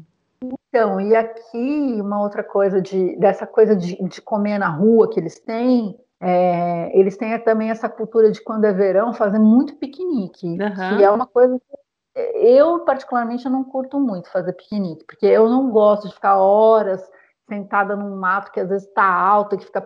[0.44, 5.20] Então, e aqui uma outra coisa de dessa coisa de, de comer na rua que
[5.20, 10.48] eles têm, é, eles têm também essa cultura de quando é verão fazer muito piquenique,
[10.48, 10.98] uhum.
[10.98, 11.80] que é uma coisa que
[12.16, 17.10] eu, particularmente, eu não curto muito fazer piquenique, porque eu não gosto de ficar horas
[17.48, 19.82] sentada num mato que às vezes está alto, que fica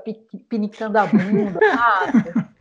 [0.49, 2.53] pinicando a bunda, sabe?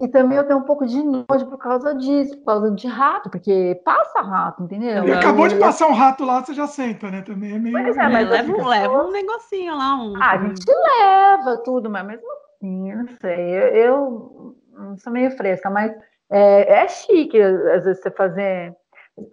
[0.00, 3.28] E também eu tenho um pouco de nojo por causa disso, por causa de rato,
[3.28, 5.06] porque passa rato, entendeu?
[5.06, 7.20] E acabou de passar um rato lá, você já senta, né?
[7.20, 7.76] Também é meio.
[7.76, 9.94] Pois é, mas leva, um, leva um negocinho lá.
[9.96, 10.16] Um...
[10.16, 13.50] Ah, a gente leva tudo, mas mesmo assim, eu não sei.
[13.50, 15.92] Eu, eu sou meio fresca, mas
[16.30, 18.76] é, é chique, às vezes, você fazer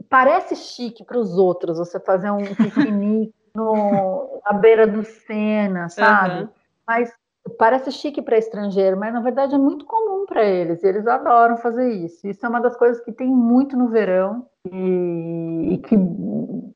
[0.10, 6.44] parece chique para os outros você fazer um piquenique no, à beira do Sena, sabe?
[6.44, 6.50] Uhum.
[6.88, 7.12] Mas
[7.58, 10.84] parece chique para estrangeiro, mas na verdade é muito comum para eles.
[10.84, 12.28] E eles adoram fazer isso.
[12.28, 15.98] Isso é uma das coisas que tem muito no verão e, e que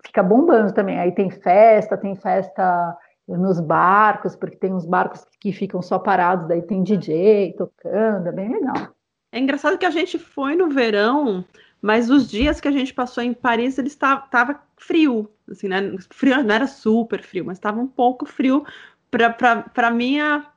[0.06, 1.00] fica bombando também.
[1.00, 2.98] Aí tem festa, tem festa
[3.28, 8.32] nos barcos, porque tem uns barcos que ficam só parados, daí tem DJ tocando, é
[8.32, 8.96] bem legal.
[9.36, 11.46] É engraçado que a gente foi no verão
[11.86, 15.96] mas os dias que a gente passou em Paris, ele estava tava frio, assim, né?
[16.10, 18.66] Frio não era super frio, mas estava um pouco frio
[19.12, 20.48] para minha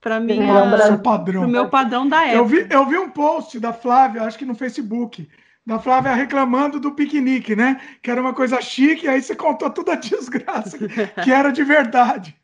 [0.00, 1.42] para minha padrão.
[1.42, 2.38] pro meu padrão da época.
[2.38, 5.28] Eu vi, eu vi um post da Flávia, acho que no Facebook,
[5.66, 7.78] da Flávia reclamando do piquenique, né?
[8.02, 10.78] Que era uma coisa chique, aí você contou toda a desgraça
[11.22, 12.34] que era de verdade.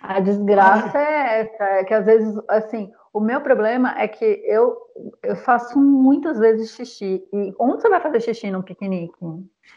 [0.00, 4.76] A desgraça é essa, é que às vezes, assim, o meu problema é que eu,
[5.22, 7.26] eu faço muitas vezes xixi.
[7.32, 9.14] E onde você vai fazer xixi num piquenique?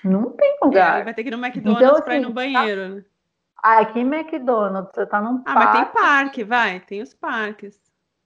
[0.03, 1.01] Não tem lugar.
[1.01, 3.01] É, vai ter que ir no McDonald's então, para ir no assim, banheiro.
[3.01, 3.09] Tá...
[3.63, 5.59] Ah, aqui em McDonald's, você tá num ah, parque.
[5.59, 7.79] Ah, mas tem parque, vai, tem os parques.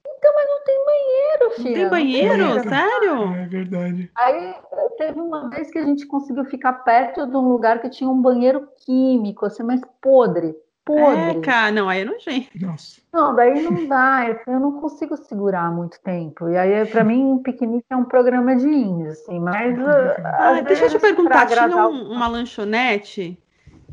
[0.06, 1.68] Então, mas não tem banheiro, filha.
[1.68, 2.38] Não tem banheiro?
[2.38, 3.34] Não tem Sério?
[3.34, 4.10] É verdade.
[4.16, 4.54] Aí
[4.96, 8.20] teve uma vez que a gente conseguiu ficar perto de um lugar que tinha um
[8.20, 10.56] banheiro químico, assim, mais podre.
[10.84, 11.36] Podres.
[11.36, 12.48] É, cara, não, aí é nojento.
[12.60, 13.00] Nossa.
[13.12, 16.48] Não, daí não dá, eu não consigo segurar muito tempo.
[16.48, 19.78] E aí, pra mim, um piquenique é um programa de índio, assim, mas.
[20.24, 23.38] Ah, deixa eu te perguntar, tinha um, uma lanchonete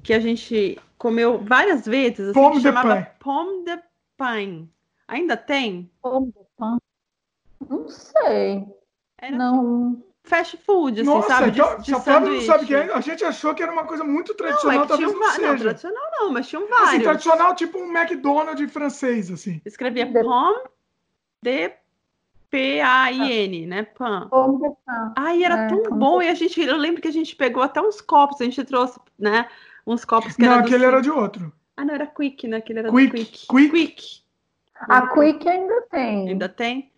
[0.03, 3.05] que a gente comeu várias vezes, assim, Pomme que de chamava pain.
[3.19, 3.80] Pomme de
[4.18, 4.69] Pain.
[5.07, 5.89] Ainda tem?
[7.68, 8.65] Não sei.
[9.18, 10.03] Era Não.
[10.23, 11.52] Fast food, assim, Nossa, sabe?
[11.52, 14.03] De, então, de se não sabe que é, a gente achou que era uma coisa
[14.03, 15.64] muito Não, tradicional, é que tinha talvez um não va- não, seja.
[15.64, 17.03] tradicional não, mas tinham Assim, vários.
[17.03, 19.61] tradicional, tipo um McDonald's francês, assim.
[19.65, 20.60] Escrevia Pomme
[21.43, 21.72] de
[22.49, 23.84] P-A-I-N, né?
[23.84, 24.30] Pan.
[25.15, 26.22] Ai, era É, tão bom.
[26.22, 28.99] E a gente, eu lembro que a gente pegou até uns copos, a gente trouxe,
[29.18, 29.49] né?
[29.88, 31.52] Uns copos que Não, era aquele era de outro.
[31.76, 32.57] Ah, não, era Quick, né?
[32.57, 33.48] Aquele era Quick, do Quick.
[33.72, 34.22] Quick.
[34.76, 36.30] A Quick ainda tem.
[36.30, 36.91] Ainda tem?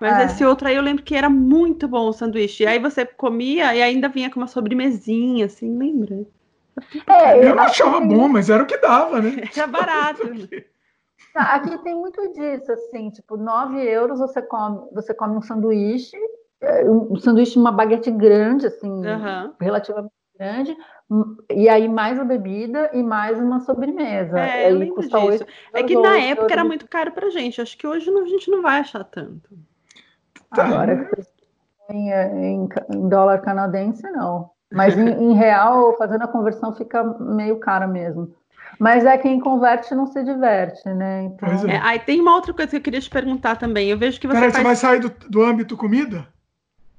[0.00, 0.24] Mas É.
[0.24, 2.62] esse outro aí eu lembro que era muito bom o sanduíche.
[2.62, 6.26] E aí você comia e ainda vinha com uma sobremesinha, assim, lembra?
[7.06, 9.42] É, Eu não achava bom, mas era o que dava, né?
[9.54, 10.22] Era barato.
[11.34, 16.16] aqui tem muito disso, assim, tipo, 9 euros você come, você come um sanduíche,
[16.60, 19.54] é, um sanduíche, uma baguete grande, assim, Aham.
[19.60, 20.76] relativamente grande,
[21.10, 24.38] hum, e aí mais a bebida e mais uma sobremesa.
[24.38, 25.44] É, eu lembro custa disso.
[25.44, 27.60] 8 É que na época era muito caro pra gente.
[27.60, 29.58] Acho que hoje a gente não vai achar tanto.
[30.54, 30.64] Tá.
[30.64, 31.10] Agora,
[31.90, 34.50] em, em- em dólar canadense, não.
[34.72, 38.34] Mas em, em real, fazendo a conversão, fica meio caro mesmo.
[38.78, 41.24] Mas é quem converte não se diverte, né?
[41.24, 41.76] Então, é.
[41.76, 43.88] É, aí tem uma outra coisa que eu queria te perguntar também.
[43.88, 44.56] Eu vejo que você Peraí, faz...
[44.62, 46.28] você vai sair do, do âmbito comida?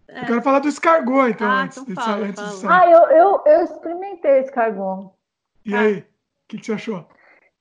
[0.07, 0.23] É.
[0.23, 2.71] Eu quero falar do escargot, então, Ah, antes, então de, fala, antes de sair.
[2.71, 5.11] Ah, eu, eu, eu experimentei escargot.
[5.63, 6.05] E aí, o
[6.47, 7.07] que, que você achou?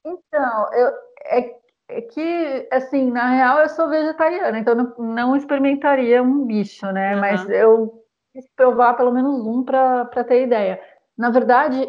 [0.05, 0.93] Então, eu,
[1.27, 1.55] é,
[1.89, 7.13] é que, assim, na real eu sou vegetariana, então não, não experimentaria um bicho, né?
[7.13, 7.21] Aham.
[7.21, 10.81] Mas eu quis provar pelo menos um para ter ideia.
[11.17, 11.89] Na verdade,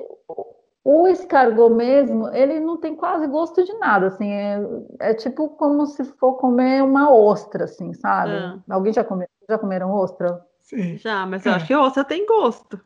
[0.85, 4.59] o- escargot mesmo, ele não tem quase gosto de nada, assim, é,
[4.99, 8.31] é tipo como se for comer uma ostra, assim, sabe?
[8.31, 8.57] Ah.
[8.69, 10.41] Alguém já comeu, já comeram ostra?
[10.61, 10.97] Sim.
[10.97, 11.55] Já, mas eu É.
[11.55, 12.79] acho que ouça tem gosto.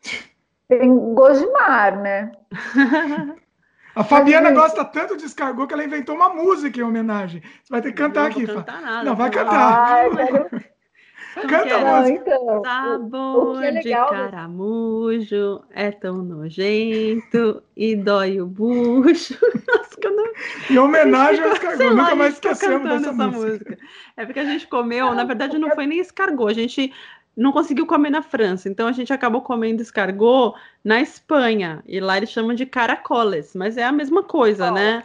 [0.67, 2.31] Tem gosto de mar, né?
[3.95, 7.41] A Fabiana gosta tanto de escargot que ela inventou uma música em homenagem.
[7.41, 8.63] Você vai ter que cantar não aqui, vou Fá.
[8.63, 9.03] cantar nada.
[9.03, 9.83] Não, vai vou- cantar.
[9.87, 10.09] Ai,
[11.47, 11.83] Canta a é?
[11.83, 12.19] Não, música.
[12.19, 18.39] então, o- Sabor o que é de legal do- caramujo é tão nojento e dói
[18.39, 19.35] o bucho.
[19.67, 20.25] Nossa, que eu não
[20.69, 21.83] Em homenagem ao escargot.
[21.85, 23.77] lá, Nunca mais esquecemos dessa essa música.
[24.15, 26.93] É porque a gente comeu, na verdade não foi nem escargot, a gente
[27.35, 30.53] não conseguiu comer na França, então a gente acabou comendo escargot
[30.83, 35.03] na Espanha, e lá eles chamam de caracoles, mas é a mesma coisa, né?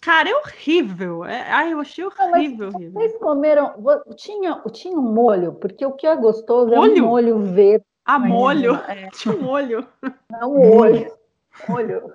[0.00, 1.24] Cara, é horrível.
[1.24, 1.48] É...
[1.48, 2.72] Ai, eu achei horrível.
[2.72, 3.72] Vocês comeram.
[4.16, 7.04] Tinha, tinha um molho, porque o que é gostoso é Molho?
[7.04, 7.84] um molho verde.
[8.04, 8.74] A molho.
[8.88, 9.86] É, Tinha um molho.
[10.28, 11.12] não molho.
[11.68, 12.14] Molho.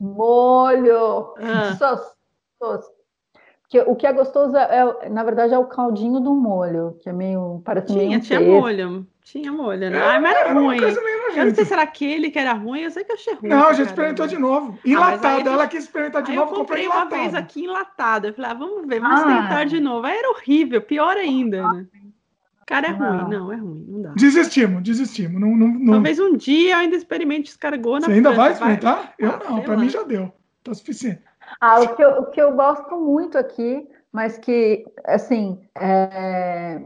[0.00, 1.34] Molho.
[1.36, 1.76] Ah.
[1.76, 2.14] Sos,
[2.58, 2.86] sos.
[3.70, 7.12] Porque o que é gostoso é, na verdade, é o caldinho do molho, que é
[7.12, 7.62] meio.
[7.64, 8.52] Parece meio Tinha, um tinha peixe.
[8.52, 9.06] molho.
[9.22, 9.96] Tinha molho, né?
[10.02, 10.78] Ai, mas era Era uma ruim.
[10.80, 13.14] coisa meio Eu não sei se era aquele que era ruim, eu sei que eu
[13.14, 13.48] achei ruim.
[13.48, 14.76] Não, a gente experimentou de novo.
[14.84, 15.48] aí Enlatado.
[15.48, 17.22] a Ela gente- quis experimentar de Aí novo, eu comprei comprei uma enlatado.
[17.22, 18.26] vez aqui enlatado.
[18.26, 19.24] Eu falei, ah, vamos ver, vamos Ah.
[19.42, 20.04] tentar de novo.
[20.04, 21.86] Aí era horrível, pior ainda, né?
[22.66, 23.18] Cara, é Não.
[23.20, 24.12] ruim, não, é ruim, não dá.
[24.16, 25.40] Desistimos, desistimos.
[25.40, 25.92] Não, não, não...
[25.92, 29.14] Talvez um dia eu ainda experimente escargot na Você ainda vai França, experimentar?
[29.16, 29.80] Eu Ah, não, pra lá.
[29.80, 30.32] mim já deu.
[30.64, 31.20] Tá suficiente.
[31.60, 36.80] Ah, o que eu, o que eu gosto muito aqui, mas que, assim, é,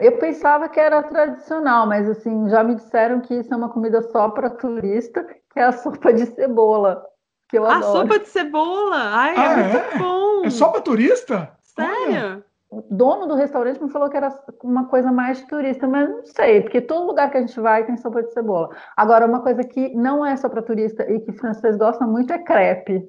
[0.00, 4.00] eu pensava que era tradicional, mas, assim, já me disseram que isso é uma comida
[4.02, 5.22] só para turista,
[5.52, 7.04] que é a sopa de cebola,
[7.48, 8.08] que eu A adoro.
[8.08, 9.98] sopa de cebola, ai, Ah, é muito é?
[9.98, 10.44] bom.
[10.44, 11.50] É só pra turista?
[11.78, 11.86] Olha.
[11.86, 12.44] Sério?
[12.70, 16.24] O dono do restaurante me falou que era uma coisa mais de turista, mas não
[16.24, 18.68] sei, porque todo lugar que a gente vai tem sopa de cebola.
[18.96, 22.38] Agora, uma coisa que não é só para turista e que francês gosta muito é
[22.38, 23.08] crepe.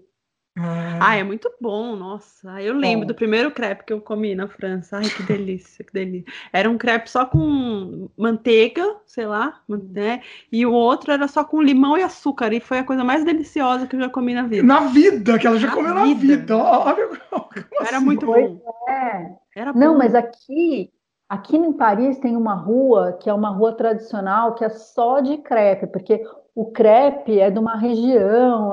[0.58, 2.62] Ah, Ah, é muito bom, nossa.
[2.62, 3.08] Eu lembro Bom.
[3.08, 4.98] do primeiro crepe que eu comi na França.
[4.98, 6.32] Ai, que delícia, que delícia.
[6.54, 10.22] Era um crepe só com manteiga, sei lá, né?
[10.52, 12.54] E o outro era só com limão e açúcar.
[12.54, 14.64] E foi a coisa mais deliciosa que eu já comi na vida.
[14.64, 16.38] Na vida, que ela já Na comeu na vida.
[16.38, 16.56] vida.
[16.58, 17.50] Olha como
[17.82, 18.06] Era assim?
[18.06, 18.62] muito bom.
[18.88, 19.36] É.
[19.56, 19.98] Era Não, bom.
[19.98, 20.92] mas aqui,
[21.28, 25.38] aqui em Paris tem uma rua que é uma rua tradicional que é só de
[25.40, 26.24] crepe, porque
[26.56, 28.72] o crepe é de uma região.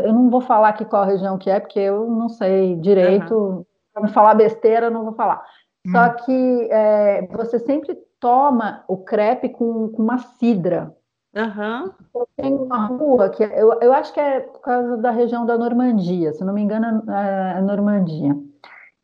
[0.00, 3.66] Eu não vou falar aqui qual região que é, porque eu não sei direito.
[3.92, 5.42] Para me falar besteira, eu não vou falar.
[5.90, 6.14] Só Hum.
[6.24, 10.94] que é, você sempre toma o crepe com, com uma cidra.
[11.36, 11.90] Aham.
[12.36, 15.58] Tem uma rua que é- eu, eu acho que é por causa da região da
[15.58, 18.36] Normandia, se não me engano, é a Normandia.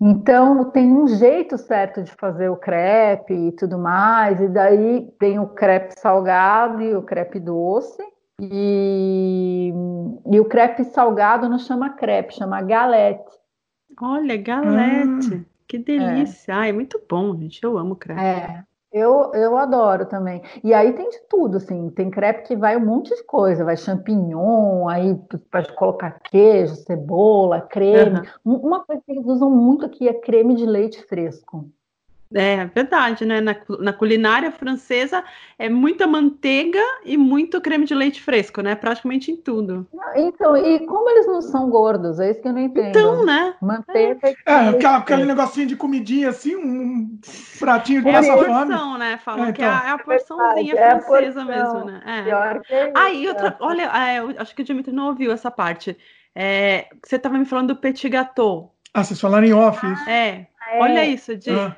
[0.01, 5.41] Então, tem um jeito certo de fazer o crepe e tudo mais, e daí tem
[5.41, 8.03] o crepe salgado e o crepe doce.
[8.41, 9.73] E,
[10.31, 13.29] e o crepe salgado não chama crepe, chama galete.
[14.01, 15.35] Olha, galete.
[15.35, 16.53] Hum, que delícia.
[16.53, 16.55] É.
[16.55, 17.63] Ai, muito bom, gente.
[17.65, 18.21] Eu amo crepe.
[18.21, 18.65] É.
[18.91, 20.43] Eu, eu adoro também.
[20.65, 21.91] E aí tem de tudo, assim.
[21.91, 23.65] Tem crepe que vai um monte de coisa.
[23.65, 25.15] Vai champignon, aí
[25.51, 28.21] pode colocar queijo, cebola, creme.
[28.45, 28.57] Uhum.
[28.57, 31.69] Uma coisa que eles usam muito aqui é creme de leite fresco.
[32.35, 33.41] É verdade, né?
[33.41, 35.25] Na, na, culinária francesa
[35.59, 38.75] é muita manteiga e muito creme de leite fresco, né?
[38.75, 39.87] Praticamente em tudo.
[40.15, 42.21] Então, e como eles não são gordos?
[42.21, 42.89] É isso que eu não entendo.
[42.89, 43.55] Então, né?
[43.63, 44.29] Manteiga.
[44.45, 47.19] É, é aquele negocinho de comidinha assim, um
[47.59, 49.19] pratinho de é a porção, né?
[49.25, 49.55] Falam é, então.
[49.55, 52.03] que é a, é a porçãozinha é francesa mesmo, né?
[52.05, 52.93] É.
[52.95, 55.97] Ah, e outra, olha, é, acho que o Dimitri não ouviu essa parte.
[56.35, 58.75] É, você estava me falando do petit gâteau.
[58.93, 59.85] Ah, vocês falaram em off.
[59.87, 60.11] Isso.
[60.11, 60.47] É.
[60.79, 61.51] Olha isso, Di.
[61.51, 61.75] Ah.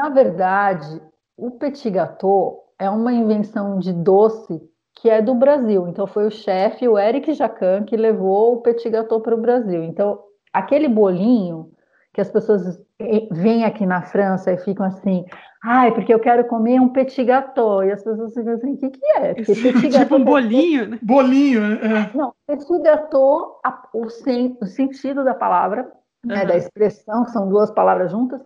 [0.00, 0.98] Na verdade,
[1.36, 4.58] o petit gâteau é uma invenção de doce
[4.94, 5.86] que é do Brasil.
[5.88, 9.84] Então foi o chefe, o Eric Jacan, que levou o petit gâteau para o Brasil.
[9.84, 10.18] Então,
[10.54, 11.70] aquele bolinho
[12.14, 12.80] que as pessoas
[13.30, 15.26] vêm aqui na França e ficam assim,
[15.62, 17.84] ai, porque eu quero comer um petit gâteau.
[17.84, 19.34] E as pessoas ficam assim, o que, que é?
[19.34, 20.98] Porque petit tipo um bolinho, né?
[21.02, 22.10] Bolinho, é.
[22.14, 23.60] Não, petit gâteau,
[23.92, 25.82] o, sen, o sentido da palavra,
[26.24, 26.32] uhum.
[26.32, 28.40] né, da expressão, que são duas palavras juntas,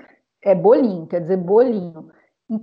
[0.45, 2.11] é bolinho, quer dizer bolinho.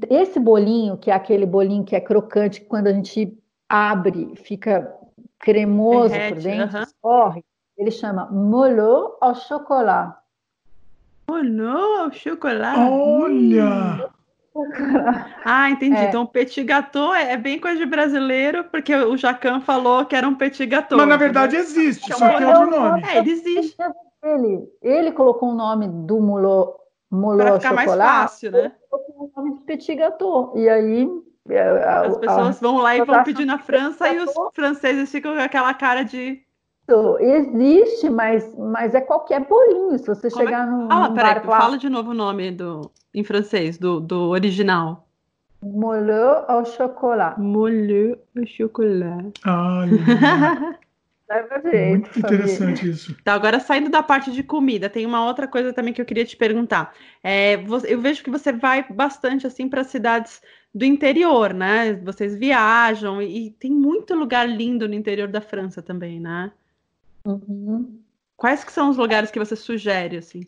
[0.09, 3.37] Esse bolinho, que é aquele bolinho que é crocante, que quando a gente
[3.67, 4.95] abre, fica
[5.39, 6.83] cremoso Derrete, por dentro, uh -huh.
[6.83, 7.45] escorre,
[7.77, 10.15] ele chama molho au chocolat.
[11.27, 12.77] Molho au chocolat?
[12.77, 14.09] Olha!
[15.45, 15.95] Ah, entendi.
[15.95, 16.09] É.
[16.09, 20.27] Então, petit gâteau é, é bem coisa de brasileiro, porque o Jacan falou que era
[20.27, 20.97] um petit gâteau.
[20.97, 23.01] Mas na verdade existe, só que é outro nome.
[23.03, 23.77] É, ele existe.
[24.21, 26.19] Ele, ele colocou o nome do
[27.11, 28.71] molho para ficar mais fácil, né?
[28.91, 30.53] O nome de petit gâteau.
[30.55, 31.07] E aí
[31.49, 35.35] é, as pessoas a, vão lá e vão pedir na França e os franceses ficam
[35.35, 36.41] com aquela cara de
[37.19, 39.97] Existe, mas, mas é qualquer bolinho.
[39.97, 40.69] Se você Como é chegar é?
[40.69, 40.91] no.
[40.91, 45.07] Ah, peraí, fala de novo o nome do, em francês, do, do original.
[45.63, 47.37] Molho au chocolat.
[47.37, 49.31] Molho au chocolat.
[49.45, 50.79] Olha.
[51.63, 51.89] Jeito.
[51.89, 53.15] Muito interessante isso.
[53.23, 56.25] Tá, agora saindo da parte de comida, tem uma outra coisa também que eu queria
[56.25, 56.93] te perguntar.
[57.23, 57.55] É,
[57.87, 60.41] eu vejo que você vai bastante assim para cidades
[60.73, 61.93] do interior, né?
[61.95, 66.51] Vocês viajam e, e, tem muito lugar lindo no interior da França também, né?
[67.25, 67.99] Uhum.
[68.37, 70.41] Quais que são os lugares que você sugere assim?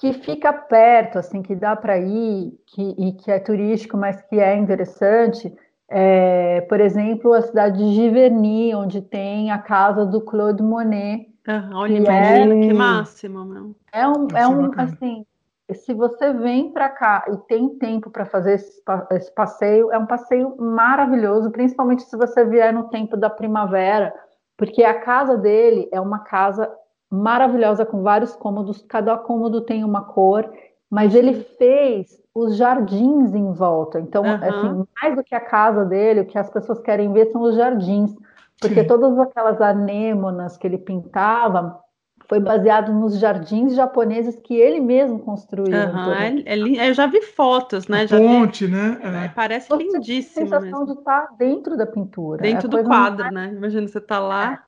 [0.00, 4.38] Que fica perto, assim, que dá para ir, que, e que é turístico, mas que
[4.38, 5.52] é interessante
[5.88, 11.28] é, por exemplo, a cidade de Giverny, onde tem a casa do Claude Monet.
[11.46, 13.74] Ah, olha, imagina, é, que máximo, meu.
[13.90, 15.24] É um, é um assim,
[15.72, 18.82] se você vem para cá e tem tempo para fazer esse,
[19.12, 24.14] esse, passeio, é um passeio maravilhoso, principalmente se você vier no tempo da primavera,
[24.58, 26.70] porque a casa dele é uma casa
[27.10, 30.50] maravilhosa com vários cômodos, cada cômodo tem uma cor,
[30.90, 34.00] mas ele fez os jardins em volta.
[34.00, 34.34] Então, uhum.
[34.34, 37.56] assim, mais do que a casa dele, o que as pessoas querem ver são os
[37.56, 38.14] jardins,
[38.60, 38.86] porque Sim.
[38.86, 41.80] todas aquelas anêmonas que ele pintava
[42.28, 45.74] foi baseado nos jardins japoneses que ele mesmo construiu.
[45.74, 48.06] Uhum, é, é, eu já vi fotos, né?
[48.06, 48.98] Já ponte, vi, né?
[49.02, 49.28] É.
[49.28, 50.34] Parece você lindíssimo.
[50.34, 50.94] Tem a sensação mesmo.
[50.94, 52.42] de estar dentro da pintura.
[52.42, 53.34] Dentro é do quadro, mais...
[53.34, 53.56] né?
[53.56, 54.62] Imagina você tá lá.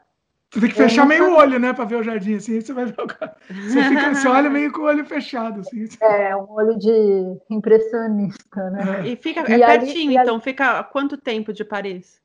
[0.51, 2.85] Você tem que fechar meio o olho, né, para ver o jardim, assim, você vai
[2.85, 5.87] ver o Você, fica, você olha meio com o olho fechado, assim.
[6.03, 9.01] É, um olho de impressionista, né?
[9.01, 9.09] É.
[9.09, 10.43] E fica é e pertinho, ali, então, ali...
[10.43, 12.21] fica quanto tempo de Paris?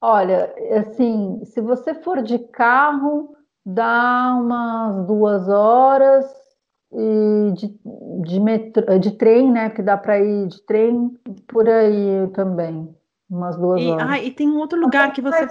[0.00, 6.26] Olha, assim, se você for de carro, dá umas duas horas,
[6.92, 7.80] e de,
[8.22, 11.16] de, metro, de trem, né, porque dá para ir de trem,
[11.46, 12.92] por aí também,
[13.30, 14.08] umas duas e, horas.
[14.08, 15.46] Ah, e tem um outro lugar que você...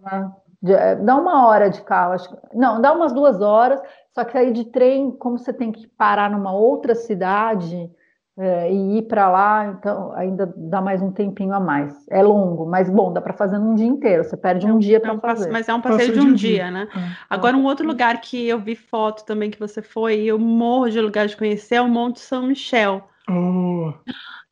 [0.00, 0.32] Né?
[0.66, 3.80] É, dá uma hora de carro, acho, não, dá umas duas horas,
[4.14, 7.90] só que aí de trem, como você tem que parar numa outra cidade
[8.36, 11.94] é, e ir para lá, então ainda dá mais um tempinho a mais.
[12.08, 14.24] É longo, mas bom, dá para fazer num dia inteiro.
[14.24, 15.50] Você perde um dia para é um fazer.
[15.52, 16.88] Mas é um passeio, de um dia, dia né?
[16.96, 16.98] É.
[17.30, 20.90] Agora, um outro lugar que eu vi foto também que você foi e eu morro
[20.90, 23.06] de lugar de conhecer é o Monte São Michel.
[23.28, 23.92] Oh.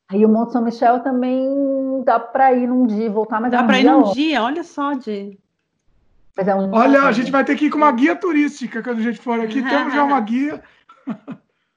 [0.09, 3.63] Aí o Monte São Michel também dá para ir num dia, voltar, mas dá é
[3.63, 5.39] um para ir num dia, olha só, de
[6.39, 9.03] é um Olha, a gente vai ter que ir com uma guia turística quando a
[9.03, 9.63] gente for aqui.
[9.69, 10.63] Temos já uma guia.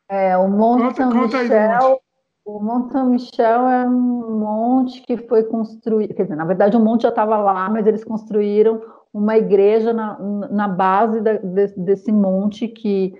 [0.09, 2.01] É, o Monte São Michel.
[2.45, 6.13] O Monte Michel é um monte que foi construído.
[6.13, 10.17] Quer dizer, na verdade, o monte já estava lá, mas eles construíram uma igreja na,
[10.51, 13.15] na base da, de, desse monte que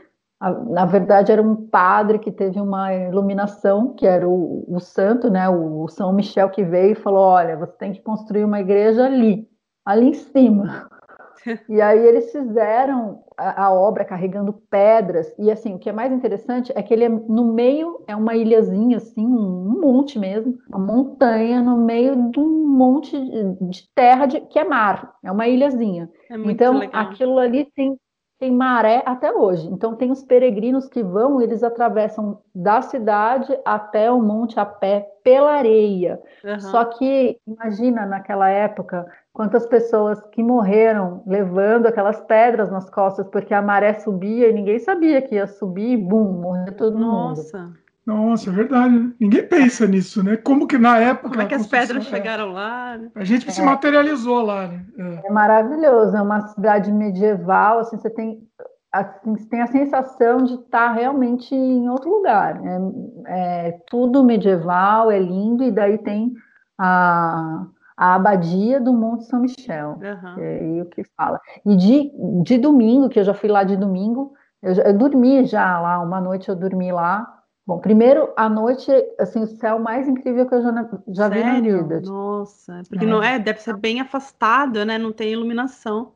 [0.70, 5.48] na verdade, era um padre que teve uma iluminação, que era o, o santo, né,
[5.50, 9.48] o, São Michel, que veio e falou: Olha, você tem que construir uma igreja ali,
[9.86, 10.90] ali em cima.
[11.70, 15.34] E aí eles fizeram a, a, obra carregando pedras.
[15.38, 18.36] E assim, o que é mais interessante é que ele é no meio, é uma
[18.36, 23.18] ilhazinha, assim, um monte mesmo, uma montanha no meio de um monte
[23.62, 26.10] de terra de, que é mar, é uma ilhazinha.
[26.30, 27.02] É então, legal.
[27.02, 27.98] aquilo ali tem
[28.38, 29.68] tem maré até hoje.
[29.68, 35.08] Então, tem os peregrinos que vão, eles atravessam da cidade até o monte a pé
[35.24, 36.20] pela areia.
[36.44, 36.60] Uhum.
[36.60, 39.06] Só que, imagina naquela época,
[39.36, 44.80] quantas pessoas que morreram levando aquelas pedras nas costas, porque a maré subia e ninguém
[44.80, 47.58] sabia que ia subir e, bum, morrer todo Nossa.
[47.58, 47.76] mundo.
[48.06, 48.98] Nossa, é verdade.
[48.98, 49.12] Né?
[49.20, 50.38] Ninguém pensa nisso, né?
[50.38, 51.30] Como que na época.
[51.30, 52.10] Como é que as pedras é...
[52.10, 52.98] chegaram lá?
[52.98, 53.12] Né?
[53.14, 53.52] A gente é.
[53.52, 54.86] se materializou lá, né?
[54.98, 55.28] É.
[55.28, 55.32] é.
[55.32, 58.40] maravilhoso, é uma cidade medieval, assim, você tem,
[58.94, 62.62] assim, você tem a sensação de estar realmente em outro lugar.
[62.64, 66.32] É, é tudo medieval, é lindo, e daí tem
[66.80, 67.66] a,
[67.98, 70.36] a abadia do Monte São Michel, uhum.
[70.38, 71.40] é o que fala.
[71.66, 72.12] E de,
[72.44, 76.20] de domingo, que eu já fui lá de domingo, eu, eu dormi já lá, uma
[76.20, 77.32] noite eu dormi lá.
[77.66, 81.60] Bom, primeiro, à noite, assim, o céu mais incrível que eu já, já vi na
[81.60, 82.02] vida.
[82.02, 83.08] Nossa, porque é.
[83.08, 84.98] não é, deve ser bem afastado, né?
[84.98, 86.12] Não tem iluminação.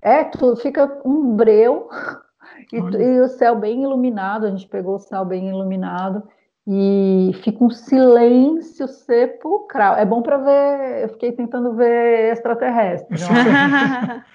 [0.00, 1.88] É, tu fica um breu
[2.72, 6.22] e, e, o céu bem iluminado, a gente pegou o céu bem iluminado
[6.66, 9.96] e fica um silêncio sepulcral.
[9.96, 13.16] É bom para ver, eu fiquei tentando ver extraterrestre.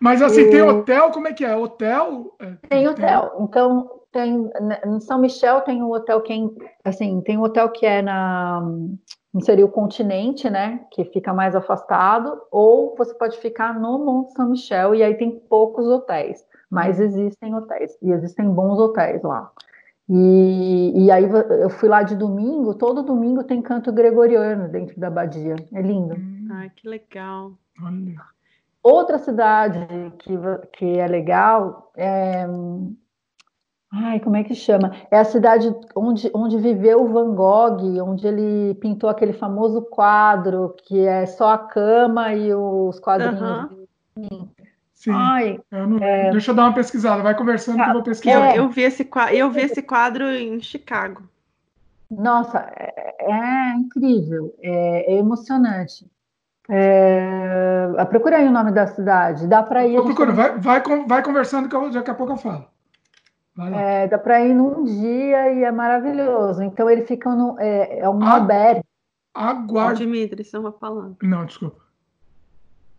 [0.00, 0.50] Mas assim, e...
[0.50, 1.56] tem hotel, como é que é?
[1.56, 2.34] Hotel?
[2.40, 3.36] É, tem hotel.
[3.40, 4.50] Então, tem
[4.86, 8.62] em São Michel tem um hotel que é, assim tem um hotel que é na
[9.40, 14.50] seria o continente, né, que fica mais afastado, ou você pode ficar no Monte São
[14.50, 19.52] Michel e aí tem poucos hotéis, mas existem hotéis e existem bons hotéis lá.
[20.08, 25.08] E, e aí eu fui lá de domingo, todo domingo tem canto gregoriano dentro da
[25.08, 26.16] abadia, é lindo.
[26.50, 27.52] Ai, que legal.
[28.82, 29.86] Outra cidade
[30.18, 30.32] que,
[30.72, 32.46] que é legal é
[33.90, 34.92] Ai, como é que chama?
[35.10, 40.98] É a cidade onde, onde viveu Van Gogh, onde ele pintou aquele famoso quadro que
[41.00, 43.70] é só a cama e os quadrinhos.
[44.14, 44.48] Uhum.
[44.98, 45.12] Sim.
[45.14, 46.32] Ai, eu não, é...
[46.32, 48.56] Deixa eu dar uma pesquisada, vai conversando que eu vou pesquisar.
[48.56, 48.58] É...
[48.58, 51.22] Eu, vi esse, eu vi esse quadro em Chicago.
[52.10, 56.04] Nossa, é, é incrível, é, é emocionante.
[56.68, 60.02] É, procura aí o nome da cidade, dá para ir.
[60.02, 62.66] Procura, vai, vai, vai conversando que daqui a pouco eu falo.
[63.72, 66.60] É, dá para ir num dia e é maravilhoso.
[66.60, 68.82] Então ele fica no, é, é um a, albergue.
[69.32, 70.00] Aguarde.
[70.04, 71.16] Dimitri, estava falando.
[71.22, 71.80] Não, desculpa.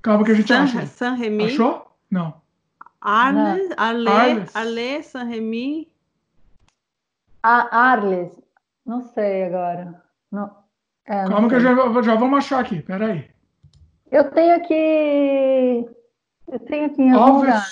[0.01, 0.85] Calma que a gente San, acha.
[0.85, 1.45] San Remi.
[1.45, 1.88] Achou?
[2.09, 2.41] Não.
[3.01, 5.89] Arles, Arles, Arles, San Remi.
[7.41, 8.31] Ah, Arles.
[8.85, 10.03] Não sei agora.
[10.31, 10.51] Não,
[11.05, 12.81] é, Calma que já, já vamos achar aqui.
[12.81, 13.29] Peraí.
[14.11, 15.89] Eu tenho aqui.
[16.51, 17.67] Eu tenho aqui em algum Alves, lugar.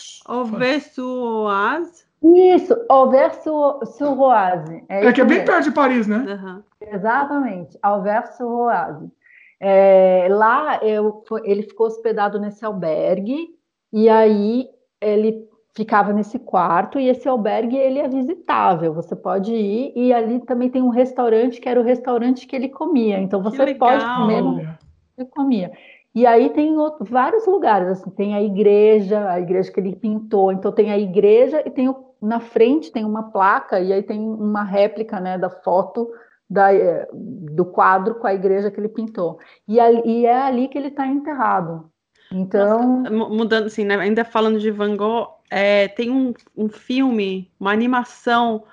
[2.24, 4.84] Isso, Auvers-sur-Oise.
[4.90, 6.18] É, é que é bem perto de Paris, né?
[6.18, 6.64] Uhum.
[6.82, 9.12] Exatamente, Auvers-sur-Oise.
[9.60, 13.57] É, lá eu, ele ficou hospedado nesse albergue
[13.92, 14.68] e aí
[15.02, 20.40] ele ficava nesse quarto e esse albergue ele é visitável, você pode ir e ali
[20.40, 24.78] também tem um restaurante que era o restaurante que ele comia, então você pode comer
[25.18, 25.72] ele comia.
[26.14, 30.52] E aí tem outro, vários lugares, assim, tem a igreja, a igreja que ele pintou,
[30.52, 34.20] então tem a igreja e tem o na frente tem uma placa e aí tem
[34.20, 36.10] uma réplica né, da foto
[36.50, 39.38] da, eh, do quadro com a igreja que ele pintou.
[39.68, 41.92] E, e é ali que ele está enterrado.
[42.32, 43.04] Então.
[43.04, 47.72] Nossa, mudando assim, né, ainda falando de Van Gogh, é, tem um, um filme, uma
[47.72, 48.64] animação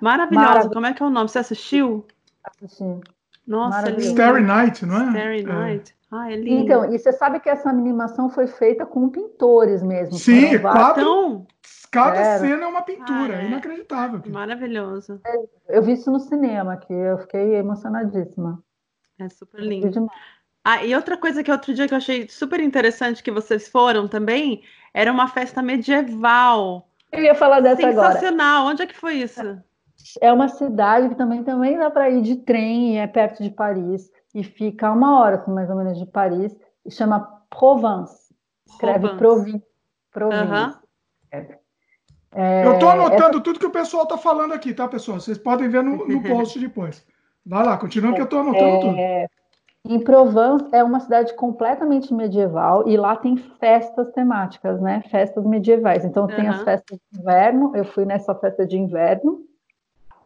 [0.00, 0.70] maravilhosa.
[0.70, 1.28] Como é que é o nome?
[1.28, 2.06] Você assistiu?
[2.44, 2.84] Assisti.
[3.46, 5.08] Nossa, é Starry Night, não é?
[5.08, 5.42] Starry é.
[5.42, 5.96] Night.
[6.12, 6.64] Ah, é lindo.
[6.64, 10.14] Então, e você sabe que essa animação foi feita com pintores mesmo.
[10.14, 11.46] Sim, quatro, então,
[11.90, 12.38] Cada Era.
[12.38, 13.46] cena é uma pintura, ah, é.
[13.46, 14.22] inacreditável.
[14.28, 15.20] Maravilhoso.
[15.68, 18.62] Eu vi isso no cinema, que eu fiquei emocionadíssima.
[19.18, 20.06] É super lindo.
[20.64, 24.06] Ah, e outra coisa que outro dia que eu achei super interessante que vocês foram
[24.06, 24.62] também,
[24.92, 26.88] era uma festa medieval.
[27.10, 28.04] Eu ia falar dessa Sensacional.
[28.04, 28.20] agora.
[28.20, 28.66] Sensacional.
[28.66, 29.58] Onde é que foi isso?
[30.20, 34.10] É uma cidade que também, também dá para ir de trem, é perto de Paris,
[34.34, 37.20] e fica a uma hora, assim, mais ou menos, de Paris, e chama
[37.50, 38.34] Provence.
[38.66, 39.62] Escreve Provence.
[40.10, 40.78] Provence.
[41.32, 41.60] Uhum.
[42.32, 43.40] É, eu estou anotando essa...
[43.40, 45.20] tudo que o pessoal está falando aqui, tá, pessoal?
[45.20, 47.04] Vocês podem ver no, no post depois.
[47.44, 48.68] Vai lá, continua que eu estou anotando
[48.98, 49.26] é...
[49.26, 49.39] tudo.
[49.88, 55.02] Em Provence é uma cidade completamente medieval e lá tem festas temáticas, né?
[55.10, 56.04] Festas medievais.
[56.04, 57.74] Então tem as festas de inverno.
[57.74, 59.40] Eu fui nessa festa de inverno.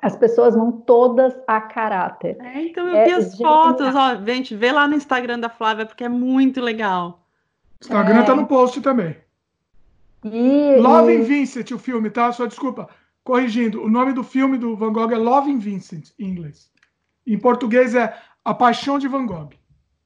[0.03, 2.37] As pessoas vão todas a caráter.
[2.41, 5.87] É, então eu é, vi as fotos, ó, gente, vê lá no Instagram da Flávia
[5.87, 7.25] porque é muito legal.
[7.81, 8.23] Instagram é.
[8.25, 9.17] tá no post também.
[10.25, 11.23] E, Love e...
[11.23, 12.33] Vincent, o filme, tá?
[12.33, 12.89] Só desculpa.
[13.23, 16.71] Corrigindo, o nome do filme do Van Gogh é Love in Vincent, em inglês.
[17.27, 18.15] Em português é
[18.45, 19.51] A Paixão de Van Gogh.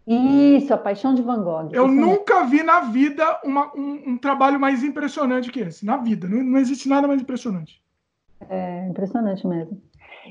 [0.07, 1.71] Isso, A Paixão de Van Gogh.
[1.73, 5.85] Eu nunca vi na vida uma, um, um, trabalho mais impressionante que esse.
[5.85, 6.29] Na vida.
[6.29, 7.83] Não, não existe nada mais impressionante.
[8.49, 9.83] É impressionante mesmo.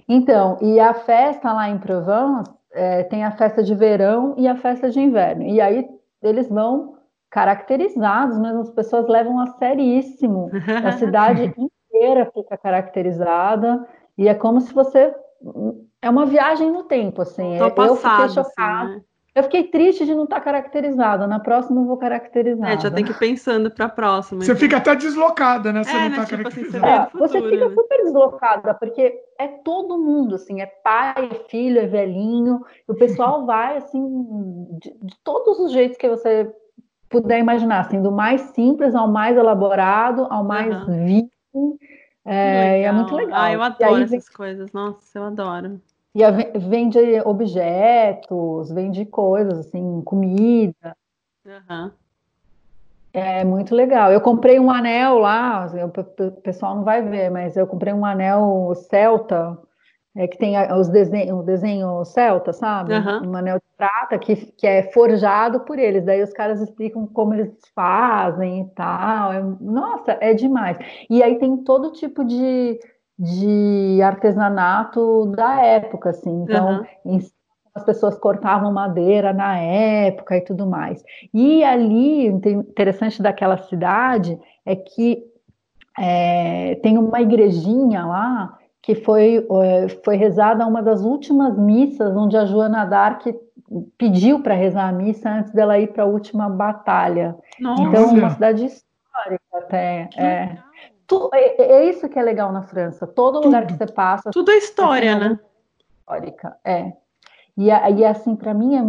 [0.07, 4.55] Então, e a festa lá em Provence é, tem a festa de verão e a
[4.55, 5.43] festa de inverno.
[5.43, 5.87] E aí
[6.23, 6.95] eles vão
[7.29, 10.49] caracterizados, mas as pessoas levam a seríssimo.
[10.83, 13.85] A cidade inteira fica caracterizada
[14.17, 15.13] e é como se você
[16.01, 17.57] é uma viagem no tempo, assim.
[17.57, 18.83] Tô eu fiquei chocada.
[18.83, 19.01] Assim, né?
[19.37, 21.27] Eu fiquei triste de não estar caracterizada.
[21.27, 22.71] Na próxima eu vou caracterizar.
[22.71, 24.41] É, já tem que ir pensando para a próxima.
[24.41, 24.59] Você então.
[24.59, 25.83] fica até deslocada, né?
[25.83, 26.25] Você é, não está né?
[26.25, 27.03] tipo assim, caracterizada.
[27.03, 27.75] Assim, você, é, você fica né?
[27.75, 32.61] super deslocada, porque é todo mundo, assim, é pai, é filho, é velhinho.
[32.87, 34.01] o pessoal vai, assim,
[34.81, 36.51] de, de todos os jeitos que você
[37.07, 41.05] puder imaginar, assim, do mais simples ao mais elaborado, ao mais uhum.
[41.05, 41.29] vivo.
[42.27, 43.39] É, é, muito legal.
[43.39, 44.71] Ah, eu adoro essas coisas.
[44.73, 45.79] Nossa, eu adoro.
[46.13, 46.21] E
[46.59, 50.95] vende objetos, vende coisas, assim, comida.
[51.45, 51.91] Uhum.
[53.13, 54.11] É muito legal.
[54.11, 58.73] Eu comprei um anel lá, o pessoal não vai ver, mas eu comprei um anel
[58.75, 59.57] celta
[60.17, 62.91] é, que tem os desenhos, o desenho celta, sabe?
[62.95, 63.29] Uhum.
[63.29, 66.03] Um anel de prata que, que é forjado por eles.
[66.05, 69.31] Daí os caras explicam como eles fazem e tal.
[69.31, 70.75] É, nossa, é demais.
[71.07, 72.79] E aí tem todo tipo de,
[73.17, 76.41] de artesanato da época, assim.
[76.41, 77.19] Então, uhum.
[77.75, 81.03] as pessoas cortavam madeira na época e tudo mais.
[81.31, 84.35] E ali, interessante daquela cidade
[84.65, 85.23] é que
[85.99, 88.56] é, tem uma igrejinha lá
[88.87, 93.37] que foi, é, foi rezada uma das últimas missas, onde a Joana d'Arc
[93.97, 97.37] pediu para rezar a missa antes dela ir para a última batalha.
[97.59, 97.83] Nossa.
[97.83, 100.09] Então, uma cidade histórica até.
[100.15, 100.57] É.
[101.05, 103.05] Tu, é, é, isso que é legal na França.
[103.05, 104.31] Todo lugar que você passa.
[104.31, 105.37] Tudo é história, né?
[105.99, 106.93] Histórica, é.
[107.57, 108.81] E, e assim, para mim, é,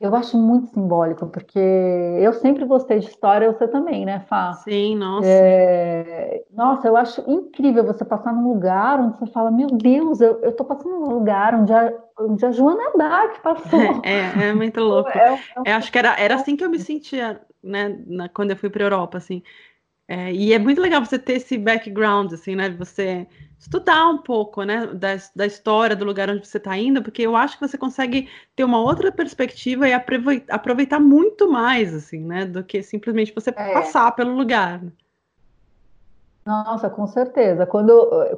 [0.00, 4.54] eu acho muito simbólico, porque eu sempre gostei de história, você também, né, Fá?
[4.54, 5.28] Sim, nossa.
[5.28, 6.42] É...
[6.50, 10.52] Nossa, eu acho incrível você passar num lugar onde você fala, meu Deus, eu, eu
[10.52, 13.80] tô passando num lugar onde a, onde a Joana Dark passou.
[14.02, 15.10] É, é muito louco.
[15.10, 18.52] É, é, eu acho que era, era assim que eu me sentia, né, na, quando
[18.52, 19.42] eu fui para Europa, assim.
[20.08, 22.70] É, e é muito legal você ter esse background, assim, né?
[22.70, 23.28] Você
[23.60, 27.36] estudar um pouco, né, da, da história do lugar onde você está indo, porque eu
[27.36, 28.26] acho que você consegue
[28.56, 33.74] ter uma outra perspectiva e aproveitar, muito mais, assim, né, do que simplesmente você é.
[33.74, 34.80] passar pelo lugar.
[36.46, 37.66] Nossa, com certeza.
[37.66, 37.92] Quando,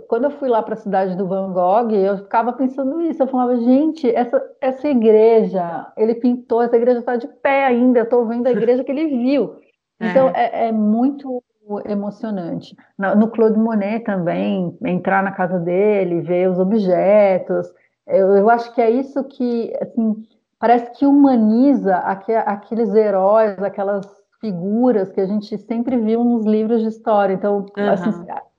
[0.09, 3.23] quando eu fui lá para a cidade do Van Gogh, eu ficava pensando isso.
[3.23, 8.01] Eu falava, gente, essa, essa igreja, ele pintou, essa igreja está de pé ainda.
[8.01, 9.57] Eu estou vendo a igreja que ele viu.
[10.01, 11.43] Então, é, é, é muito
[11.87, 12.77] emocionante.
[12.99, 17.73] No Claude Monet também, entrar na casa dele, ver os objetos,
[18.07, 20.27] eu, eu acho que é isso que, assim,
[20.59, 24.07] parece que humaniza aqueles heróis, aquelas
[24.41, 27.35] figuras que a gente sempre viu nos livros de história.
[27.35, 27.91] Então, uhum.
[27.91, 28.11] assim,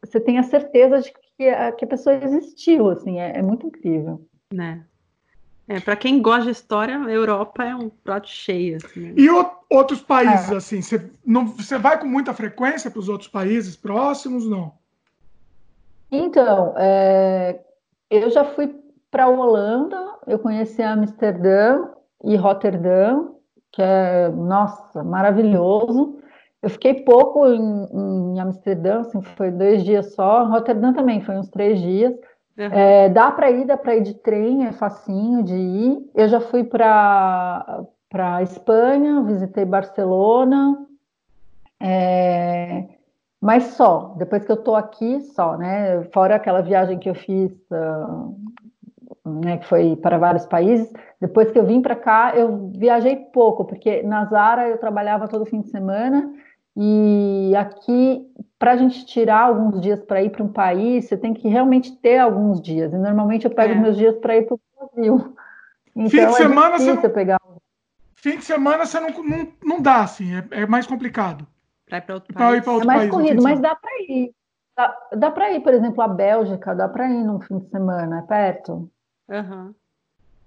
[0.03, 3.67] você tem a certeza de que a, que a pessoa existiu, assim, é, é muito
[3.67, 4.25] incrível.
[4.53, 4.85] Né?
[5.67, 8.77] É, para quem gosta de história, a Europa é um prato cheio.
[8.77, 9.13] Assim.
[9.15, 10.55] E o, outros países, é.
[10.55, 14.73] assim, você, não, você vai com muita frequência para os outros países próximos, não?
[16.11, 17.61] Então, é,
[18.09, 18.75] eu já fui
[19.09, 21.87] para a Holanda, eu conheci Amsterdã
[22.23, 23.35] e Rotterdam,
[23.71, 26.19] que é, nossa, maravilhoso.
[26.61, 30.45] Eu fiquei pouco em, em Amsterdã, assim, foi dois dias só.
[30.45, 32.13] Rotterdam também foi uns três dias.
[32.57, 32.65] Uhum.
[32.71, 36.11] É, dá para ir, dá para ir de trem, é facinho de ir.
[36.13, 40.85] Eu já fui para para Espanha, visitei Barcelona,
[41.81, 42.85] é,
[43.41, 44.13] mas só.
[44.17, 46.03] Depois que eu estou aqui, só, né?
[46.13, 48.35] Fora aquela viagem que eu fiz, uh,
[49.43, 50.93] né, que foi para vários países.
[51.19, 55.45] Depois que eu vim para cá, eu viajei pouco, porque na Zara eu trabalhava todo
[55.45, 56.31] fim de semana
[56.77, 58.25] e aqui,
[58.63, 61.97] para a gente tirar alguns dias para ir para um país, você tem que realmente
[61.97, 62.93] ter alguns dias.
[62.93, 63.75] E normalmente eu pego é.
[63.75, 65.35] meus dias para ir para o Brasil.
[65.93, 67.09] Então fim de é semana você não...
[67.09, 67.41] pegar.
[68.15, 71.45] Fim de semana você não, não, não dá, assim, é, é mais complicado.
[71.85, 72.65] Para ir para outro país.
[72.65, 74.33] Ir outro é mais país, corrido, mas dá para ir.
[74.77, 78.19] Dá, dá para ir, por exemplo, a Bélgica, dá para ir num fim de semana,
[78.19, 78.89] é perto.
[79.27, 79.75] Uhum.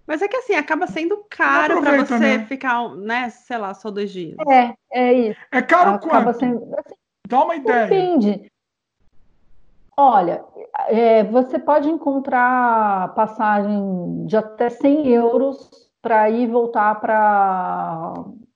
[0.07, 2.47] Mas é que assim, acaba sendo caro para você né?
[2.47, 4.37] ficar, né, sei lá, só dois dias.
[4.49, 5.41] É, é isso.
[5.53, 6.39] É caro acaba quanto?
[6.39, 6.95] Sendo, assim,
[7.29, 7.87] Dá uma ideia.
[7.87, 8.51] Depende.
[9.97, 10.45] Olha,
[10.89, 15.71] é, você pode encontrar passagem de até 100 euros
[16.03, 18.13] para ir voltar para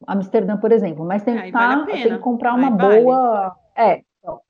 [0.06, 1.04] Amsterdã, por exemplo.
[1.04, 3.48] Mas tem, que, tá, vale tem que comprar uma Aí boa.
[3.48, 3.52] Vale.
[3.74, 4.40] É, então,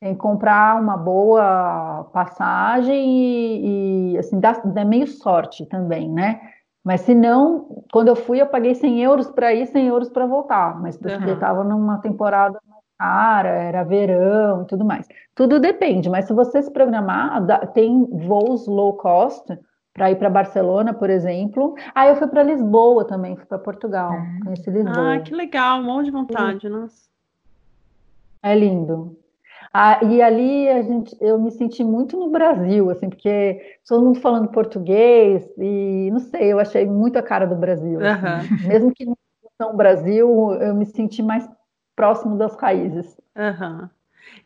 [0.00, 6.40] tem que comprar uma boa passagem e, e assim, dá, dá meio sorte também, né?
[6.84, 10.26] Mas se não, quando eu fui, eu paguei 100 euros para ir, 100 euros para
[10.26, 10.80] voltar.
[10.82, 11.34] Mas porque uhum.
[11.34, 12.58] estava numa temporada
[13.02, 15.08] cara, era verão e tudo mais.
[15.34, 19.58] Tudo depende, mas se você se programar, tem voos low cost
[19.92, 21.74] para ir para Barcelona, por exemplo.
[21.94, 24.44] Ah, eu fui para Lisboa também, fui para Portugal, é.
[24.44, 25.14] conheci Lisboa.
[25.14, 27.10] Ah, que legal, um monte de vontade, nossa.
[28.40, 29.18] É lindo.
[29.74, 34.20] Ah, e ali a gente, eu me senti muito no Brasil, assim, porque todo mundo
[34.20, 37.98] falando português e não sei, eu achei muito a cara do Brasil.
[38.00, 38.68] Assim.
[38.68, 39.16] Mesmo que não
[39.76, 41.48] Brasil, eu me senti mais
[41.94, 43.16] próximo das raízes.
[43.36, 43.88] Uhum.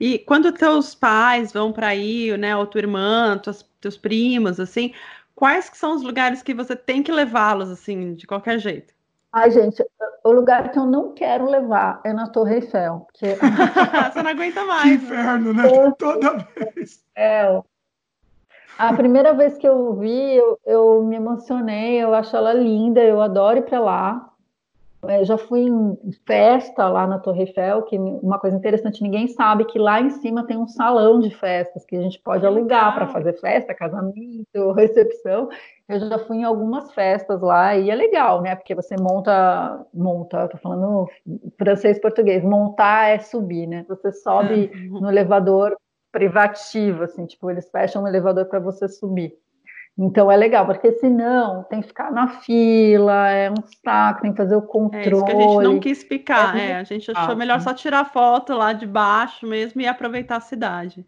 [0.01, 4.93] E quando teus pais vão para aí, né, ou tua irmã, tuas, teus primos, assim,
[5.35, 8.95] quais que são os lugares que você tem que levá-los, assim, de qualquer jeito?
[9.33, 9.85] Ai, gente,
[10.25, 13.07] o lugar que eu não quero levar é na Torre Eiffel.
[13.07, 13.37] Porque...
[14.13, 14.83] você não aguenta mais.
[14.83, 15.63] Que inferno, né?
[15.99, 17.05] Toda vez.
[17.15, 17.61] É.
[18.79, 23.21] A primeira vez que eu vi, eu, eu me emocionei, eu acho ela linda, eu
[23.21, 24.31] adoro ir para lá.
[25.03, 29.65] Eu já fui em festa lá na Torre Eiffel, que uma coisa interessante, ninguém sabe
[29.65, 33.07] que lá em cima tem um salão de festas que a gente pode alugar para
[33.07, 35.49] fazer festa, casamento, recepção.
[35.89, 38.57] Eu já fui em algumas festas lá e é legal, né?
[38.57, 41.09] Porque você monta, monta, tô falando
[41.57, 43.85] francês português, montar é subir, né?
[43.89, 45.77] Você sobe no elevador
[46.11, 49.35] privativo, assim, tipo, eles fecham um elevador para você subir.
[49.99, 54.37] Então é legal, porque senão tem que ficar na fila, é um saco, tem que
[54.37, 55.07] fazer o controle.
[55.07, 57.73] É isso que a gente não quis picar, é, é a gente achou melhor só
[57.73, 61.07] tirar foto lá de baixo mesmo e aproveitar a cidade.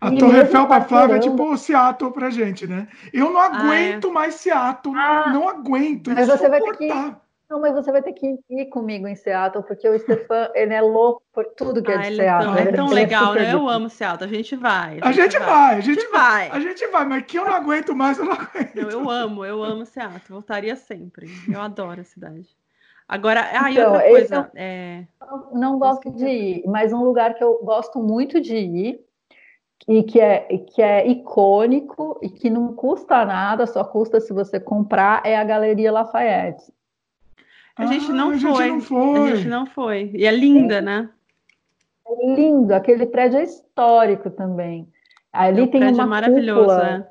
[0.00, 2.88] A e Torre Eiffel para Flávia é tipo o Seattle pra gente, né?
[3.12, 4.12] Eu não aguento ah, é.
[4.12, 6.10] mais Seattle, ah, não aguento.
[6.10, 7.14] Mas você vai ter que
[7.48, 10.82] não, mas você vai ter que ir comigo em Seattle, porque o Stefan, ele é
[10.82, 12.52] louco por tudo que é ah, é de Seattle.
[12.52, 13.54] É tão, é tão legal, né?
[13.54, 14.30] Eu amo Seattle.
[14.30, 14.98] A gente vai.
[15.00, 16.50] A gente, vai, a gente vai.
[16.50, 18.74] A gente vai, mas que eu não aguento mais, eu não aguento.
[18.74, 20.20] Não, eu amo, eu amo Seattle.
[20.28, 21.28] Voltaria sempre.
[21.50, 22.46] Eu adoro a cidade.
[23.08, 24.50] Agora, ah, então, outra coisa.
[24.54, 25.06] Eu é...
[25.52, 29.00] não gosto de ir, mas um lugar que eu gosto muito de ir
[29.88, 34.60] e que é, que é icônico e que não custa nada, só custa se você
[34.60, 36.70] comprar, é a Galeria Lafayette.
[37.78, 38.40] A gente, ah, não, a foi.
[38.40, 39.32] gente não foi.
[39.32, 40.10] A gente não foi.
[40.12, 40.80] E é linda, é.
[40.82, 41.08] né?
[42.06, 42.74] É lindo.
[42.74, 44.88] Aquele prédio é histórico também.
[45.32, 47.08] Ali é um tem uma maravilhoso, cúpula.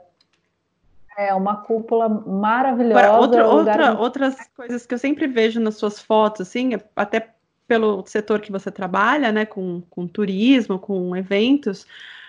[1.18, 1.30] É.
[1.30, 3.00] é uma cúpula maravilhosa.
[3.00, 7.34] Agora, outra, outra, outras coisas que eu sempre vejo nas suas fotos, assim, até
[7.66, 11.86] pelo setor que você trabalha, né, com, com turismo, com eventos,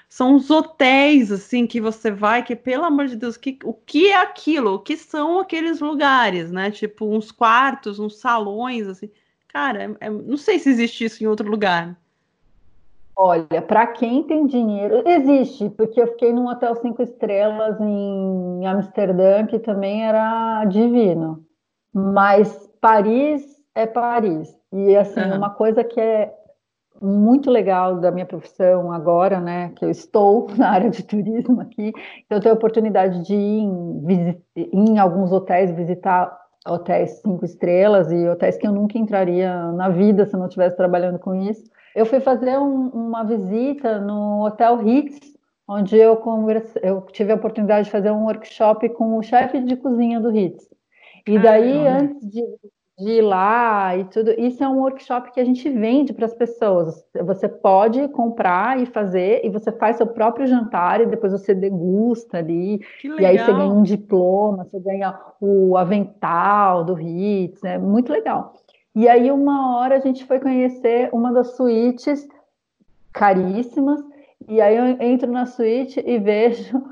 [0.09, 4.09] são os hotéis, assim, que você vai, que, pelo amor de Deus, que, o que
[4.09, 4.75] é aquilo?
[4.75, 6.71] O que são aqueles lugares, né?
[6.71, 9.11] Tipo, uns quartos, uns salões, assim.
[9.49, 11.97] Cara, é, é, não sei se existe isso em outro lugar.
[13.15, 19.45] Olha, para quem tem dinheiro, existe, porque eu fiquei num hotel cinco estrelas em Amsterdã,
[19.45, 21.45] que também era divino.
[21.93, 23.45] Mas Paris
[23.75, 24.57] é Paris.
[24.73, 25.37] E assim, uhum.
[25.37, 26.33] uma coisa que é
[27.01, 31.93] muito legal da minha profissão agora, né, que eu estou na área de turismo aqui,
[32.25, 38.11] então eu tenho a oportunidade de ir em, em alguns hotéis, visitar hotéis cinco estrelas
[38.13, 41.65] e hotéis que eu nunca entraria na vida se eu não estivesse trabalhando com isso.
[41.95, 45.19] Eu fui fazer um, uma visita no Hotel Ritz,
[45.67, 49.77] onde eu, converse, eu tive a oportunidade de fazer um workshop com o chefe de
[49.77, 50.69] cozinha do Ritz.
[51.27, 52.43] E daí, antes de
[52.99, 54.33] de ir lá e tudo.
[54.39, 57.05] Isso é um workshop que a gente vende para as pessoas.
[57.25, 62.39] Você pode comprar e fazer, e você faz seu próprio jantar e depois você degusta
[62.39, 62.81] ali.
[63.21, 68.55] E aí você ganha um diploma, você ganha o avental do Ritz, é muito legal.
[68.95, 72.27] E aí, uma hora a gente foi conhecer uma das suítes
[73.13, 74.01] caríssimas,
[74.49, 76.83] e aí eu entro na suíte e vejo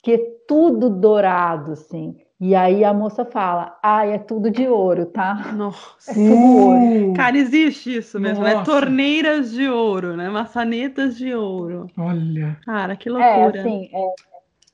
[0.00, 2.16] que é tudo dourado, assim.
[2.38, 5.52] E aí a moça fala: ai, é tudo de ouro, tá?
[5.52, 5.96] Nossa.
[6.08, 7.14] É tudo ouro.
[7.14, 8.54] Cara, existe isso mesmo, né?
[8.54, 8.70] Nossa.
[8.70, 8.80] né?
[8.80, 10.28] Torneiras de ouro, né?
[10.28, 11.86] Maçanetas de ouro.
[11.96, 12.58] Olha.
[12.64, 13.56] Cara, que loucura.
[13.56, 14.14] É, assim, é,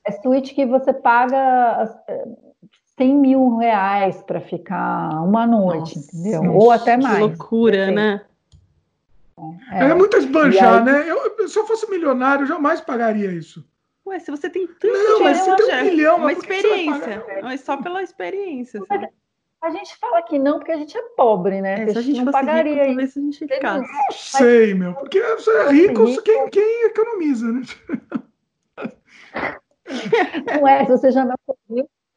[0.07, 2.01] é suíte que você paga
[2.97, 6.17] 100 é, mil reais para ficar uma noite, Nossa.
[6.17, 6.53] entendeu?
[6.53, 7.15] Ou até mais.
[7.15, 8.21] Que loucura, né?
[9.71, 10.85] É, é muito esbanjar, aí...
[10.85, 11.09] né?
[11.09, 13.65] Eu, se eu fosse milionário, eu jamais pagaria isso.
[14.05, 17.25] Ué, se você tem tanto não, dinheiro, mas você tem um milhão, uma experiência.
[17.41, 18.81] Mas só pela experiência.
[18.89, 19.07] Assim.
[19.61, 21.83] A gente fala que não porque a gente é pobre, né?
[21.83, 23.91] É, se a gente não pagaria rico, talvez a gente ficasse.
[23.91, 26.21] Não sei, meu, porque você é rico, rico.
[26.23, 27.61] Quem, quem economiza, né?
[30.45, 31.57] Não é, se você já nasceu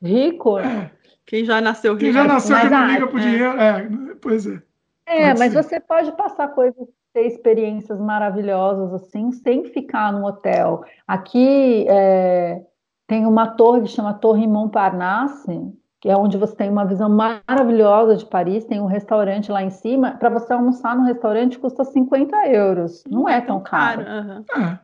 [0.03, 0.59] rico.
[0.59, 0.91] É.
[1.25, 2.05] Quem já nasceu rico.
[2.05, 3.23] Quem já nasceu que não liga pro é.
[3.23, 3.61] dinheiro.
[3.61, 3.89] É,
[4.21, 4.63] pois é.
[5.07, 5.63] É, mas ser.
[5.63, 10.85] você pode passar coisas, ter experiências maravilhosas assim, sem ficar no hotel.
[11.09, 12.63] Aqui é,
[13.07, 18.17] tem uma torre que chama Torre Montparnasse, que é onde você tem uma visão maravilhosa
[18.17, 20.11] de Paris, tem um restaurante lá em cima.
[20.13, 23.03] Para você almoçar no restaurante custa 50 euros.
[23.09, 24.03] Não é tão caro.
[24.03, 24.45] Uhum.
[24.55, 24.79] É,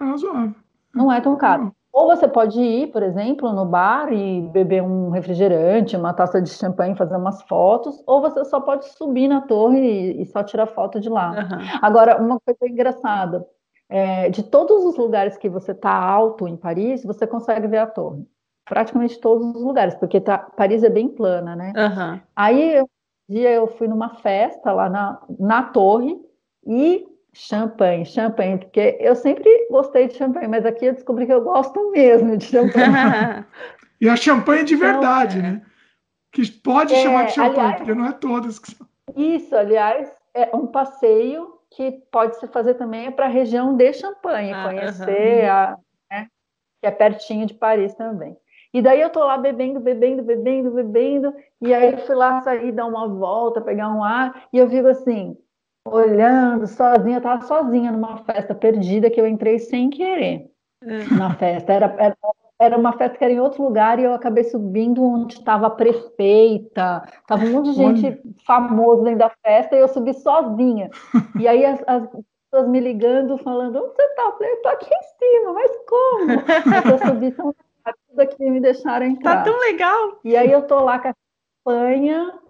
[0.00, 0.54] é razoável.
[0.92, 1.72] Não é tão caro.
[1.92, 6.48] Ou você pode ir, por exemplo, no bar e beber um refrigerante, uma taça de
[6.48, 10.66] champanhe, fazer umas fotos, ou você só pode subir na torre e, e só tirar
[10.66, 11.32] foto de lá.
[11.32, 11.78] Uhum.
[11.82, 13.46] Agora, uma coisa engraçada,
[13.90, 17.86] é, de todos os lugares que você está alto em Paris, você consegue ver a
[17.86, 18.26] torre.
[18.64, 21.74] Praticamente todos os lugares, porque tá, Paris é bem plana, né?
[21.76, 22.20] Uhum.
[22.34, 22.86] Aí, um
[23.28, 26.18] dia eu fui numa festa lá na, na torre
[26.66, 27.04] e
[27.34, 31.90] Champanhe, champanhe, porque eu sempre gostei de champanhe, mas aqui eu descobri que eu gosto
[31.90, 33.46] mesmo de champanhe.
[34.00, 35.62] e a champanhe de verdade, então, né?
[36.30, 38.86] Que pode é, chamar de champanhe, aliás, porque não é todas que são.
[39.16, 44.52] Isso, aliás, é um passeio que pode se fazer também para a região de Champagne,
[44.52, 45.78] ah, conhecer, a,
[46.10, 46.26] né,
[46.80, 48.36] que é pertinho de Paris também.
[48.74, 52.72] E daí eu tô lá bebendo, bebendo, bebendo, bebendo, e aí eu fui lá sair,
[52.72, 55.36] dar uma volta, pegar um ar, e eu digo assim,
[55.84, 60.50] olhando sozinha, eu tava sozinha numa festa perdida que eu entrei sem querer
[60.82, 61.14] é.
[61.14, 61.72] na festa.
[61.72, 62.16] Era, era,
[62.58, 65.70] era, uma festa que era em outro lugar e eu acabei subindo onde estava a
[65.70, 68.20] prefeita, tava um monte de gente Olha.
[68.46, 70.90] famosa dentro da festa e eu subi sozinha.
[71.38, 72.08] E aí as, as
[72.50, 74.22] pessoas me ligando, falando, onde você tá?
[74.22, 76.32] Eu falei, eu tô aqui em cima, mas como?
[76.92, 77.54] eu subi tão
[77.84, 79.38] rápido aqui me deixaram entrar.
[79.38, 80.20] Tá tão legal!
[80.24, 81.14] E aí eu tô lá com a
[81.64, 82.41] campanha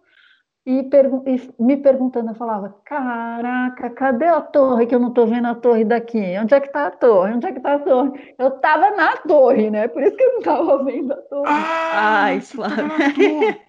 [0.64, 5.26] e, pergu e, me perguntando, eu falava, caraca, cadê a torre que eu não estou
[5.26, 6.36] vendo a torre daqui?
[6.40, 7.34] Onde é que está a torre?
[7.34, 8.34] Onde é que está a torre?
[8.38, 9.88] Eu estava na torre, né?
[9.88, 11.48] Por isso que eu não estava vendo a torre.
[11.48, 12.84] Ah, Ai, Flávia.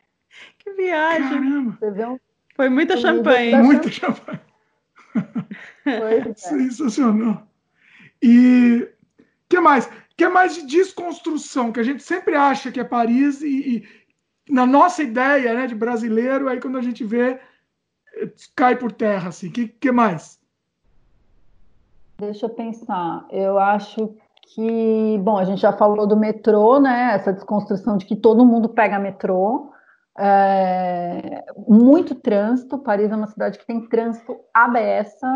[0.60, 1.30] que viagem.
[1.30, 1.78] Caramba.
[1.80, 2.22] Você viu?
[2.56, 3.56] Foi muita champanhe.
[3.56, 4.40] Muita champanhe.
[5.84, 7.48] Foi, Sensacional.
[8.22, 8.88] E
[9.50, 9.90] que mais?
[10.16, 11.72] que mais de desconstrução?
[11.72, 13.88] Que a gente sempre acha que é Paris e, e
[14.50, 17.40] na nossa ideia né, de brasileiro, aí quando a gente vê,
[18.56, 19.30] cai por terra.
[19.30, 19.50] Assim.
[19.50, 20.40] que, que mais?
[22.18, 23.26] Deixa eu pensar.
[23.30, 24.16] Eu acho
[24.54, 27.14] que, bom, a gente já falou do metrô, né?
[27.14, 29.72] Essa desconstrução de que todo mundo pega metrô.
[30.18, 32.78] É, muito trânsito.
[32.78, 35.28] Paris é uma cidade que tem trânsito abessa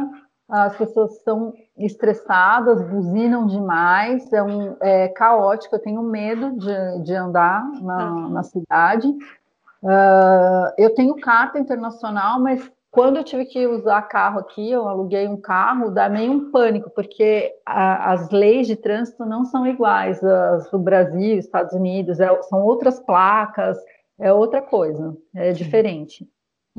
[0.50, 7.14] as pessoas estão estressadas, buzinam demais, é, um, é caótico, eu tenho medo de, de
[7.14, 9.08] andar na, na cidade.
[9.84, 15.28] Uh, eu tenho carta internacional, mas quando eu tive que usar carro aqui, eu aluguei
[15.28, 20.24] um carro, dá meio um pânico, porque a, as leis de trânsito não são iguais
[20.24, 23.78] as do Brasil, Estados Unidos, é, são outras placas,
[24.18, 26.28] é outra coisa, é diferente.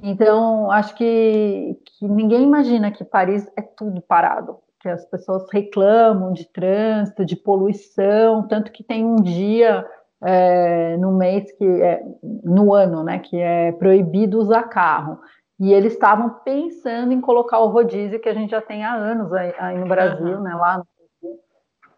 [0.02, 6.32] Então, acho que, que ninguém imagina que Paris é tudo parado, que as pessoas reclamam
[6.32, 9.84] de trânsito, de poluição, tanto que tem um dia
[10.22, 12.02] é, no mês que é,
[12.44, 15.18] no ano, né, que é proibido usar carro.
[15.58, 19.32] E eles estavam pensando em colocar o rodízio que a gente já tem há anos
[19.32, 20.86] aí, aí no Brasil, né, lá no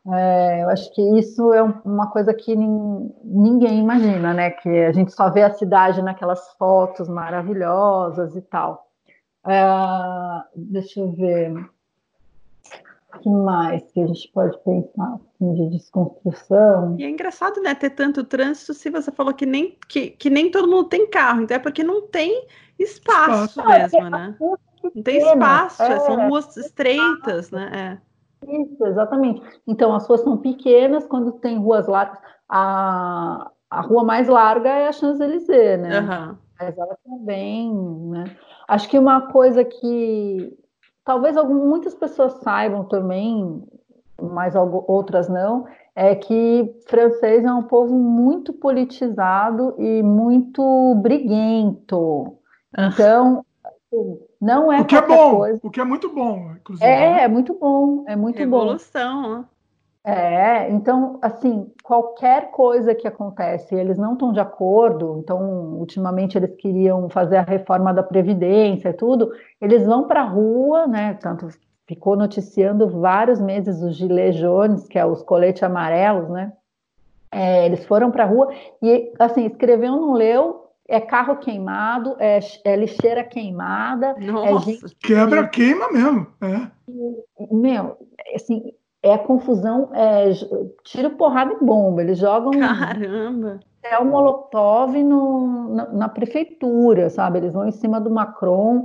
[0.08, 4.50] é, eu acho que isso é uma coisa que ninguém imagina, né?
[4.50, 8.88] Que a gente só vê a cidade naquelas fotos maravilhosas e tal.
[9.46, 9.62] É,
[10.56, 11.52] deixa eu ver.
[13.12, 16.96] O que mais que a gente pode pensar assim, de desconstrução?
[16.98, 20.50] E é engraçado, né, ter tanto trânsito se você falou que nem, que, que nem
[20.50, 22.46] todo mundo tem carro, então é porque não tem
[22.78, 23.68] espaço, espaço.
[23.68, 24.36] mesmo, é, né?
[24.40, 28.00] Não tem espaço, é, são ruas estreitas, né?
[28.46, 29.42] Isso, exatamente.
[29.66, 32.18] Então, as ruas são pequenas, quando tem ruas largas,
[32.48, 36.00] a, a rua mais larga é a Champs-Élysées, né?
[36.00, 36.36] Uhum.
[36.58, 37.74] Mas ela também,
[38.08, 38.24] né?
[38.68, 40.56] Acho que uma coisa que
[41.04, 43.62] talvez algumas, muitas pessoas saibam também,
[44.20, 52.36] mas outras não, é que francês é um povo muito politizado e muito briguento.
[52.78, 53.44] Então,
[54.40, 55.60] não é o que é bom, coisa.
[55.62, 56.88] o que é muito bom, inclusive.
[56.88, 57.22] É, né?
[57.24, 59.44] é muito bom, é muito Revolução, bom.
[60.02, 66.56] É, então, assim, qualquer coisa que acontece, eles não estão de acordo, então, ultimamente eles
[66.56, 69.30] queriam fazer a reforma da Previdência e tudo,
[69.60, 71.48] eles vão para a rua, né, tanto
[71.90, 76.52] ficou noticiando vários meses os Gilets jaunes, que é os coletes amarelos, né?
[77.32, 80.59] É, eles foram para a rua e, assim, escreveu, não leu,
[80.90, 84.16] é carro queimado, é, é lixeira queimada.
[84.18, 84.96] É Nossa, é gente...
[84.96, 86.26] quebra, queima mesmo.
[86.40, 86.68] É.
[87.52, 87.96] Meu,
[88.34, 90.32] assim, é confusão, é
[90.82, 92.02] tiro, porrada e bomba.
[92.02, 92.50] Eles jogam.
[92.50, 93.60] Caramba!
[93.82, 97.38] É o Molotov no, na, na, prefeitura, sabe?
[97.38, 98.84] Eles vão em cima do Macron.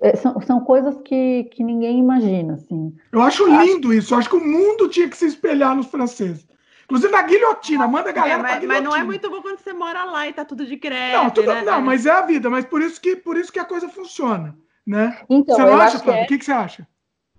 [0.00, 2.92] É, são, são coisas que, que ninguém imagina, assim.
[3.12, 3.98] Eu acho lindo acho...
[3.98, 4.14] isso.
[4.14, 6.48] Eu acho que o mundo tinha que se espelhar nos franceses.
[6.84, 8.74] Inclusive na guilhotina, manda a galera é, mas, guilhotina.
[8.74, 11.16] Mas não é muito bom quando você mora lá e tá tudo de greve.
[11.16, 11.62] Não, tudo, né?
[11.62, 14.56] não, mas é a vida, mas por isso que, por isso que a coisa funciona,
[14.86, 15.18] né?
[15.28, 16.20] Então, você não acha, Flávio?
[16.20, 16.24] É...
[16.24, 16.86] O que, que você acha?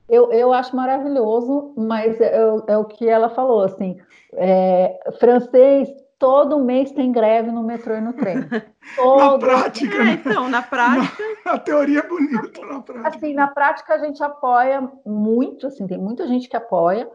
[0.07, 2.35] Eu, eu acho maravilhoso, mas é,
[2.67, 3.99] é, o que ela falou, assim,
[4.33, 5.89] é, francês
[6.19, 8.37] todo mês tem greve no metrô e no trem.
[8.95, 9.31] Todo...
[9.31, 10.03] na prática.
[10.03, 11.23] É, então, na prática.
[11.43, 13.09] Na, a teoria é bonita, na prática.
[13.09, 17.09] Assim, na prática a gente apoia muito, assim, tem muita gente que apoia.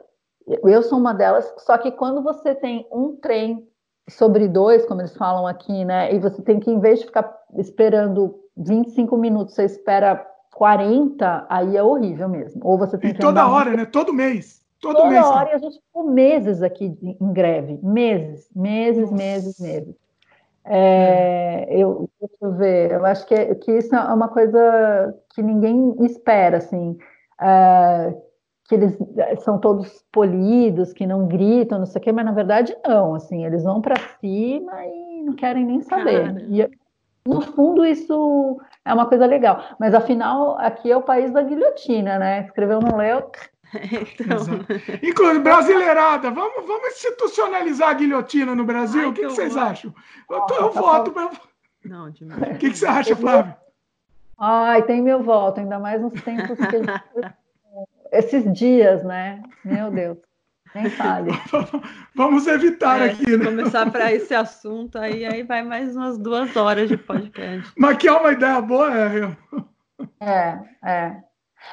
[0.46, 3.66] Eu sou uma delas, só que quando você tem um trem
[4.08, 7.32] sobre dois, como eles falam aqui, né, e você tem que, em vez de ficar
[7.56, 12.60] esperando 25 minutos, você espera 40, aí é horrível mesmo.
[12.64, 13.86] Ou você tem e toda hora, né?
[13.86, 14.60] Todo mês.
[14.80, 15.24] Todo toda mês.
[15.24, 17.78] hora, e a gente ficou meses aqui em greve.
[17.82, 19.14] Meses, meses, Nossa.
[19.14, 19.94] meses, meses.
[20.64, 25.42] É, eu, deixa eu ver, eu acho que, é, que isso é uma coisa que
[25.42, 26.96] ninguém espera, assim.
[27.40, 28.14] É,
[28.70, 32.30] que eles eh, são todos polidos, que não gritam, não sei o quê, mas na
[32.30, 36.36] verdade não, assim, eles vão para cima e não querem nem saber.
[36.48, 36.70] E,
[37.26, 39.60] no fundo, isso é uma coisa legal.
[39.80, 42.42] Mas afinal, aqui é o país da guilhotina, né?
[42.42, 43.30] Escreveu, não leu.
[43.72, 44.36] Então...
[45.00, 49.02] Inclusive, brasileirada, vamos, vamos institucionalizar a guilhotina no Brasil?
[49.02, 49.94] Ai, o que, que, que vocês acham?
[50.28, 51.12] Eu, tô, eu tá voto.
[51.12, 51.30] Pra...
[51.84, 53.54] Não, O que, que você acha, Flávio?
[54.36, 57.30] Ai, tem meu voto, ainda mais nos tempos que
[58.12, 59.42] esses dias, né?
[59.64, 60.18] Meu Deus.
[60.74, 61.30] Nem fale.
[62.14, 63.44] Vamos evitar é, aqui, né?
[63.44, 67.72] Começar para esse assunto aí, aí vai mais umas duas horas de podcast.
[67.76, 69.36] Mas que é uma ideia boa, é.
[70.20, 71.16] É, é.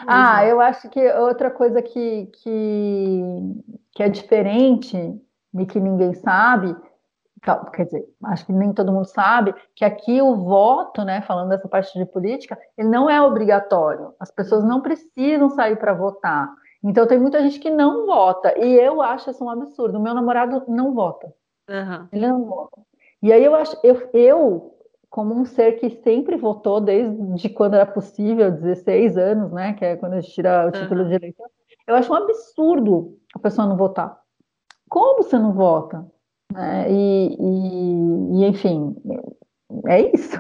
[0.08, 3.22] Ah, eu acho que outra coisa que, que,
[3.92, 6.76] que é diferente e que ninguém sabe
[7.56, 11.68] quer dizer, acho que nem todo mundo sabe que aqui o voto, né, falando dessa
[11.68, 14.14] parte de política, ele não é obrigatório.
[14.20, 16.50] As pessoas não precisam sair para votar.
[16.84, 19.98] Então tem muita gente que não vota e eu acho isso um absurdo.
[19.98, 21.34] O meu namorado não vota.
[21.70, 22.08] Uhum.
[22.12, 22.82] Ele não vota.
[23.22, 24.78] E aí eu acho, eu, eu
[25.10, 29.96] como um ser que sempre votou desde quando era possível, 16 anos, né, que é
[29.96, 31.10] quando a gente tira o título uhum.
[31.10, 31.48] de eleitor,
[31.88, 34.20] eu acho um absurdo a pessoa não votar.
[34.90, 36.06] Como você não vota?
[36.54, 36.92] Né?
[36.92, 38.96] E, e, e, enfim,
[39.88, 40.40] é isso.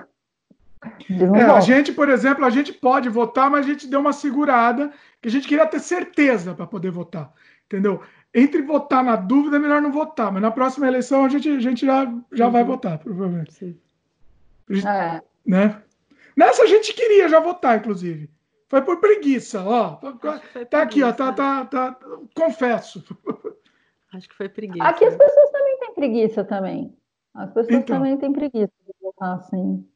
[1.35, 4.91] É, a gente, por exemplo, a gente pode votar, mas a gente deu uma segurada,
[5.21, 7.33] que a gente queria ter certeza para poder votar,
[7.65, 8.01] entendeu?
[8.33, 11.59] Entre votar na dúvida, é melhor não votar, mas na próxima eleição a gente, a
[11.59, 12.51] gente já, já uhum.
[12.51, 13.53] vai votar, provavelmente.
[13.53, 13.77] Sim.
[14.69, 15.21] Gente, é.
[15.45, 15.81] né?
[16.35, 18.29] Nessa a gente queria já votar, inclusive.
[18.69, 19.95] Foi por preguiça, ó.
[19.95, 20.77] Tá preguiça.
[20.77, 21.11] aqui, ó.
[21.11, 21.97] Tá, tá, tá,
[22.35, 23.03] confesso.
[24.13, 24.83] Acho que foi preguiça.
[24.83, 26.97] Aqui as pessoas também têm preguiça também.
[27.33, 27.97] As pessoas então.
[27.97, 29.87] também têm preguiça de votar assim.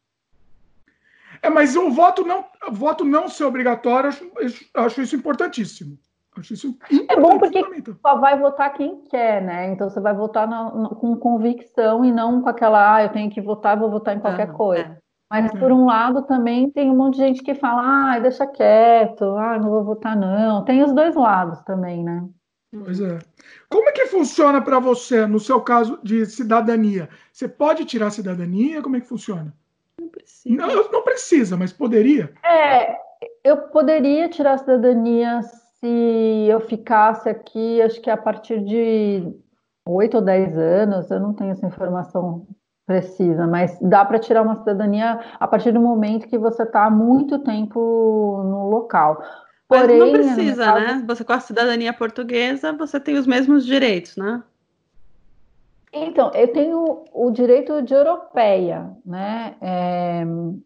[1.41, 4.31] É, mas o voto não, o voto não ser obrigatório, acho,
[4.75, 5.97] acho isso importantíssimo.
[6.37, 6.77] Acho isso
[7.09, 7.61] é bom porque
[8.01, 9.71] só vai votar quem quer, né?
[9.71, 13.29] Então você vai votar na, na, com convicção e não com aquela, ah, eu tenho
[13.29, 14.83] que votar, vou votar em qualquer uhum, coisa.
[14.83, 14.97] É.
[15.29, 19.23] Mas, por um lado, também tem um monte de gente que fala, ah, deixa quieto,
[19.37, 20.65] ah, não vou votar, não.
[20.65, 22.27] Tem os dois lados também, né?
[22.71, 23.19] Pois é.
[23.69, 27.09] Como é que funciona para você, no seu caso de cidadania?
[27.31, 28.81] Você pode tirar a cidadania?
[28.81, 29.53] Como é que funciona?
[29.99, 30.55] Não precisa.
[30.55, 32.33] Não, não precisa, mas poderia?
[32.43, 32.97] É,
[33.43, 39.33] eu poderia tirar a cidadania se eu ficasse aqui, acho que a partir de
[39.85, 42.47] oito ou dez anos, eu não tenho essa informação
[42.85, 46.89] precisa, mas dá para tirar uma cidadania a partir do momento que você está há
[46.89, 49.21] muito tempo no local.
[49.71, 50.79] Porém, Mas não precisa, caso...
[50.81, 51.03] né?
[51.07, 54.43] Você com a cidadania portuguesa, você tem os mesmos direitos, né?
[55.93, 59.55] Então, eu tenho o direito de europeia, né?
[59.61, 60.23] É,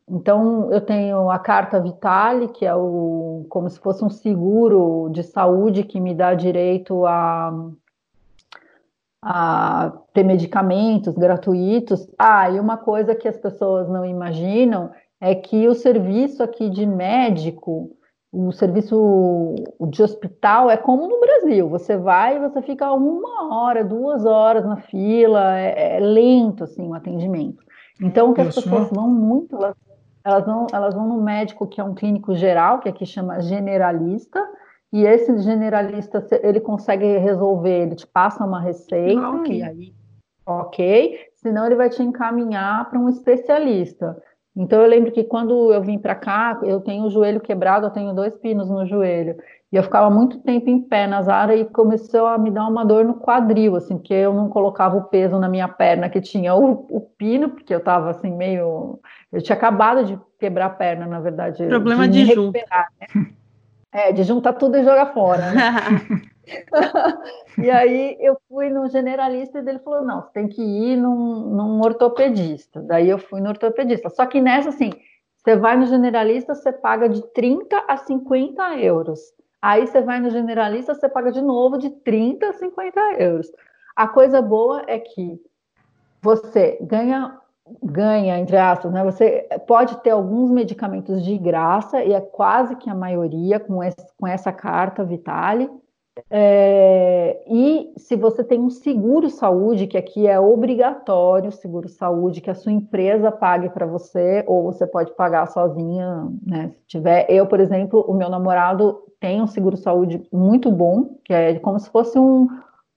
[0.09, 5.21] então, eu tenho a carta Vitale, que é o, como se fosse um seguro de
[5.21, 7.53] saúde que me dá direito a,
[9.21, 12.07] a ter medicamentos gratuitos.
[12.17, 14.89] Ah, e uma coisa que as pessoas não imaginam
[15.21, 17.95] é que o serviço aqui de médico
[18.35, 19.55] o serviço
[19.89, 21.69] de hospital é como no Brasil.
[21.69, 26.85] Você vai e você fica uma hora, duas horas na fila, é, é lento assim
[26.85, 27.63] o atendimento.
[28.01, 29.75] Então, que as pessoas vão muito, elas,
[30.21, 34.45] elas, vão, elas vão no médico que é um clínico geral, que aqui chama generalista,
[34.91, 39.59] e esse generalista ele consegue resolver, ele te passa uma receita ah, okay.
[39.59, 39.93] e aí,
[40.45, 44.21] ok, senão ele vai te encaminhar para um especialista.
[44.55, 47.91] Então eu lembro que quando eu vim para cá, eu tenho o joelho quebrado, eu
[47.91, 49.35] tenho dois pinos no joelho.
[49.71, 52.85] E eu ficava muito tempo em pé nas áreas e começou a me dar uma
[52.85, 56.55] dor no quadril, assim, porque eu não colocava o peso na minha perna, que tinha
[56.55, 58.99] o, o pino, porque eu estava assim meio.
[59.33, 61.67] Eu tinha acabado de quebrar a perna, na verdade.
[61.67, 62.59] Problema de, de junta.
[63.01, 63.27] Né?
[63.91, 65.51] É, de juntar tudo e jogar fora.
[65.51, 65.61] Né?
[67.57, 71.49] e aí eu fui no generalista e ele falou: não, você tem que ir num,
[71.49, 72.81] num ortopedista.
[72.81, 74.09] Daí eu fui no ortopedista.
[74.09, 74.91] Só que nessa, assim,
[75.37, 79.19] você vai no generalista, você paga de 30 a 50 euros.
[79.61, 83.51] Aí você vai no generalista, você paga de novo de 30 a 50 euros.
[83.95, 85.39] A coisa boa é que
[86.21, 87.39] você ganha,
[87.81, 89.03] ganha, entre aspas, né?
[89.03, 94.05] Você pode ter alguns medicamentos de graça, e é quase que a maioria com, esse,
[94.17, 95.69] com essa carta Vitale.
[96.29, 102.49] É, e se você tem um seguro saúde, que aqui é obrigatório, seguro saúde, que
[102.49, 106.71] a sua empresa pague para você, ou você pode pagar sozinha, né?
[106.79, 111.33] Se tiver, eu, por exemplo, o meu namorado tem um seguro saúde muito bom, que
[111.33, 112.47] é como se fosse um,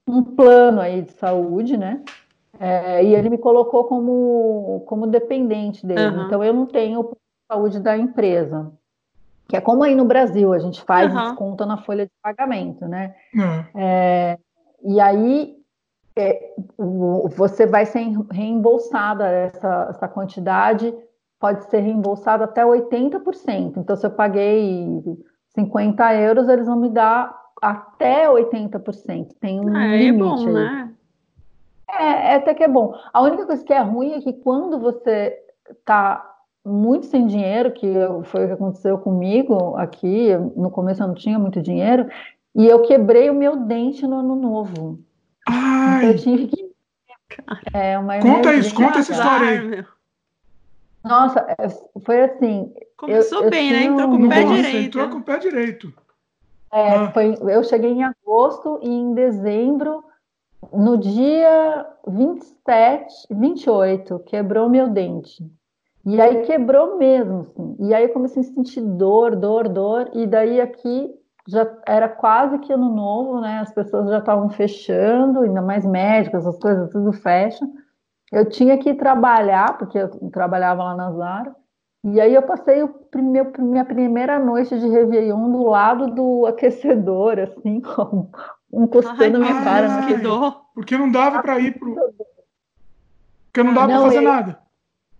[0.07, 2.03] um plano aí de saúde, né?
[2.61, 6.17] É, e ele me colocou como, como dependente dele.
[6.17, 6.27] Uhum.
[6.27, 7.11] Então eu não tenho
[7.51, 8.73] saúde da empresa
[9.49, 11.23] que é como aí no Brasil, a gente faz uhum.
[11.23, 13.15] desconto na folha de pagamento, né?
[13.35, 13.65] Uhum.
[13.81, 14.39] É,
[14.85, 15.57] e aí
[16.15, 20.95] é, você vai ser reembolsada essa, essa quantidade,
[21.41, 23.79] pode ser reembolsada até 80%.
[23.79, 25.03] Então, se eu paguei
[25.55, 29.29] 50 euros, eles vão me dar até 80%.
[29.41, 30.53] Tem um ah, é limite bom, aí.
[30.53, 30.95] Né?
[31.89, 32.95] É, é até que é bom.
[33.13, 35.39] A única coisa que é ruim é que quando você
[35.71, 37.87] está muito sem dinheiro, que
[38.25, 40.37] foi o que aconteceu comigo aqui.
[40.57, 42.09] No começo eu não tinha muito dinheiro,
[42.55, 44.99] e eu quebrei o meu dente no ano novo.
[45.49, 45.99] Ai!
[45.99, 46.69] Então eu tive que.
[47.73, 49.85] É, uma conta isso, conta essa história aí.
[51.05, 51.69] Nossa, é,
[52.01, 52.73] foi assim.
[52.97, 53.85] Começou eu, bem, eu né?
[53.85, 54.99] Entrou com o pé direito.
[54.99, 55.95] Entrou com o pé direito.
[56.73, 57.11] É, ah.
[57.13, 60.05] foi, eu cheguei em agosto e em dezembro,
[60.73, 65.51] no dia 27, 28, quebrou meu dente.
[66.09, 67.77] E aí quebrou mesmo, assim.
[67.81, 70.11] E aí eu comecei a sentir dor, dor, dor.
[70.15, 71.15] E daí aqui
[71.47, 73.59] já era quase que ano novo, né?
[73.59, 77.63] As pessoas já estavam fechando, ainda mais médicos, as coisas tudo fecha.
[78.33, 81.55] Eu tinha que trabalhar, porque eu trabalhava lá na Zara.
[82.03, 87.39] E aí eu passei o primeiro, minha primeira noite de Réveillon do lado do aquecedor,
[87.39, 88.31] assim, com,
[88.73, 89.89] encostando a minha cara.
[89.91, 90.63] Ai, que dor.
[90.75, 91.95] Porque não dava para ir pro...
[93.45, 94.23] Porque não dava para fazer eu...
[94.23, 94.68] nada.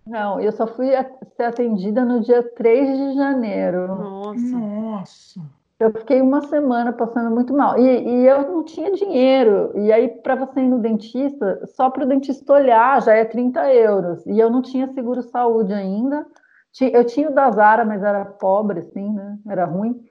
[0.09, 0.89] Não, eu só fui
[1.37, 3.87] ser atendida no dia 3 de janeiro.
[3.87, 4.57] Nossa.
[4.57, 5.39] Nossa.
[5.79, 7.77] Eu fiquei uma semana passando muito mal.
[7.79, 9.71] E, e eu não tinha dinheiro.
[9.75, 13.71] E aí, para você ir no dentista, só para o dentista olhar já é 30
[13.73, 14.25] euros.
[14.25, 16.25] E eu não tinha seguro saúde ainda.
[16.81, 19.37] Eu tinha o da Zara, mas era pobre, assim, né?
[19.47, 20.03] Era ruim.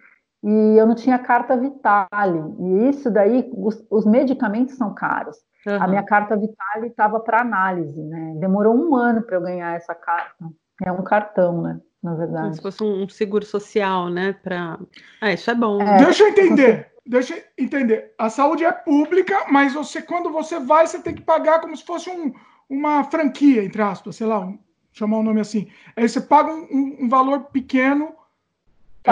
[0.43, 2.41] E eu não tinha carta Vitale.
[2.59, 5.37] E isso daí, os, os medicamentos são caros.
[5.67, 5.83] Uhum.
[5.83, 8.35] A minha carta Vitale estava para análise, né?
[8.39, 10.45] Demorou um ano para eu ganhar essa carta.
[10.85, 11.81] É um cartão, né?
[12.03, 12.43] Na verdade.
[12.43, 14.33] Como se fosse um seguro social, né?
[14.33, 14.79] Pra...
[15.21, 15.83] Ah, isso é bom.
[15.83, 16.93] É, Deixa eu entender.
[17.05, 18.15] Deixa eu entender.
[18.19, 21.85] A saúde é pública, mas você, quando você vai, você tem que pagar como se
[21.85, 22.33] fosse um,
[22.69, 24.59] uma franquia, entre aspas, sei lá, um,
[24.93, 25.69] chamar um nome assim.
[25.97, 28.13] Aí você paga um, um valor pequeno.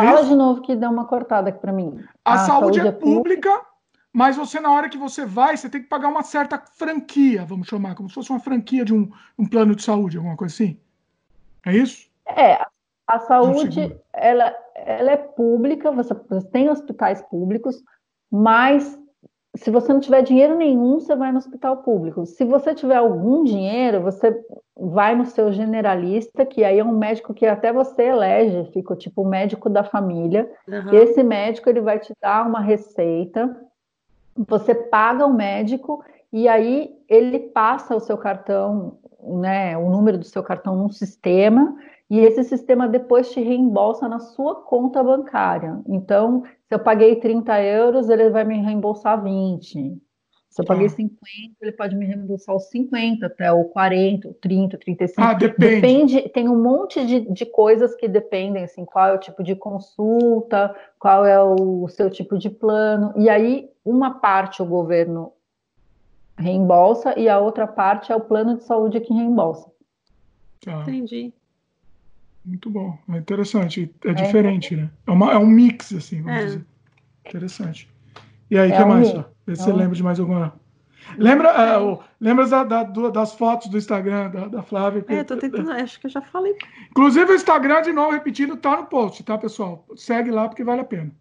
[0.05, 2.05] Fala de novo que dá uma cortada aqui para mim.
[2.25, 3.77] A, a saúde, saúde, é, é pública, pública
[4.17, 7.69] mas você, na hora que você vai, você tem que pagar uma certa franquia, vamos
[7.69, 10.81] chamar, como se fosse uma franquia de um, um plano de saúde, alguma coisa assim.
[11.67, 12.09] É isso?
[12.27, 12.65] É,
[13.07, 17.85] a saúde, ela, ela é pública, você, você tem hospitais públicos,
[18.31, 18.99] mas
[19.57, 22.27] se você não tiver dinheiro nenhum, você vai no hospital público.
[22.27, 24.39] Se você tiver algum dinheiro, você
[24.77, 29.23] vai no seu generalista, que aí é um médico que até você elege, fica tipo
[29.23, 30.51] o médico da família.
[30.69, 30.93] Uhum.
[30.93, 33.55] Esse médico ele vai te dar uma receita
[34.37, 40.25] você paga o médico e aí ele passa o seu cartão, né, o número do
[40.25, 41.77] seu cartão num sistema
[42.11, 45.81] e esse sistema depois te reembolsa na sua conta bancária.
[45.89, 50.03] Então, se eu paguei 30 euros, ele vai me reembolsar 20.
[50.51, 51.21] Se eu paguei 50,
[51.61, 55.21] ele pode me reembolsar os 50 até o 40, o 30, 35.
[55.21, 55.81] Ah, depende.
[55.81, 56.29] depende.
[56.31, 60.75] Tem um monte de, de coisas que dependem, assim, qual é o tipo de consulta,
[60.99, 63.13] qual é o seu tipo de plano.
[63.17, 65.33] E aí, uma parte o governo
[66.39, 69.71] reembolsa e a outra parte é o plano de saúde que reembolsa.
[70.65, 70.81] Tá.
[70.81, 71.33] Entendi.
[72.47, 72.97] Muito bom.
[73.13, 73.93] É interessante.
[74.05, 74.89] É, é diferente, né?
[75.07, 76.45] É, uma, é um mix, assim, vamos é.
[76.45, 76.67] dizer.
[77.27, 77.89] Interessante.
[78.49, 79.13] E aí, o é que um mais?
[79.47, 80.55] Vê se você é lembra de mais alguma.
[81.19, 85.05] Lembra, uh, lembra da, da, das fotos do Instagram da, da Flávia?
[85.09, 86.57] É, tô tentando, acho que eu já falei.
[86.91, 89.87] Inclusive, o Instagram, de novo, repetindo, tá no post, tá, pessoal?
[89.97, 91.13] Segue lá porque vale a pena.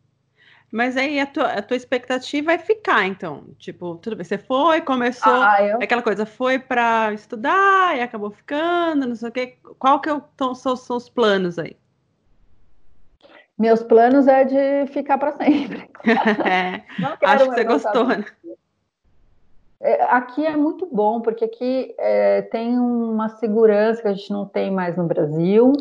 [0.76, 3.45] Mas aí a tua, a tua expectativa é ficar, então.
[3.57, 5.77] Tipo, tudo bem, você foi, começou, ah, eu...
[5.81, 9.56] aquela coisa, foi para estudar e acabou ficando, não sei o quê.
[9.80, 11.77] Qual que então, são, são os planos aí?
[13.57, 15.89] Meus planos é de ficar para sempre.
[16.43, 16.84] é,
[17.23, 18.26] acho que você gostou, né?
[19.80, 24.45] É, aqui é muito bom, porque aqui é, tem uma segurança que a gente não
[24.45, 25.72] tem mais no Brasil.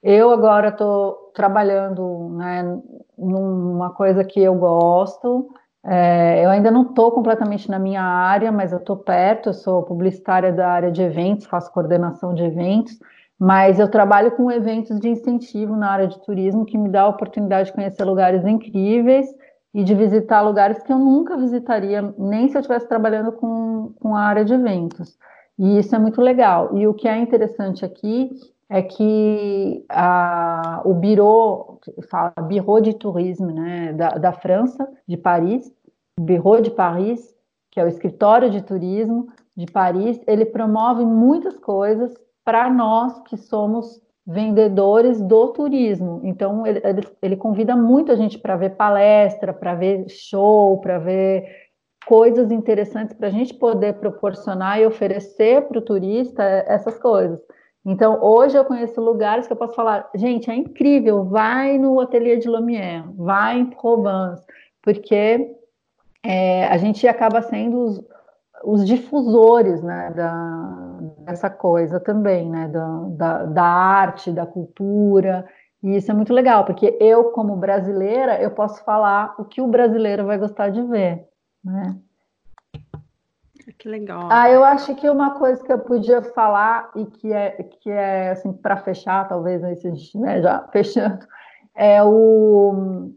[0.00, 2.78] Eu agora estou trabalhando né,
[3.18, 5.48] numa coisa que eu gosto.
[5.84, 9.50] É, eu ainda não estou completamente na minha área, mas eu estou perto.
[9.50, 12.98] Eu sou publicitária da área de eventos, faço coordenação de eventos,
[13.38, 17.08] mas eu trabalho com eventos de incentivo na área de turismo que me dá a
[17.08, 19.26] oportunidade de conhecer lugares incríveis
[19.74, 24.14] e de visitar lugares que eu nunca visitaria, nem se eu estivesse trabalhando com, com
[24.14, 25.18] a área de eventos.
[25.58, 26.76] E isso é muito legal.
[26.78, 28.30] E o que é interessante aqui
[28.68, 31.80] é que a, o Bureau,
[32.10, 35.70] fala Bureau de Tourisme né, da, da França, de Paris,
[36.18, 37.34] Bureau de Paris,
[37.70, 42.14] que é o escritório de turismo de Paris, ele promove muitas coisas
[42.44, 46.20] para nós que somos vendedores do turismo.
[46.24, 51.44] Então, ele, ele, ele convida muita gente para ver palestra, para ver show, para ver
[52.06, 57.40] coisas interessantes para a gente poder proporcionar e oferecer para o turista essas coisas.
[57.84, 62.36] Então, hoje eu conheço lugares que eu posso falar, gente, é incrível, vai no Ateliê
[62.36, 64.42] de Lumière, vai em Provence,
[64.82, 65.54] porque
[66.22, 68.02] é, a gente acaba sendo os,
[68.64, 75.46] os difusores né, da, dessa coisa também, né, da, da, da, arte, da cultura,
[75.82, 79.68] e isso é muito legal, porque eu, como brasileira, eu posso falar o que o
[79.68, 81.28] brasileiro vai gostar de ver,
[81.62, 81.94] né?
[83.78, 84.28] Que legal.
[84.30, 88.30] Ah, eu acho que uma coisa que eu podia falar e que é, que é
[88.30, 91.26] assim, para fechar, talvez, né, já fechando,
[91.74, 93.10] é o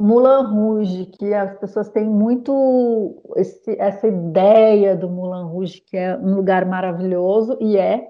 [0.00, 6.16] Moulin Rouge, que as pessoas têm muito esse, essa ideia do Moulin Rouge, que é
[6.16, 8.08] um lugar maravilhoso, e é.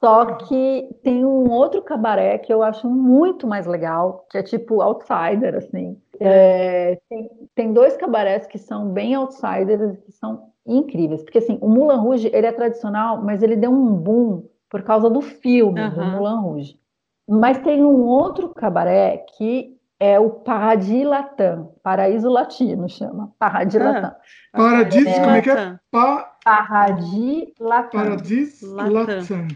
[0.00, 4.82] Só que tem um outro cabaré que eu acho muito mais legal, que é tipo
[4.82, 5.98] outsider, assim.
[6.20, 11.22] É, tem, tem dois cabarés que são bem outsiders, que são incríveis.
[11.22, 15.08] Porque assim, o Moulin Rouge, ele é tradicional, mas ele deu um boom por causa
[15.08, 15.90] do filme uhum.
[15.90, 16.80] do Moulin Rouge.
[17.28, 23.84] Mas tem um outro cabaré que é o Paradis Latam, Paraíso Latino chama, Paradis ah,
[23.84, 24.14] Latam.
[24.52, 25.80] Paradis, é, como é que é?
[25.90, 26.36] Pa...
[26.44, 28.00] Paradis Latam.
[28.02, 29.48] Paradis Latam.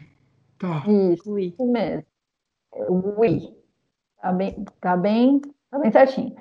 [0.58, 0.84] Tá.
[0.86, 2.04] Isso, isso mesmo.
[3.18, 3.54] Oui.
[4.20, 5.40] Tá bem, tá bem,
[5.70, 6.34] tá bem certinho.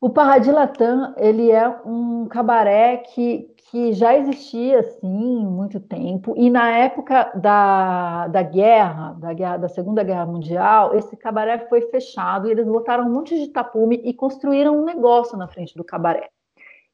[0.00, 6.48] O Paradis Latam, ele é um cabaré que, que já existia assim muito tempo e
[6.48, 12.46] na época da, da guerra, da guerra da Segunda Guerra Mundial, esse cabaré foi fechado
[12.46, 16.30] e eles botaram um monte de tapume e construíram um negócio na frente do cabaré.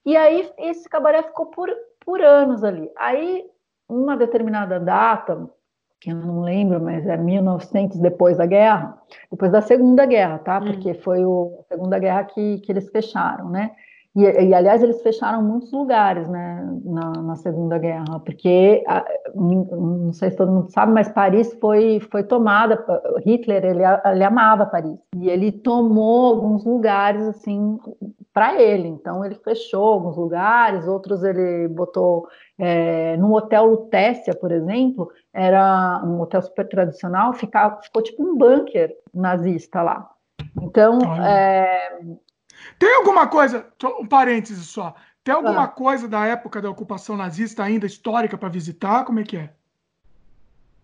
[0.06, 1.68] E aí esse cabaré ficou por,
[2.00, 2.90] por anos ali.
[2.96, 3.44] Aí,
[3.86, 5.50] uma determinada data,
[6.04, 8.98] que eu não lembro, mas é 1900 depois da guerra,
[9.30, 10.58] depois da Segunda Guerra, tá?
[10.58, 10.66] Hum.
[10.66, 13.70] Porque foi o, a Segunda Guerra que, que eles fecharam, né?
[14.14, 18.84] E, e, aliás, eles fecharam muitos lugares né, na, na Segunda Guerra, porque,
[19.34, 22.84] não sei se todo mundo sabe, mas Paris foi, foi tomada,
[23.26, 27.76] Hitler, ele, ele amava Paris, e ele tomou alguns lugares, assim,
[28.32, 32.28] para ele, então ele fechou alguns lugares, outros ele botou,
[32.58, 38.36] é, no Hotel Lutécia, por exemplo, era um hotel super tradicional, ficava, ficou tipo um
[38.36, 40.10] bunker nazista lá.
[40.62, 42.00] Então, é,
[42.78, 43.66] tem alguma coisa,
[44.00, 44.94] um parêntese só,
[45.24, 45.68] tem alguma ah.
[45.68, 49.04] coisa da época da ocupação nazista ainda histórica para visitar?
[49.04, 49.50] Como é que é?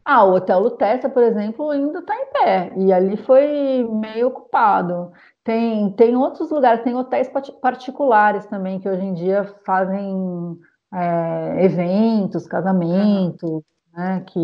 [0.03, 5.13] Ah, o Hotel Lutécia, por exemplo, ainda está em pé e ali foi meio ocupado.
[5.45, 7.31] Tem, tem outros lugares, tem hotéis
[7.61, 10.59] particulares também que hoje em dia fazem
[10.93, 13.63] é, eventos, casamentos,
[13.95, 14.41] né, que,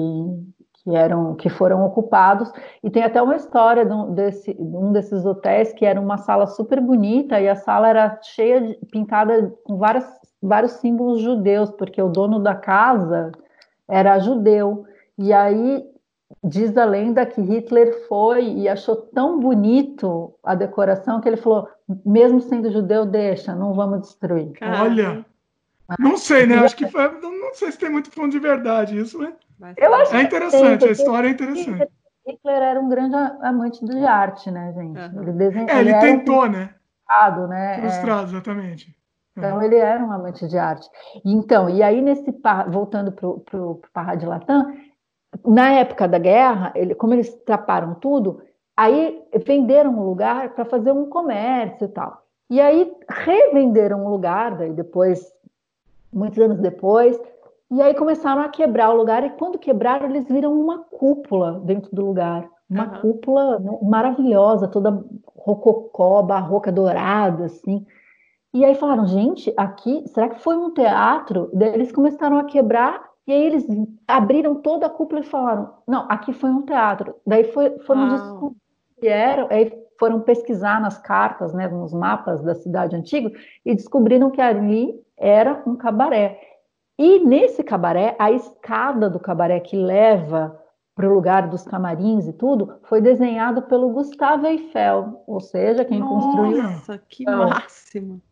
[0.74, 2.50] que eram que foram ocupados.
[2.82, 6.18] E tem até uma história de um, desse, de um desses hotéis que era uma
[6.18, 10.06] sala super bonita e a sala era cheia de, pintada com várias,
[10.42, 13.32] vários símbolos judeus porque o dono da casa
[13.88, 14.84] era judeu.
[15.18, 15.84] E aí
[16.42, 21.68] diz a lenda que Hitler foi e achou tão bonito a decoração que ele falou
[22.04, 24.52] mesmo sendo judeu deixa não vamos destruir.
[24.60, 25.24] Olha
[25.98, 29.18] não sei né acho que foi, não sei se tem muito fundo de verdade isso
[29.18, 29.32] né
[29.76, 31.88] eu acho é interessante, a história é interessante.
[32.26, 34.98] Hitler era um grande amante de arte, né, gente?
[35.16, 36.48] Ele, desenhou, é, ele, ele tentou, um...
[36.48, 36.74] né?
[37.06, 37.80] frustrado, né?
[37.80, 38.24] Frustrado, é.
[38.24, 38.96] exatamente.
[39.36, 40.88] Então, ele era um amante de arte.
[41.24, 42.34] Então, e aí, nesse
[42.68, 44.74] voltando para o Parra de Latam,
[45.44, 48.42] na época da guerra, ele, como eles traparam tudo,
[48.76, 52.22] aí venderam um lugar para fazer um comércio e tal.
[52.48, 55.20] E aí revenderam o lugar, daí depois,
[56.16, 57.20] muitos anos depois,
[57.70, 61.94] e aí começaram a quebrar o lugar, e quando quebraram, eles viram uma cúpula dentro
[61.94, 62.48] do lugar.
[62.68, 63.00] Uma uhum.
[63.00, 65.04] cúpula né, maravilhosa, toda
[65.36, 67.84] rococó, barroca dourada, assim.
[68.52, 71.50] E aí falaram, gente, aqui, será que foi um teatro?
[71.52, 73.66] Daí eles começaram a quebrar, e aí eles
[74.06, 77.16] abriram toda a cúpula e falaram, não, aqui foi um teatro.
[77.26, 78.56] Daí foi, foram descobrir
[79.50, 83.30] aí foram pesquisar nas cartas, né, nos mapas da cidade antiga,
[83.64, 86.40] e descobriram que ali era um cabaré.
[86.98, 90.58] E nesse cabaré, a escada do cabaré que leva
[90.96, 96.00] para o lugar dos camarins e tudo, foi desenhado pelo Gustavo Eiffel, ou seja, quem
[96.00, 96.62] Nossa, construiu.
[96.62, 98.22] Nossa, que máximo!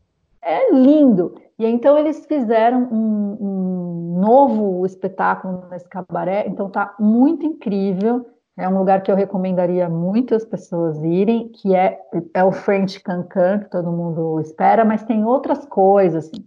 [0.41, 1.35] É lindo.
[1.59, 8.27] E então eles fizeram um, um novo espetáculo nesse cabaré, então tá muito incrível.
[8.57, 12.01] É um lugar que eu recomendaria muito as pessoas irem, que é,
[12.33, 16.27] é o French Cancan, que todo mundo espera, mas tem outras coisas.
[16.27, 16.47] Assim.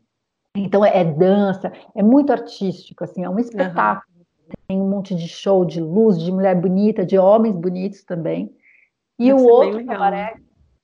[0.60, 4.08] Então é, é dança, é muito artístico, assim, é um espetáculo.
[4.18, 4.54] Uhum.
[4.68, 8.54] Tem um monte de show de luz, de mulher bonita, de homens bonitos também.
[9.20, 10.36] E o outro cabaré,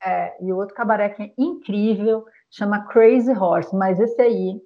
[0.04, 4.62] é, e o outro cabaré que é incrível, chama Crazy Horse, mas esse aí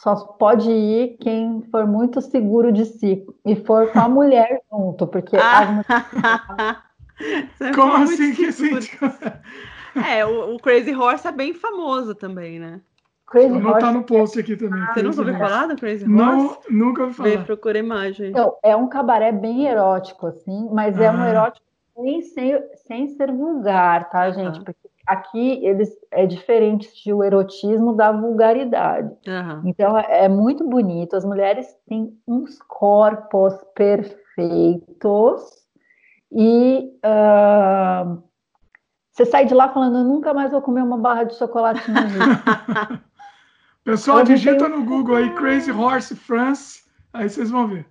[0.00, 5.06] só pode ir quem for muito seguro de si e for com a mulher junto,
[5.06, 5.82] porque ah.
[5.88, 6.90] as...
[7.76, 8.70] Como assim que assim?
[10.08, 12.80] É, o, o, Crazy Horse é bem famoso também, né?
[13.30, 13.92] Crazy Vou Horse.
[13.92, 14.84] no post aqui também.
[14.86, 16.14] Você nunca ouviu falar do Crazy Horse?
[16.14, 17.44] Não, nunca ouvi falar.
[17.44, 18.30] Procura imagem.
[18.30, 21.04] Então, é um cabaré bem erótico, assim, mas ah.
[21.04, 21.28] é um ah.
[21.28, 24.58] erótico sem, sem, sem ser vulgar, tá, gente?
[24.58, 24.62] Ah.
[24.64, 29.14] Porque aqui eles é diferente o erotismo da vulgaridade.
[29.26, 29.62] Uhum.
[29.64, 31.14] Então é, é muito bonito.
[31.14, 35.42] As mulheres têm uns corpos perfeitos
[36.32, 38.20] e uh,
[39.12, 41.96] você sai de lá falando, eu nunca mais vou comer uma barra de chocolate no
[43.84, 46.82] Pessoal, digita no Google aí Crazy Horse France,
[47.12, 47.86] aí vocês vão ver.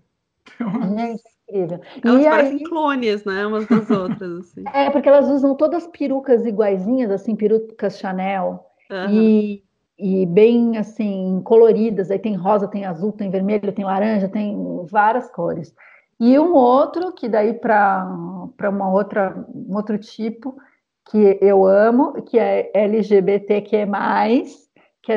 [0.95, 1.81] Gente, incrível.
[2.03, 2.63] Elas e parecem aí...
[2.63, 3.45] clones, né?
[3.45, 4.31] Umas das outras.
[4.39, 4.63] Assim.
[4.73, 8.65] É, porque elas usam todas perucas iguaizinhas, assim, perucas Chanel.
[8.91, 9.09] Uhum.
[9.09, 9.63] E,
[9.97, 12.11] e bem, assim, coloridas.
[12.11, 14.55] Aí tem rosa, tem azul, tem vermelho, tem laranja, tem
[14.89, 15.73] várias cores.
[16.19, 18.05] E um outro, que daí para
[18.61, 20.55] uma outra, um outro tipo,
[21.09, 23.85] que eu amo, que é LGBTQ+, que é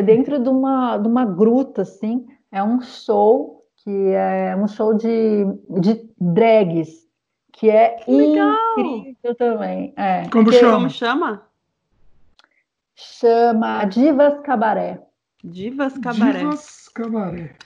[0.00, 5.44] dentro de uma, de uma gruta, assim, é um show que é um show de,
[5.80, 7.08] de drags,
[7.52, 8.56] que é Legal.
[8.78, 9.92] incrível também.
[9.96, 10.28] É.
[10.28, 10.76] Como que, chama?
[10.76, 11.42] Como chama?
[12.94, 15.02] Chama Divas Cabaré.
[15.42, 16.38] Divas Cabaré.
[16.38, 17.56] Divas Cabaré.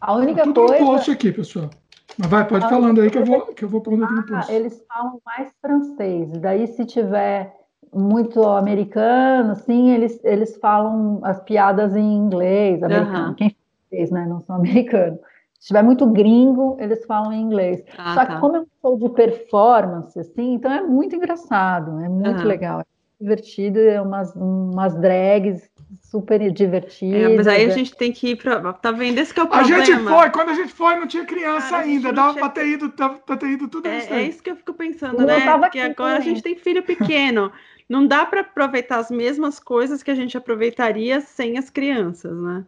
[0.00, 0.78] A única tá coisa.
[0.78, 1.70] post aqui, pessoal.
[2.18, 4.50] Mas vai, pode falando aí que eu vou, que eu vou pondo aqui no post.
[4.50, 6.30] Ah, eles falam mais francês.
[6.38, 7.52] Daí, se tiver
[7.92, 13.28] muito americano, assim, eles, eles falam as piadas em inglês, americano.
[13.28, 13.34] Uhum.
[13.34, 13.56] Quem
[13.90, 14.26] fez, né?
[14.26, 15.18] Não são americanos.
[15.58, 17.84] Se tiver muito gringo, eles falam em inglês.
[17.96, 18.40] Ah, Só que tá.
[18.40, 22.48] como é um show de performance, assim, então é muito engraçado, é muito uhum.
[22.48, 22.80] legal.
[22.80, 22.84] É
[23.20, 25.70] divertido, é umas, umas drags
[26.00, 27.30] super divertidas.
[27.30, 27.70] É, mas aí a é.
[27.70, 28.72] gente tem que ir para.
[28.72, 29.18] Tá vendo?
[29.18, 29.82] Esse que é o problema.
[29.82, 32.12] A gente foi, quando a gente foi, não tinha criança Cara, ainda.
[32.12, 32.40] Dava tinha...
[32.40, 34.12] para ter ido, pra ter ido tudo é, isso.
[34.12, 35.58] É isso que eu fico pensando, eu né?
[35.58, 36.16] Porque agora também.
[36.16, 37.52] a gente tem filho pequeno.
[37.92, 42.64] Não dá para aproveitar as mesmas coisas que a gente aproveitaria sem as crianças, né?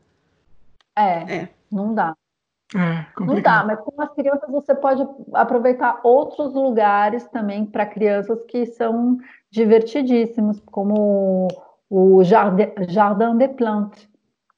[0.95, 1.49] É, é.
[1.73, 2.15] não dá.
[2.77, 5.03] É, não dá, mas com as crianças você pode
[5.33, 9.19] aproveitar outros lugares também para crianças que são
[9.51, 11.49] divertidíssimos, como
[11.89, 14.07] o Jardin, Jardin des Plantes,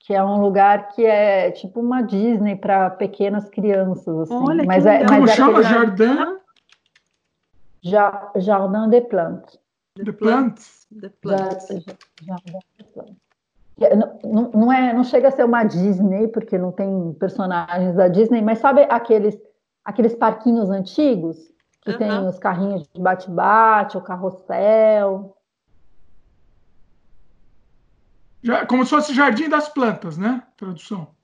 [0.00, 4.18] que é um lugar que é tipo uma Disney para pequenas crianças.
[4.18, 4.34] Assim.
[4.34, 5.62] Olha, mas é, mas Como é chama?
[5.62, 6.38] Jardin?
[7.82, 9.65] Jardin des Plantes.
[10.04, 10.86] Des Plantes.
[13.80, 18.08] É, não, não, é, não chega a ser uma Disney, porque não tem personagens da
[18.08, 19.36] Disney, mas sabe aqueles,
[19.84, 21.36] aqueles parquinhos antigos
[21.82, 21.98] que uhum.
[21.98, 25.36] tem os carrinhos de bate-bate, o carrossel?
[28.42, 30.42] Já, como se fosse Jardim das Plantas, né?
[30.56, 31.15] Tradução.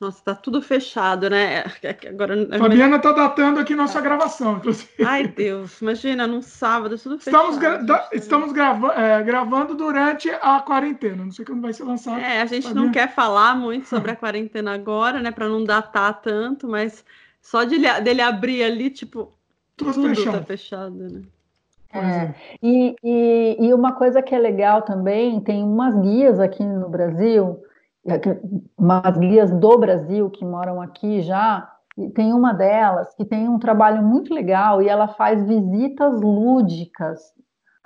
[0.00, 1.62] Nossa, tá tudo fechado, né?
[2.08, 5.04] Agora, Fabiana tá datando aqui nossa gravação, inclusive.
[5.04, 7.50] Ai, Deus, imagina, num sábado, tudo fechado.
[7.50, 12.18] Estamos, gra estamos grava é, gravando durante a quarentena, não sei quando vai ser lançado.
[12.18, 12.86] É, a gente Fabiana.
[12.86, 17.04] não quer falar muito sobre a quarentena agora, né, para não datar tanto, mas
[17.42, 19.34] só de, dele abrir ali, tipo,
[19.76, 21.22] tudo, tudo tá fechado, né?
[21.92, 22.34] É.
[22.62, 27.58] E, e, e, uma coisa que é legal também, tem umas guias aqui no Brasil,
[27.58, 27.69] é,
[28.76, 33.58] umas guias do Brasil que moram aqui já, e tem uma delas que tem um
[33.58, 37.20] trabalho muito legal e ela faz visitas lúdicas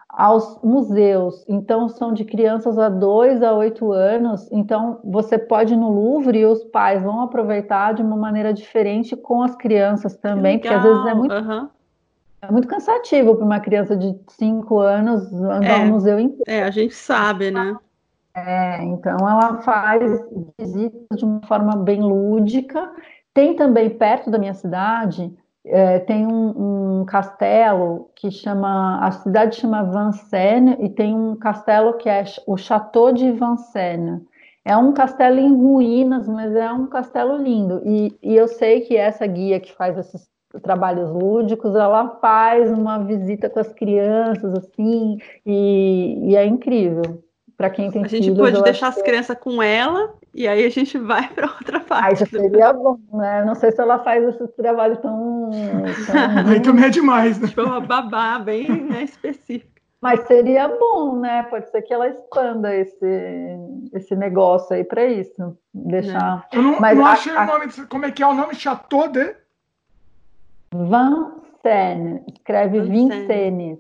[0.09, 1.45] aos museus.
[1.49, 4.49] Então, são de crianças a 2 a 8 anos.
[4.53, 9.17] Então, você pode ir no Louvre e os pais vão aproveitar de uma maneira diferente
[9.17, 11.35] com as crianças também, porque às vezes é muito.
[11.35, 11.69] Uhum
[12.49, 16.45] é muito cansativo para uma criança de 5 anos andar é, no museu inteiro.
[16.47, 17.77] É, a gente sabe, né?
[18.37, 20.03] É, então ela faz
[20.59, 22.93] visitas de uma forma bem lúdica.
[23.33, 25.33] Tem também perto da minha cidade,
[25.67, 31.95] é, tem um, um, castelo que chama, a cidade chama Vincennes e tem um castelo
[31.95, 34.21] que é o Château de Vincennes.
[34.65, 37.83] É um castelo em ruínas, mas é um castelo lindo.
[37.85, 40.29] E, e eu sei que essa guia que faz esses
[40.63, 47.24] trabalhos lúdicos, ela faz uma visita com as crianças, assim, e, e é incrível.
[47.57, 50.71] Para quem tem A gente filhos, pode deixar as crianças com ela e aí a
[50.71, 52.07] gente vai para outra parte.
[52.07, 53.45] Aí já seria bom, né?
[53.45, 55.51] Não sei se ela faz esse trabalho tão.
[56.07, 56.51] tão...
[56.51, 57.49] aí também é demais, né?
[57.49, 59.75] Tipo, uma babá bem né, específica.
[60.01, 61.45] Mas seria bom, né?
[61.45, 63.59] Pode ser que ela expanda esse,
[63.95, 65.57] esse negócio aí para isso.
[65.73, 66.47] Deixar.
[66.53, 67.73] Eu não, Mas não achei a, o nome.
[67.89, 68.55] Como é que é o nome?
[68.55, 69.35] Chateau de.
[70.71, 72.21] Vincennes.
[72.29, 73.79] Escreve Vincennes.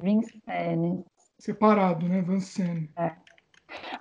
[0.00, 1.04] Vincennes.
[1.38, 2.22] Separado, né?
[2.22, 2.90] Vincennes.
[2.96, 3.12] É.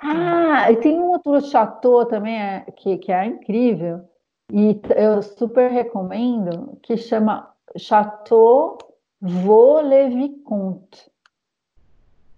[0.02, 4.08] Ah, e tem um outro chateau também é, que, que é incrível.
[4.52, 8.78] E eu super recomendo, que chama Chateau
[9.22, 11.12] Vaux-le-Vicomte.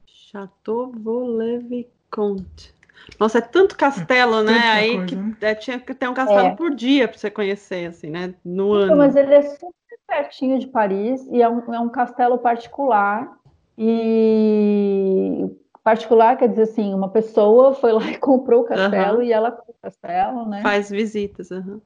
[0.07, 2.73] Chateau Vaux-le-Vicomte.
[3.19, 4.59] Nossa, é tanto castelo, é né?
[4.71, 5.35] Aí coisa, que né?
[5.41, 6.55] É, tinha que ter um castelo é.
[6.55, 8.33] por dia para você conhecer, assim, né?
[8.43, 8.97] No ano.
[8.97, 9.73] Mas ele é super
[10.07, 13.38] pertinho de Paris e é um, é um castelo particular.
[13.81, 15.49] E
[15.81, 19.23] particular quer dizer assim, uma pessoa foi lá e comprou o castelo uhum.
[19.23, 20.61] e ela o castelo, né?
[20.61, 21.79] Faz visitas, uhum.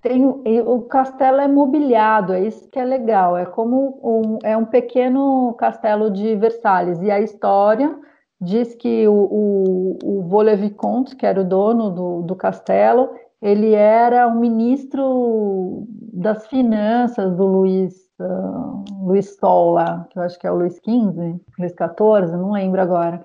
[0.00, 3.36] Tem, o castelo é mobiliado, é isso que é legal.
[3.36, 7.02] É como um, é um pequeno castelo de Versalhes.
[7.02, 7.96] E a história
[8.40, 13.10] diz que o, o, o Vaux-le-Vicomte, que era o dono do, do castelo,
[13.42, 20.38] ele era o ministro das finanças do Luiz, uh, Luiz Sol lá, que eu acho
[20.38, 23.24] que é o Luiz XV, Luiz XIV, não lembro agora.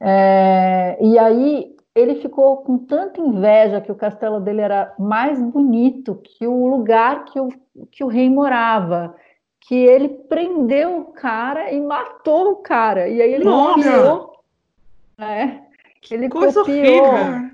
[0.00, 6.16] É, e aí ele ficou com tanta inveja que o castelo dele era mais bonito
[6.16, 7.48] que o lugar que o,
[7.90, 9.14] que o rei morava,
[9.60, 13.08] que ele prendeu o cara e matou o cara.
[13.08, 14.26] E aí ele Nossa!
[15.18, 15.60] É,
[16.10, 17.04] ele Coisa copiou.
[17.04, 17.52] Horrível.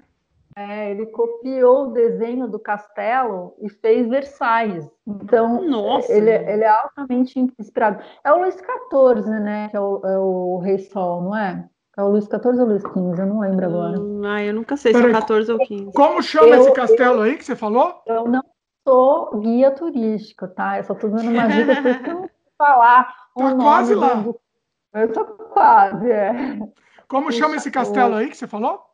[0.58, 4.90] É, ele copiou o desenho do castelo e fez Versailles.
[5.06, 6.12] Então, Nossa.
[6.12, 8.02] Ele, ele é altamente inspirado.
[8.24, 9.68] É o Luís XIV, né?
[9.68, 11.64] Que é o, é o Rei Sol, não é?
[11.96, 13.22] É o Luís XIV ou Luís XV?
[13.22, 14.00] Eu não lembro agora.
[14.00, 15.92] Hum, ah, eu nunca sei se é 14 ou 15.
[15.92, 18.02] Como chama eu, esse castelo eu, aí que você falou?
[18.04, 18.42] Eu não
[18.84, 20.78] sou guia turístico, tá?
[20.78, 23.14] Eu só tô dando uma dica para eu falar.
[23.36, 24.14] Tá quase lá.
[24.14, 24.40] Do...
[24.92, 26.58] Eu tô quase, é.
[27.06, 28.87] Como chama esse castelo aí que você falou?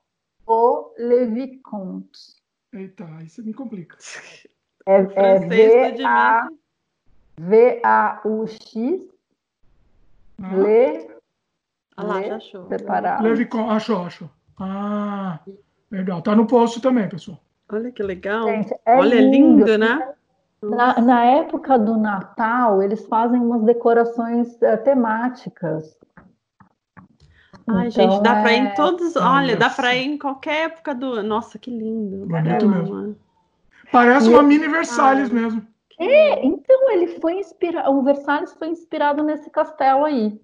[0.47, 2.43] O Levicomte.
[2.73, 3.97] Eita, aí você me complica.
[4.87, 6.47] É, é V-A,
[7.39, 9.09] V-A-U-X.
[10.43, 10.57] Ah.
[10.57, 11.09] Le.
[11.97, 12.69] Ah lá, já achou.
[12.69, 13.27] Separado.
[13.71, 14.31] Achou, achou.
[14.59, 15.41] Ah,
[15.91, 16.21] legal.
[16.21, 17.41] Tá no post também, pessoal.
[17.73, 18.45] Olha que legal.
[18.45, 20.15] Gente, é Olha, lindo, lindo né?
[20.62, 25.97] Na, na, época do Natal, eles fazem umas decorações uh, temáticas.
[27.66, 28.43] Ai, então, gente, dá é...
[28.43, 29.16] para ir em todos.
[29.16, 31.23] Olha, dá para ir em qualquer época do.
[31.23, 32.27] Nossa, que lindo.
[32.27, 33.16] Bonito mesmo.
[33.91, 35.35] Parece uma mini Versalhes ah.
[35.35, 35.66] mesmo.
[35.99, 37.91] É, então ele foi inspirado.
[37.93, 40.41] O Versalhes foi inspirado nesse castelo aí.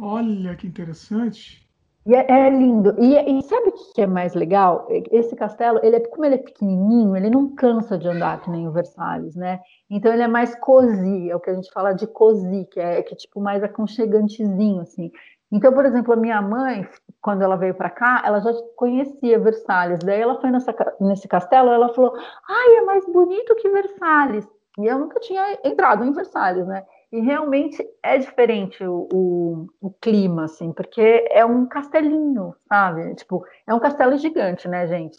[0.00, 1.68] Olha que interessante.
[2.06, 2.94] E é, é lindo.
[2.98, 4.88] E, e, sabe o que é mais legal?
[5.10, 8.66] Esse castelo, ele é, como ele é pequenininho, ele não cansa de andar que nem
[8.66, 9.60] o Versalhes, né?
[9.88, 13.02] Então ele é mais cozy, é o que a gente fala de cozy, que é,
[13.02, 15.10] que é tipo mais aconchegantezinho, assim.
[15.52, 16.88] Então, por exemplo, a minha mãe,
[17.20, 19.98] quando ela veio para cá, ela já conhecia Versalhes.
[20.00, 22.14] Daí ela foi nessa, nesse castelo, ela falou:
[22.48, 24.46] "Ai, é mais bonito que Versalhes".
[24.78, 26.84] E eu nunca tinha entrado em Versalhes, né?
[27.12, 33.16] E realmente é diferente o, o, o, clima, assim, porque é um castelinho, sabe?
[33.16, 35.18] Tipo, é um castelo gigante, né, gente?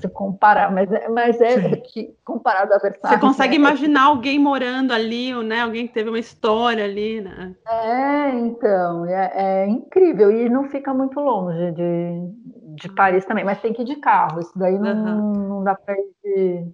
[0.00, 3.20] Se comparar, mas, é, mas é que, comparado a Versalhes.
[3.20, 3.68] Você consegue né?
[3.68, 5.60] imaginar alguém morando ali, né?
[5.60, 7.54] Alguém que teve uma história ali, né?
[7.68, 10.32] É, então, é, é incrível.
[10.32, 12.30] E não fica muito longe de,
[12.74, 14.40] de Paris também, mas tem que ir de carro.
[14.40, 15.48] Isso daí não, uhum.
[15.48, 16.72] não dá para ir de,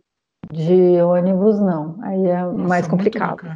[0.51, 1.99] de ônibus, não.
[2.01, 3.47] Aí é Nossa, mais complicado.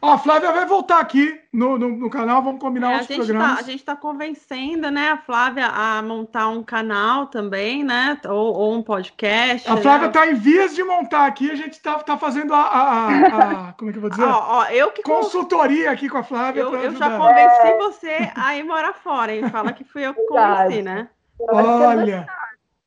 [0.00, 3.54] Ó, a Flávia vai voltar aqui no, no, no canal, vamos combinar é, os programas.
[3.54, 8.54] Tá, a gente está convencendo, né, a Flávia a montar um canal também, né, ou,
[8.54, 9.70] ou um podcast.
[9.70, 10.32] A Flávia está né?
[10.32, 13.92] em vias de montar aqui, a gente está tá fazendo a, a, a, como é
[13.92, 14.24] que eu vou dizer?
[14.24, 16.60] ó, ó, eu que Consultoria aqui com a Flávia.
[16.60, 17.78] Eu, eu já convenci é.
[17.78, 21.08] você a ir morar fora, e fala que fui eu que convenci, né?
[21.38, 22.26] Olha...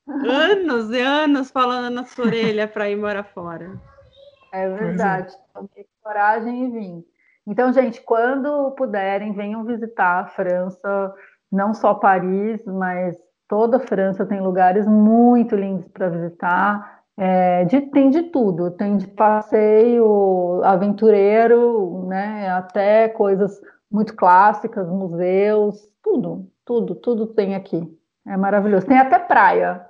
[0.08, 3.80] Anos e anos falando na sua orelha para ir morar fora.
[4.52, 4.70] É, é.
[4.70, 5.34] verdade.
[5.78, 5.86] É.
[6.10, 7.04] coragem e vim.
[7.46, 11.14] Então, gente, quando puderem, venham visitar a França,
[11.52, 13.16] não só Paris, mas
[13.48, 17.04] toda a França tem lugares muito lindos para visitar.
[17.16, 23.60] É, de, tem de tudo, tem de passeio aventureiro, né, até coisas
[23.92, 27.99] muito clássicas, museus, tudo, tudo, tudo tem aqui.
[28.30, 28.86] É maravilhoso.
[28.86, 29.82] Tem até praia.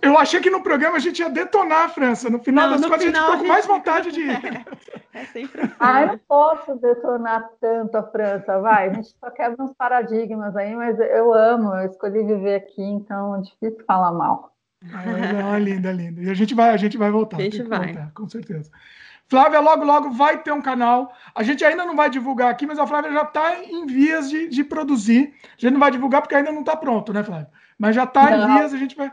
[0.00, 2.30] Eu achei que no programa a gente ia detonar a França.
[2.30, 4.40] No final não, das contas, a gente ficou com mais vontade de ir.
[5.14, 5.72] É sempre assim.
[5.78, 8.88] Ah, eu não posso detonar tanto a França, vai.
[8.88, 13.36] A gente só quebra uns paradigmas aí, mas eu amo, eu escolhi viver aqui, então
[13.36, 14.52] é difícil falar mal.
[14.92, 16.20] Ah, é linda, linda.
[16.20, 17.36] E a gente vai, a gente vai voltar.
[17.36, 17.92] A gente vai.
[17.92, 18.68] Voltar, com certeza.
[19.28, 21.12] Flávia logo, logo vai ter um canal.
[21.34, 24.48] A gente ainda não vai divulgar aqui, mas a Flávia já está em vias de,
[24.48, 25.34] de, produzir.
[25.56, 27.48] A gente não vai divulgar porque ainda não está pronto, né, Flávia?
[27.78, 29.10] Mas já está em vias, a gente vai,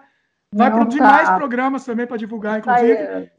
[0.54, 1.06] vai produzir tá.
[1.06, 3.32] mais programas também para divulgar, inclusive.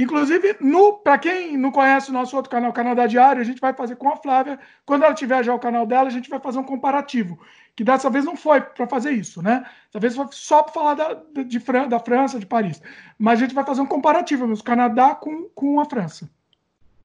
[0.00, 0.56] Inclusive,
[1.04, 4.08] para quem não conhece o nosso outro canal, Canadá Diário, a gente vai fazer com
[4.08, 4.58] a Flávia.
[4.86, 7.38] Quando ela tiver já o canal dela, a gente vai fazer um comparativo.
[7.76, 9.62] Que dessa vez não foi para fazer isso, né?
[9.88, 12.80] Dessa vez foi só para falar da, de, da França, de Paris.
[13.18, 16.30] Mas a gente vai fazer um comparativo mesmo, Canadá com, com a França.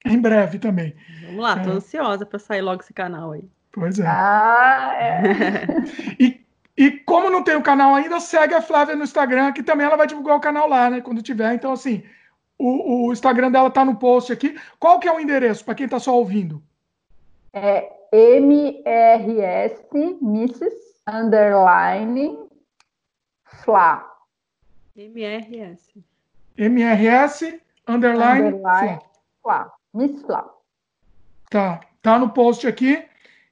[0.06, 0.96] Em breve também.
[1.26, 1.74] Vamos lá, tô é.
[1.74, 3.44] ansiosa para sair logo esse canal aí.
[3.74, 4.08] Pois é.
[4.08, 5.66] Ah, é.
[6.18, 6.46] e,
[6.78, 9.98] e como não tem o canal ainda, segue a Flávia no Instagram, que também ela
[9.98, 11.02] vai divulgar o canal lá, né?
[11.02, 11.54] Quando tiver.
[11.54, 12.02] Então, assim,
[12.58, 14.58] o, o Instagram dela tá no post aqui.
[14.80, 16.62] Qual que é o endereço para quem está só ouvindo?
[17.54, 20.76] É MRS Mrs.
[21.08, 22.38] Underline
[23.64, 24.10] Fla.
[24.96, 26.04] MRS.
[26.58, 29.00] MRS Underline, underline
[29.42, 29.72] Fla.
[29.94, 30.50] Miss Fla.
[31.50, 33.04] Tá, tá no post aqui.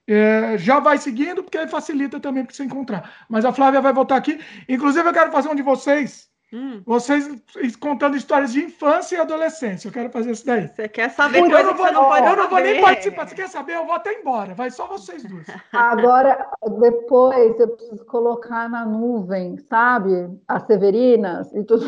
[0.06, 3.26] É, já vai seguindo, porque aí facilita também para você encontrar.
[3.30, 4.40] Mas a Flávia vai voltar aqui.
[4.68, 6.84] Inclusive, eu quero fazer um de vocês Hum.
[6.86, 7.42] Vocês
[7.78, 9.88] contando histórias de infância e adolescência.
[9.88, 10.68] Eu quero fazer isso daí.
[10.68, 13.28] Você quer saber coisa eu não vou, não Eu não vou nem participar.
[13.28, 13.76] Você quer saber?
[13.76, 14.54] Eu vou até embora.
[14.54, 15.48] Vai só vocês duas.
[15.74, 16.48] Agora,
[16.80, 20.30] depois eu preciso colocar na nuvem, sabe?
[20.48, 21.86] As Severinas e tudo.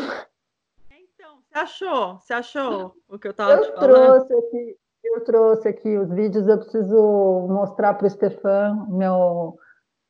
[0.90, 2.18] Então, você achou?
[2.18, 4.26] Você achou o que eu estava te falando?
[4.26, 6.48] Trouxe aqui, eu trouxe aqui os vídeos.
[6.48, 9.56] Eu preciso mostrar para o Stefan, meu,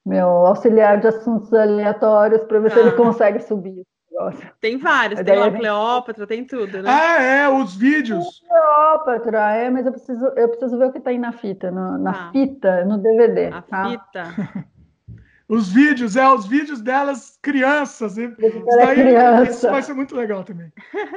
[0.02, 2.74] meu auxiliar de assuntos aleatórios, para ver ah.
[2.74, 2.96] se ele ah.
[2.96, 3.84] consegue subir
[4.16, 4.51] negócio.
[4.60, 6.90] Tem vários, tem a Cleópatra, tem tudo, né?
[6.90, 8.43] Ah, é, os vídeos.
[8.48, 11.98] Cleópatra, é, mas eu preciso, eu preciso ver o que tá aí na fita, no,
[11.98, 12.32] na ah.
[12.32, 13.47] fita, no DVD.
[13.48, 13.90] A tá?
[13.90, 14.66] fita.
[15.48, 18.16] os vídeos, é, os vídeos delas crianças.
[18.16, 18.36] Isso,
[18.78, 19.51] daí, criança.
[19.51, 20.72] isso vai ser muito legal também.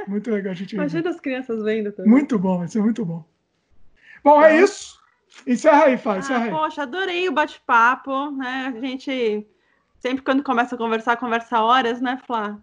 [0.08, 2.12] Muito legal a gente Imagina as crianças vendo também.
[2.12, 3.24] Muito bom, vai ser muito bom.
[4.24, 5.00] Bom, é isso.
[5.48, 6.52] Encerra aí, Fábio, encerra aí.
[6.52, 8.74] Poxa, adorei o bate-papo, né?
[8.76, 9.48] A gente
[10.00, 12.60] sempre quando começa a conversar, conversa horas, né, Flá?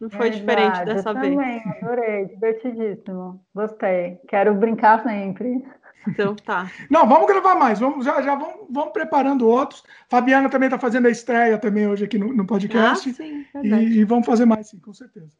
[0.00, 1.34] Não foi é diferente verdade, dessa eu vez.
[1.34, 3.44] Também, adorei, divertidíssimo.
[3.54, 4.18] Gostei.
[4.28, 5.62] Quero brincar sempre.
[6.08, 6.70] Então tá.
[6.88, 7.78] Não, vamos gravar mais.
[7.78, 9.84] Vamos, já, já vamos, vamos preparando outros.
[10.08, 13.10] Fabiana também está fazendo a estreia também hoje aqui no, no podcast.
[13.10, 15.30] Ah, sim, e, e, vamos fazer mais, sim, com certeza.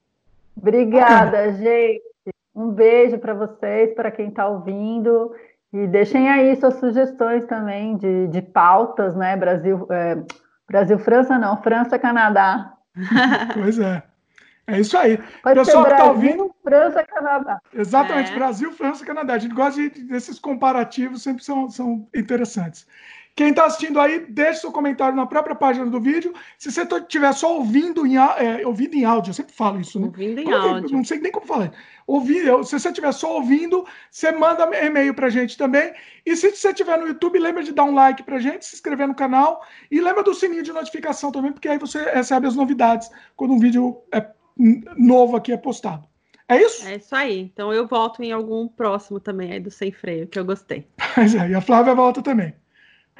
[0.54, 1.52] Obrigada, Bacana.
[1.52, 2.02] gente.
[2.54, 5.32] Um beijo para vocês, para quem está ouvindo.
[5.72, 9.36] E deixem aí suas sugestões também de, de pautas, né?
[9.36, 10.18] Brasil, é,
[10.68, 12.74] Brasil, França não, França, Canadá.
[13.54, 14.02] pois é.
[14.70, 15.18] É isso aí.
[15.42, 16.54] Pode Pessoal ser Brasil, que tá ouvindo...
[16.62, 17.60] França, Canadá.
[17.74, 18.34] Exatamente, é.
[18.34, 19.34] Brasil, França, Canadá.
[19.34, 22.86] A gente gosta de, desses comparativos, sempre são, são interessantes.
[23.34, 26.34] Quem está assistindo aí, deixe seu comentário na própria página do vídeo.
[26.58, 30.06] Se você estiver só ouvindo em, é, ouvindo em áudio, eu sempre falo isso, né?
[30.06, 30.96] Ouvindo em áudio.
[30.96, 31.72] Não sei nem como falar.
[32.06, 35.94] Ouvir, se você estiver só ouvindo, você manda e-mail para a gente também.
[36.26, 38.74] E se você estiver no YouTube, lembra de dar um like para a gente, se
[38.74, 42.56] inscrever no canal e lembra do sininho de notificação também, porque aí você recebe as
[42.56, 44.20] novidades quando um vídeo é
[44.56, 46.08] novo aqui é postado.
[46.48, 46.86] É isso?
[46.86, 47.40] É isso aí.
[47.40, 50.86] Então eu volto em algum próximo também aí do Sem Freio, que eu gostei.
[51.16, 52.54] Mas é, e a Flávia volta também.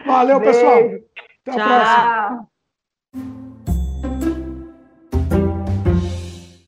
[0.05, 0.59] Valeu, Beijo.
[0.59, 0.79] pessoal.
[1.47, 1.61] Até Tchau.
[1.61, 2.47] a
[3.15, 3.60] próxima.